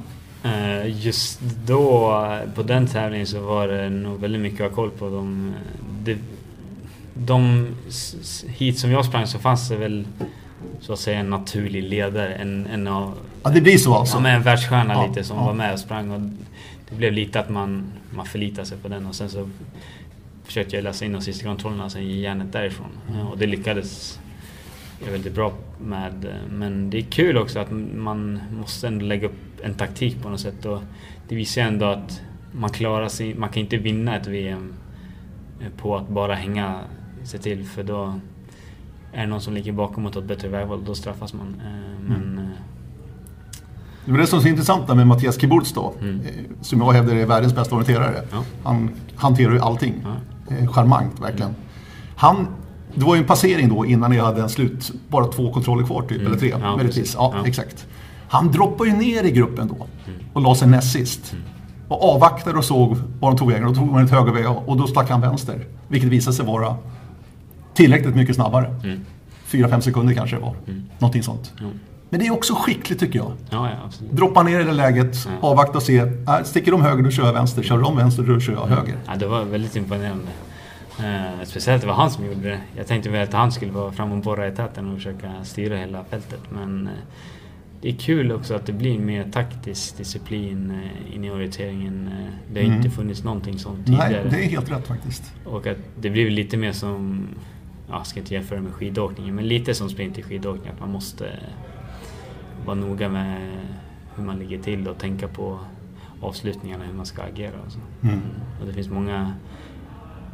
Uh, 0.45 1.05
just 1.05 1.41
då, 1.65 2.11
på 2.55 2.63
den 2.63 2.87
tävlingen, 2.87 3.27
så 3.27 3.41
var 3.41 3.67
det 3.67 3.89
nog 3.89 4.19
väldigt 4.19 4.41
mycket 4.41 4.61
att 4.61 4.69
ha 4.69 4.75
koll 4.75 4.89
på. 4.89 5.09
De, 5.09 5.53
de, 6.03 6.17
de 7.13 7.67
hit 8.47 8.79
som 8.79 8.91
jag 8.91 9.05
sprang 9.05 9.27
så 9.27 9.39
fanns 9.39 9.69
det 9.69 9.75
väl 9.75 10.07
så 10.79 10.93
att 10.93 10.99
säga 10.99 11.19
en 11.19 11.29
naturlig 11.29 11.83
ledare. 11.83 12.33
En, 12.33 12.67
en 12.67 12.87
av, 12.87 13.17
ja, 13.43 13.49
det 13.49 13.61
blir 13.61 13.77
så 13.77 13.95
alltså? 13.95 14.17
Ja, 14.17 14.27
en 14.27 14.41
världsstjärna 14.41 14.93
ja, 14.93 15.07
lite 15.07 15.23
som 15.23 15.37
ja. 15.37 15.45
var 15.45 15.53
med 15.53 15.73
och 15.73 15.79
sprang. 15.79 16.11
Och 16.11 16.21
det 16.89 16.95
blev 16.95 17.13
lite 17.13 17.39
att 17.39 17.49
man, 17.49 17.91
man 18.09 18.25
förlitade 18.25 18.67
sig 18.67 18.77
på 18.77 18.87
den 18.87 19.05
och 19.05 19.15
sen 19.15 19.29
så 19.29 19.49
försökte 20.43 20.75
jag 20.75 20.83
läsa 20.83 21.05
in 21.05 21.13
de 21.13 21.21
sista 21.21 21.45
kontrollerna 21.45 21.85
och 21.85 21.91
sen 21.91 22.07
ge 22.07 22.19
järnet 22.19 22.51
därifrån. 22.51 22.89
Mm. 23.09 23.27
Och 23.27 23.37
det 23.37 23.45
lyckades 23.45 24.19
jag 25.05 25.11
väldigt 25.11 25.35
bra 25.35 25.53
med. 25.79 26.27
Men 26.49 26.89
det 26.89 26.97
är 26.97 27.01
kul 27.01 27.37
också 27.37 27.59
att 27.59 27.71
man 27.95 28.39
måste 28.51 28.87
ändå 28.87 29.05
lägga 29.05 29.27
upp 29.27 29.61
en 29.63 29.73
taktik 29.73 30.21
på 30.21 30.29
något 30.29 30.39
sätt. 30.39 30.65
Och 30.65 30.81
det 31.27 31.35
visar 31.35 31.61
ändå 31.61 31.85
att 31.85 32.21
man 32.51 32.69
klarar 32.69 33.07
sig, 33.07 33.33
man 33.33 33.49
kan 33.49 33.63
inte 33.63 33.77
vinna 33.77 34.15
ett 34.17 34.27
VM 34.27 34.73
på 35.77 35.95
att 35.95 36.09
bara 36.09 36.35
hänga 36.35 36.79
sig 37.23 37.39
till 37.39 37.65
för 37.65 37.83
då 37.83 38.19
är 39.13 39.21
det 39.21 39.27
någon 39.27 39.41
som 39.41 39.53
ligger 39.53 39.71
bakom 39.71 40.05
och 40.05 40.13
tar 40.13 40.21
ett 40.21 40.27
bättre 40.27 40.47
vägval, 40.47 40.83
då 40.85 40.95
straffas 40.95 41.33
man. 41.33 41.47
Eh, 41.47 42.01
men, 42.07 42.23
mm. 42.23 42.39
Eh, 42.39 42.49
det 44.05 44.11
var 44.11 44.19
det 44.19 44.27
som 44.27 44.39
är 44.39 44.43
så 44.43 44.47
intressant 44.47 44.87
med 44.87 45.07
Mattias 45.07 45.41
Kiburz 45.41 45.73
då, 45.73 45.93
mm. 46.01 46.21
Eh, 46.21 46.27
som 46.61 46.81
jag 46.81 46.91
hävdar 46.91 47.15
är 47.15 47.25
världens 47.25 47.55
bästa 47.55 47.75
orienterare. 47.75 48.23
Ja. 48.31 48.43
Han 48.63 48.89
hanterar 49.15 49.53
ju 49.53 49.59
allting. 49.59 49.93
Ja. 50.03 50.67
Charmant, 50.71 51.19
verkligen. 51.19 51.49
Mm. 51.49 51.61
Han, 52.15 52.47
det 52.95 53.05
var 53.05 53.15
ju 53.15 53.21
en 53.21 53.27
passering 53.27 53.69
då 53.69 53.85
innan 53.85 54.11
jag 54.11 54.25
hade 54.25 54.41
en 54.41 54.49
slut, 54.49 54.91
bara 55.09 55.25
två 55.25 55.53
kontroller 55.53 55.85
kvar 55.85 56.01
typ, 56.01 56.11
mm. 56.11 56.27
eller 56.27 56.37
tre, 56.39 56.55
ja, 56.61 56.75
möjligtvis. 56.75 57.13
Ja, 57.13 57.33
ja, 57.35 57.47
exakt. 57.47 57.87
Han 58.29 58.51
droppade 58.51 58.89
ju 58.89 58.95
ner 58.95 59.23
i 59.23 59.31
gruppen 59.31 59.67
då 59.67 59.75
mm. 59.75 60.19
och 60.33 60.41
la 60.41 60.55
sig 60.55 60.67
näst 60.67 60.93
sist. 60.93 61.33
Mm. 61.33 61.43
Och 61.87 62.15
avvaktade 62.15 62.57
och 62.57 62.65
såg 62.65 62.97
var 63.19 63.31
de 63.31 63.37
tog 63.37 63.51
vägen. 63.51 63.67
Då 63.67 63.75
tog 63.75 63.91
man 63.91 64.05
ett 64.05 64.11
högerväg 64.11 64.45
och 64.65 64.77
då 64.77 64.87
stack 64.87 65.09
han 65.09 65.21
vänster. 65.21 65.65
Vilket 65.87 66.09
visade 66.09 66.35
sig 66.35 66.45
vara 66.45 66.75
tillräckligt 67.73 68.15
mycket 68.15 68.35
snabbare. 68.35 68.75
Mm. 68.83 69.05
Fyra, 69.45 69.69
fem 69.69 69.81
sekunder 69.81 70.13
kanske 70.13 70.35
det 70.35 70.41
var. 70.41 70.55
Mm. 70.67 70.83
Någonting 70.99 71.23
sånt. 71.23 71.53
Mm. 71.59 71.71
Men 72.09 72.19
det 72.19 72.27
är 72.27 72.33
också 72.33 72.53
skickligt 72.55 72.99
tycker 72.99 73.19
jag. 73.19 73.31
Ja, 73.49 73.69
ja, 73.69 73.89
Droppa 74.11 74.43
ner 74.43 74.59
i 74.59 74.63
det 74.63 74.71
läget, 74.71 75.15
ja. 75.25 75.47
avvakta 75.47 75.77
och 75.77 75.83
se. 75.83 75.97
Äh, 75.97 76.43
sticker 76.43 76.71
de 76.71 76.81
höger, 76.81 77.03
då 77.03 77.09
kör 77.09 77.25
jag 77.25 77.33
vänster. 77.33 77.63
Kör 77.63 77.77
de 77.77 77.97
vänster, 77.97 78.23
då 78.23 78.39
kör 78.39 78.53
jag 78.53 78.67
höger. 78.67 78.95
Ja, 79.07 79.15
det 79.15 79.27
var 79.27 79.43
väldigt 79.43 79.75
imponerande. 79.75 80.27
Eh, 80.99 81.45
speciellt 81.45 81.81
det 81.81 81.87
var 81.87 81.93
han 81.93 82.11
som 82.11 82.25
gjorde 82.25 82.49
det. 82.49 82.59
Jag 82.77 82.87
tänkte 82.87 83.09
väl 83.09 83.23
att 83.23 83.33
han 83.33 83.51
skulle 83.51 83.71
vara 83.71 83.91
fram 83.91 84.11
och 84.11 84.17
borra 84.17 84.47
i 84.47 84.51
täten 84.51 84.89
och 84.89 84.97
försöka 84.97 85.43
styra 85.43 85.77
hela 85.77 86.03
fältet. 86.03 86.41
Men 86.49 86.87
eh, 86.87 86.93
det 87.81 87.89
är 87.89 87.93
kul 87.93 88.31
också 88.31 88.55
att 88.55 88.65
det 88.65 88.73
blir 88.73 88.99
mer 88.99 89.31
taktisk 89.31 89.97
disciplin 89.97 90.71
eh, 90.71 91.15
in 91.15 91.23
i 91.23 91.31
orienteringen. 91.31 92.07
Eh, 92.07 92.53
det 92.53 92.59
har 92.59 92.67
mm. 92.67 92.77
inte 92.77 92.89
funnits 92.89 93.23
någonting 93.23 93.59
sånt 93.59 93.85
tidigare. 93.85 94.09
Nej, 94.09 94.31
det 94.31 94.45
är 94.45 94.49
helt 94.49 94.71
rätt 94.71 94.87
faktiskt. 94.87 95.23
Och 95.45 95.67
att 95.67 95.77
det 95.99 96.09
blir 96.09 96.29
lite 96.29 96.57
mer 96.57 96.71
som 96.71 97.27
jag 97.89 98.07
ska 98.07 98.19
inte 98.19 98.33
jämföra 98.33 98.61
med 98.61 98.73
skidåkningen, 98.73 99.35
men 99.35 99.47
lite 99.47 99.73
som 99.73 99.89
sprint 99.89 100.17
i 100.17 100.23
skidåkning. 100.23 100.71
Att 100.73 100.79
man 100.79 100.91
måste 100.91 101.39
vara 102.65 102.75
noga 102.75 103.09
med 103.09 103.51
hur 104.15 104.23
man 104.23 104.39
ligger 104.39 104.61
till 104.61 104.87
och 104.87 104.97
tänka 104.97 105.27
på 105.27 105.59
avslutningarna, 106.21 106.85
hur 106.85 106.93
man 106.93 107.05
ska 107.05 107.21
agera. 107.21 107.53
Och, 107.65 107.71
så. 107.71 107.79
Mm. 108.03 108.19
och 108.61 108.67
det 108.67 108.73
finns 108.73 108.89
många, 108.89 109.33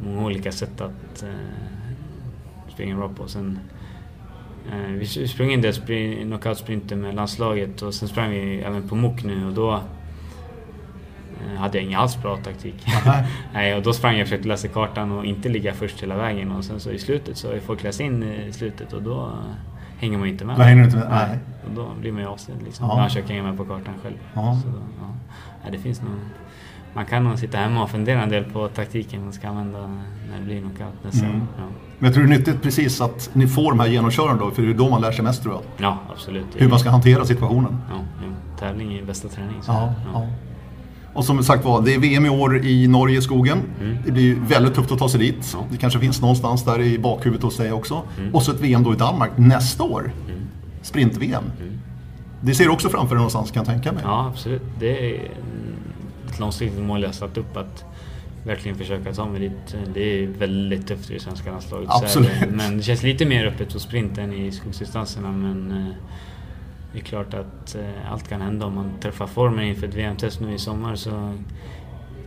många 0.00 0.24
olika 0.24 0.52
sätt 0.52 0.80
att 0.80 1.22
eh, 1.22 1.30
springa 2.74 2.96
bra 2.96 3.08
på. 3.08 3.28
Sen, 3.28 3.58
eh, 4.72 4.92
vi 4.92 5.06
sprang 5.06 5.52
en 5.52 5.62
del 5.62 5.74
knockout-sprinter 6.22 6.96
med 6.96 7.14
landslaget 7.14 7.82
och 7.82 7.94
sen 7.94 8.08
sprang 8.08 8.30
vi 8.30 8.60
även 8.60 8.88
på 8.88 8.94
MOK 8.94 9.24
nu 9.24 9.46
och 9.46 9.52
då 9.52 9.80
hade 11.58 11.78
jag 11.78 11.84
ingen 11.84 12.00
alls 12.00 12.22
bra 12.22 12.36
taktik. 12.36 12.86
Nej. 13.52 13.74
Och 13.74 13.82
då 13.82 13.92
sprang 13.92 14.12
jag 14.12 14.22
och 14.22 14.28
försökte 14.28 14.48
läsa 14.48 14.68
kartan 14.68 15.12
och 15.12 15.24
inte 15.24 15.48
ligga 15.48 15.74
först 15.74 16.02
hela 16.02 16.16
vägen. 16.16 16.52
Och 16.52 16.64
sen 16.64 16.80
så 16.80 16.90
i 16.90 16.98
slutet 16.98 17.36
så 17.36 17.48
har 17.48 17.54
ju 17.54 17.60
folk 17.60 17.82
läst 17.82 18.00
in 18.00 18.22
i 18.22 18.52
slutet 18.52 18.92
och 18.92 19.02
då 19.02 19.32
hänger 19.98 20.18
man 20.18 20.26
ju 20.26 20.32
inte 20.32 20.44
med. 20.44 20.56
Då 20.56 20.62
hänger 20.62 20.84
inte 20.84 20.96
med, 20.96 21.08
nej. 21.10 21.38
Och 21.66 21.74
då 21.74 21.88
blir 22.00 22.12
man 22.12 22.20
ju 22.20 22.28
avstängd 22.28 22.62
liksom. 22.62 22.86
Ja. 22.88 22.96
Man 22.96 23.08
försöker 23.08 23.28
hänga 23.28 23.42
med 23.42 23.56
på 23.56 23.64
kartan 23.64 23.94
själv. 24.02 24.16
Ja. 24.34 24.58
Så, 24.62 24.68
ja. 25.00 25.14
Nej, 25.62 25.72
det 25.72 25.78
finns 25.78 26.02
nog... 26.02 26.10
Man 26.94 27.06
kan 27.06 27.24
nog 27.24 27.38
sitta 27.38 27.58
hemma 27.58 27.82
och 27.82 27.90
fundera 27.90 28.22
en 28.22 28.28
del 28.28 28.44
på 28.44 28.68
taktiken 28.68 29.24
man 29.24 29.32
ska 29.32 29.48
använda 29.48 29.78
när 30.30 30.38
det 30.38 30.44
blir 30.44 30.60
knockout 30.60 31.14
Mm. 31.22 31.40
Ja. 31.56 31.62
Men 31.98 32.06
jag 32.06 32.14
tror 32.14 32.24
det 32.24 32.34
är 32.34 32.38
nyttigt 32.38 32.62
precis 32.62 33.00
att 33.00 33.30
ni 33.32 33.46
får 33.46 33.70
de 33.70 33.80
här 33.80 33.86
genomkören 33.86 34.38
då, 34.38 34.50
för 34.50 34.62
det 34.62 34.70
är 34.70 34.74
då 34.74 34.90
man 34.90 35.00
lär 35.00 35.12
sig 35.12 35.24
mest 35.24 35.42
tror 35.42 35.54
jag. 35.54 35.62
ja, 35.76 35.98
absolut. 36.12 36.46
Hur 36.54 36.68
man 36.68 36.78
ska 36.78 36.90
hantera 36.90 37.24
situationen. 37.24 37.78
Ja, 37.90 37.96
ja. 38.22 38.58
Tävling 38.58 38.98
är 38.98 39.04
bästa 39.04 39.28
träning. 39.28 39.62
Så. 39.62 39.72
Ja, 39.72 39.94
ja. 40.12 40.26
Och 41.16 41.24
som 41.24 41.44
sagt 41.44 41.64
var, 41.64 41.82
det 41.82 41.94
är 41.94 41.98
VM 41.98 42.26
i 42.26 42.28
år 42.28 42.66
i 42.66 42.88
Norge, 42.88 43.22
skogen. 43.22 43.58
Mm. 43.80 43.96
Det 44.04 44.12
blir 44.12 44.34
väldigt 44.34 44.74
tufft 44.74 44.92
att 44.92 44.98
ta 44.98 45.08
sig 45.08 45.20
dit. 45.20 45.50
Ja. 45.52 45.64
Det 45.70 45.76
kanske 45.76 46.00
finns 46.00 46.20
någonstans 46.20 46.64
där 46.64 46.80
i 46.80 46.98
bakhuvudet 46.98 47.42
hos 47.42 47.56
dig 47.56 47.72
också. 47.72 48.02
Mm. 48.18 48.34
Och 48.34 48.42
så 48.42 48.52
ett 48.52 48.60
VM 48.60 48.82
då 48.82 48.92
i 48.92 48.96
Danmark 48.96 49.30
nästa 49.36 49.82
år. 49.82 50.12
Mm. 50.28 50.40
Sprint-VM. 50.82 51.44
Mm. 51.60 51.78
Det 52.40 52.54
ser 52.54 52.64
du 52.64 52.70
också 52.70 52.88
framför 52.88 53.14
dig 53.14 53.18
någonstans 53.18 53.50
kan 53.50 53.60
jag 53.60 53.66
tänka 53.66 53.92
mig. 53.92 54.02
Ja, 54.04 54.26
absolut. 54.26 54.62
Det 54.78 55.16
är 55.16 55.30
ett 56.28 56.38
långsiktigt 56.38 56.82
mål 56.82 57.02
jag 57.02 57.14
satt 57.14 57.38
upp 57.38 57.56
att 57.56 57.84
verkligen 58.44 58.78
försöka 58.78 59.12
ta 59.12 59.26
mig 59.26 59.40
dit. 59.40 59.76
Det 59.94 60.22
är 60.22 60.26
väldigt 60.26 60.86
tufft 60.86 61.10
i 61.10 61.14
det 61.14 61.20
svenska 61.20 61.50
landslaget. 61.50 61.88
Absolut. 61.92 62.30
det. 62.40 62.46
Men 62.46 62.76
det 62.76 62.82
känns 62.82 63.02
lite 63.02 63.26
mer 63.26 63.46
öppet 63.46 63.72
på 63.72 63.78
sprint 63.78 64.18
än 64.18 64.32
i 64.32 64.52
skogsdistanserna. 64.52 65.32
Men 65.32 65.70
eh, 65.70 65.94
det 66.96 67.00
är 67.00 67.04
klart 67.04 67.34
att 67.34 67.74
eh, 67.74 68.12
allt 68.12 68.28
kan 68.28 68.40
hända 68.40 68.66
om 68.66 68.74
man 68.74 68.90
träffar 69.00 69.26
formen 69.26 69.64
inför 69.64 69.86
ett 69.88 69.94
VM-test 69.94 70.40
nu 70.40 70.54
i 70.54 70.58
sommar 70.58 70.96
så 70.96 71.10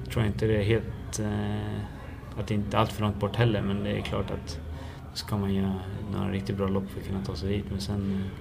tror 0.09 0.23
jag 0.23 0.25
inte 0.25 0.45
det 0.47 0.57
är 0.57 0.63
helt... 0.63 1.19
eh, 1.19 2.39
Att 2.39 2.47
det 2.47 2.53
inte 2.53 2.77
är 2.77 2.81
allt 2.81 2.91
för 2.91 3.01
långt 3.01 3.19
bort 3.19 3.35
heller. 3.35 3.61
Men 3.61 3.83
det 3.83 3.91
är 3.97 4.01
klart 4.01 4.31
att 4.31 4.59
ska 5.13 5.37
man 5.37 5.53
göra 5.53 5.73
några 6.13 6.31
riktigt 6.31 6.57
bra 6.57 6.67
lopp 6.67 6.89
för 6.89 6.99
att 7.01 7.07
kunna 7.07 7.21
ta 7.25 7.35
sig 7.35 7.49
dit. 7.49 7.65
Men 7.71 7.81
sen... 7.81 8.13
eh, 8.13 8.31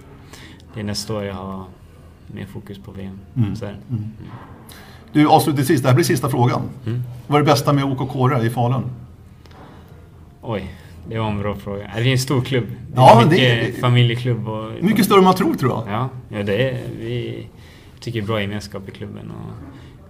Det 0.74 0.80
är 0.80 0.84
nästa 0.84 1.14
år 1.14 1.24
jag 1.24 1.34
har 1.34 1.64
mer 2.26 2.46
fokus 2.46 2.78
på 2.78 2.90
VM. 2.92 3.18
Mm. 3.36 3.56
Så. 3.56 3.66
Mm. 3.66 3.78
Du, 5.12 5.26
avslutningsvis, 5.28 5.82
det 5.82 5.88
här 5.88 5.94
blir 5.94 6.04
sista 6.04 6.28
frågan. 6.28 6.62
Mm. 6.86 7.02
Vad 7.26 7.40
är 7.40 7.44
det 7.44 7.50
bästa 7.50 7.72
med 7.72 7.84
OK 7.84 8.10
Kåre 8.12 8.42
i 8.46 8.50
Falun? 8.50 8.84
Oj, 10.42 10.70
det 11.08 11.18
var 11.18 11.28
en 11.30 11.38
bra 11.38 11.54
fråga. 11.54 11.90
Det 11.96 12.00
är 12.00 12.06
en 12.12 12.18
stor 12.18 12.40
klubb. 12.40 12.64
Det 12.66 12.76
Ja, 12.96 13.10
är 13.10 13.16
men 13.20 13.28
mycket 13.28 13.38
det 13.72 13.78
är- 13.78 13.80
familjeklubb. 13.80 14.48
Och, 14.48 14.70
Mycket 14.80 15.04
större 15.04 15.18
än 15.18 15.24
man 15.24 15.34
tror 15.34 15.54
tror 15.54 15.72
jag. 15.72 15.84
Ja, 15.94 16.08
ja 16.28 16.42
det 16.42 16.70
är, 16.70 16.78
vi 16.98 17.46
tycker 18.00 18.22
bra 18.22 18.40
gemenskap 18.40 18.88
i 18.88 18.90
klubben. 18.90 19.30
Och 19.30 19.52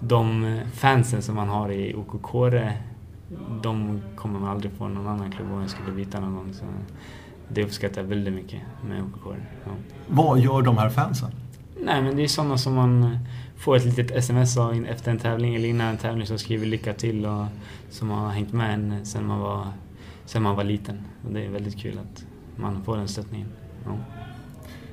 de 0.01 0.59
fansen 0.75 1.23
som 1.23 1.35
man 1.35 1.49
har 1.49 1.73
i 1.73 1.95
OK 1.95 2.23
Kåre, 2.23 2.73
de 3.63 4.01
kommer 4.17 4.41
man 4.41 4.51
aldrig 4.51 4.73
få 4.73 4.89
någon 4.89 5.07
annan 5.09 5.33
klubb 5.33 5.53
om 5.53 5.61
jag 5.61 5.71
skulle 5.71 5.93
byta 5.93 6.21
någon 6.21 6.35
gång. 6.35 6.53
Så 6.53 6.65
det 7.49 7.65
uppskattar 7.65 8.01
jag 8.03 8.09
väldigt 8.09 8.35
mycket 8.35 8.61
med 8.89 9.03
OK 9.03 9.23
Kåre. 9.25 9.47
Ja. 9.65 9.71
Vad 10.09 10.39
gör 10.41 10.63
de 10.63 10.79
här 10.79 10.89
fansen? 10.91 11.31
Nej, 11.85 12.03
men 12.03 12.17
det 12.17 12.23
är 12.23 12.29
sådana 12.29 12.59
som 12.59 12.75
man 12.75 13.19
får 13.57 13.77
ett 13.77 13.85
litet 13.85 14.11
sms 14.11 14.57
av 14.59 14.87
efter 14.87 15.11
en 15.11 15.19
tävling 15.19 15.55
eller 15.55 15.69
innan 15.69 15.87
en 15.87 15.97
tävling 15.97 16.27
som 16.27 16.39
skriver 16.39 16.67
lycka 16.67 16.93
till 16.93 17.27
och 17.27 17.45
som 17.91 18.11
har 18.11 18.29
hängt 18.29 18.53
med 18.53 18.75
en 18.75 19.07
sen 19.07 19.27
man 19.27 19.41
var, 19.41 19.67
sen 20.29 20.43
man 20.43 20.57
var 20.57 20.65
liten. 20.65 21.01
Och 21.27 21.33
det 21.33 21.45
är 21.45 21.51
väldigt 21.51 21.79
kul 21.79 21.99
att 21.99 22.25
man 22.57 22.83
får 22.85 22.97
den 22.97 23.09
stöttningen. 23.09 23.49
Ja. 23.85 23.93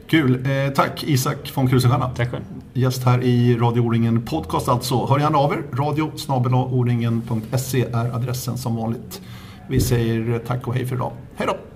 Kul. 0.07 0.45
Eh, 0.45 0.73
tack 0.73 1.03
Isak 1.03 1.51
von 1.55 1.67
Krusenstjerna. 1.67 2.09
Tack 2.09 2.31
själv. 2.31 2.43
Gäst 2.73 3.03
här 3.03 3.23
i 3.23 3.57
Radio 3.57 3.81
O-ringen 3.81 4.21
Podcast 4.21 4.69
alltså. 4.69 5.05
Hör 5.05 5.19
gärna 5.19 5.37
av 5.37 5.53
er. 5.53 5.63
Radio 5.73 6.11
o-ringen.se 6.53 7.85
är 7.93 8.15
adressen 8.15 8.57
som 8.57 8.75
vanligt. 8.75 9.21
Vi 9.69 9.79
säger 9.79 10.39
tack 10.39 10.67
och 10.67 10.73
hej 10.73 10.85
för 10.85 10.95
idag. 10.95 11.11
Hej 11.35 11.47
då! 11.47 11.74